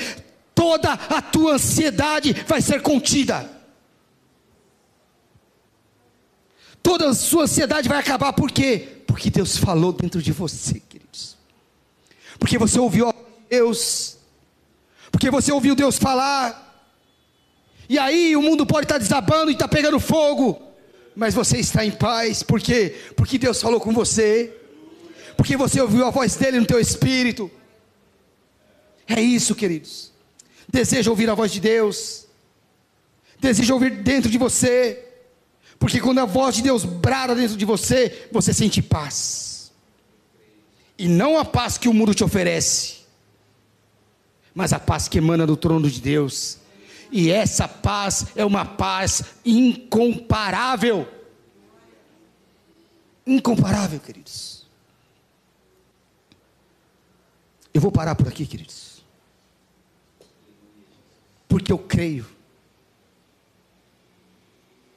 toda 0.55 0.93
a 0.93 1.23
tua 1.23 1.55
ansiedade 1.55 2.35
vai 2.47 2.61
ser 2.61 2.83
contida. 2.83 3.59
toda 6.89 7.11
a 7.11 7.15
sua 7.15 7.43
ansiedade 7.43 7.87
vai 7.87 7.99
acabar, 7.99 8.33
por 8.33 8.51
quê? 8.51 9.03
Porque 9.07 9.29
Deus 9.29 9.59
falou 9.59 9.93
dentro 9.93 10.23
de 10.23 10.33
você, 10.33 10.81
queridos. 10.81 11.37
Porque 12.39 12.57
você 12.57 12.79
ouviu 12.79 13.13
Deus, 13.51 14.17
porque 15.13 15.31
você 15.31 15.53
ouviu 15.53 15.75
Deus 15.75 15.99
falar, 15.99 16.68
e 17.89 17.99
aí 17.99 18.37
o 18.37 18.43
mundo 18.43 18.67
pode 18.67 18.85
estar 18.85 18.99
desabando 18.99 19.51
e 19.51 19.55
estar 19.55 19.69
pegando 19.69 19.99
fogo, 19.99 20.61
mas 21.17 21.35
você 21.35 21.59
está 21.59 21.85
em 21.85 21.91
paz, 21.91 22.43
por 22.43 22.61
quê? 22.61 22.95
Porque 23.17 23.39
Deus 23.39 23.61
falou 23.61 23.81
com 23.81 23.93
você, 23.93 24.55
porque 25.37 25.57
você 25.57 25.81
ouviu 25.81 26.05
a 26.07 26.11
voz 26.11 26.37
dele 26.37 26.61
no 26.61 26.67
teu 26.67 26.79
espírito. 26.79 27.51
É 29.07 29.21
isso, 29.21 29.55
queridos. 29.55 30.13
Deseja 30.69 31.11
ouvir 31.11 31.31
a 31.31 31.35
voz 31.35 31.51
de 31.51 31.61
Deus, 31.61 32.27
deseja 33.41 33.73
ouvir 33.73 34.03
dentro 34.03 34.31
de 34.31 34.37
você. 34.37 35.05
Porque 35.79 36.01
quando 36.01 36.19
a 36.19 36.25
voz 36.25 36.57
de 36.57 36.63
Deus 36.63 36.85
brada 36.85 37.35
dentro 37.35 37.57
de 37.57 37.65
você, 37.65 38.29
você 38.31 38.53
sente 38.53 38.83
paz. 38.83 39.73
E 40.99 41.07
não 41.07 41.39
a 41.39 41.45
paz 41.45 41.79
que 41.79 41.89
o 41.89 41.95
mundo 41.95 42.13
te 42.13 42.25
oferece, 42.25 42.99
mas 44.53 44.73
a 44.73 44.81
paz 44.81 45.07
que 45.07 45.19
emana 45.19 45.47
do 45.47 45.57
trono 45.57 45.89
de 45.89 46.01
Deus. 46.01 46.58
E 47.11 47.31
essa 47.31 47.67
paz 47.67 48.27
é 48.37 48.45
uma 48.45 48.65
paz 48.65 49.23
incomparável. 49.45 51.09
Incomparável, 53.27 54.01
queridos. 54.01 54.67
Eu 57.73 57.81
vou 57.81 57.93
parar 57.93 58.15
por 58.15 58.29
aqui, 58.29 58.47
queridos. 58.47 59.03
Porque 61.47 61.73
eu 61.73 61.79
creio 61.79 62.27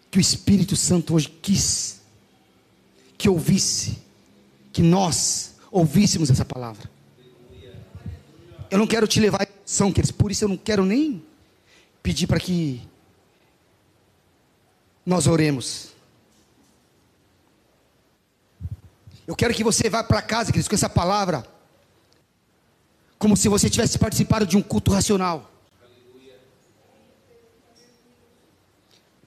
que 0.09 0.17
o 0.17 0.21
Espírito 0.21 0.75
Santo 0.75 1.13
hoje 1.13 1.29
quis 1.41 2.01
que 3.17 3.29
ouvisse, 3.29 3.99
que 4.73 4.81
nós 4.81 5.55
ouvíssemos 5.71 6.29
essa 6.29 6.43
palavra. 6.43 6.89
Eu 8.69 8.79
não 8.79 8.88
quero 8.88 9.07
te 9.07 9.19
levar 9.19 9.43
em 9.43 9.63
ação, 9.63 9.91
queridos, 9.91 10.11
por 10.11 10.31
isso 10.31 10.43
eu 10.45 10.49
não 10.49 10.57
quero 10.57 10.83
nem 10.83 11.23
pedir 12.02 12.28
para 12.28 12.40
que 12.40 12.82
nós 15.06 15.28
oremos. 15.28 15.90
Eu 19.28 19.36
quero 19.36 19.53
que 19.53 19.64
você 19.64 19.90
vá 19.90 20.03
para 20.03 20.22
casa, 20.22 20.52
queridos, 20.52 20.68
com 20.68 20.76
essa 20.76 20.90
palavra, 20.90 21.45
como 23.18 23.38
se 23.38 23.48
você 23.48 23.69
tivesse 23.69 23.98
participado 23.98 24.45
de 24.45 24.57
um 24.57 24.61
culto 24.61 24.91
racional. 24.91 25.52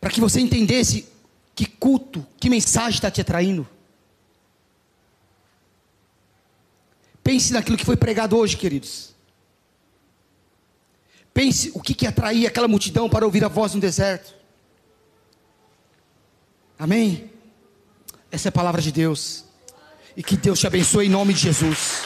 para 0.04 0.12
que 0.12 0.20
você 0.20 0.38
entendesse 0.38 1.08
que 1.54 1.64
culto, 1.64 2.26
que 2.38 2.50
mensagem 2.50 2.90
está 2.90 3.10
te 3.10 3.22
atraindo. 3.22 3.66
Pense 7.22 7.54
naquilo 7.54 7.78
que 7.78 7.86
foi 7.86 7.96
pregado 7.96 8.36
hoje, 8.36 8.54
queridos. 8.54 9.13
Pense 11.34 11.72
o 11.74 11.80
que, 11.80 11.92
que 11.94 12.06
atraía 12.06 12.46
aquela 12.46 12.68
multidão 12.68 13.10
para 13.10 13.26
ouvir 13.26 13.44
a 13.44 13.48
voz 13.48 13.74
no 13.74 13.80
deserto. 13.80 14.32
Amém? 16.78 17.28
Essa 18.30 18.48
é 18.48 18.50
a 18.50 18.52
palavra 18.52 18.80
de 18.80 18.92
Deus. 18.92 19.44
E 20.16 20.22
que 20.22 20.36
Deus 20.36 20.60
te 20.60 20.66
abençoe 20.68 21.06
em 21.06 21.10
nome 21.10 21.34
de 21.34 21.40
Jesus. 21.40 22.04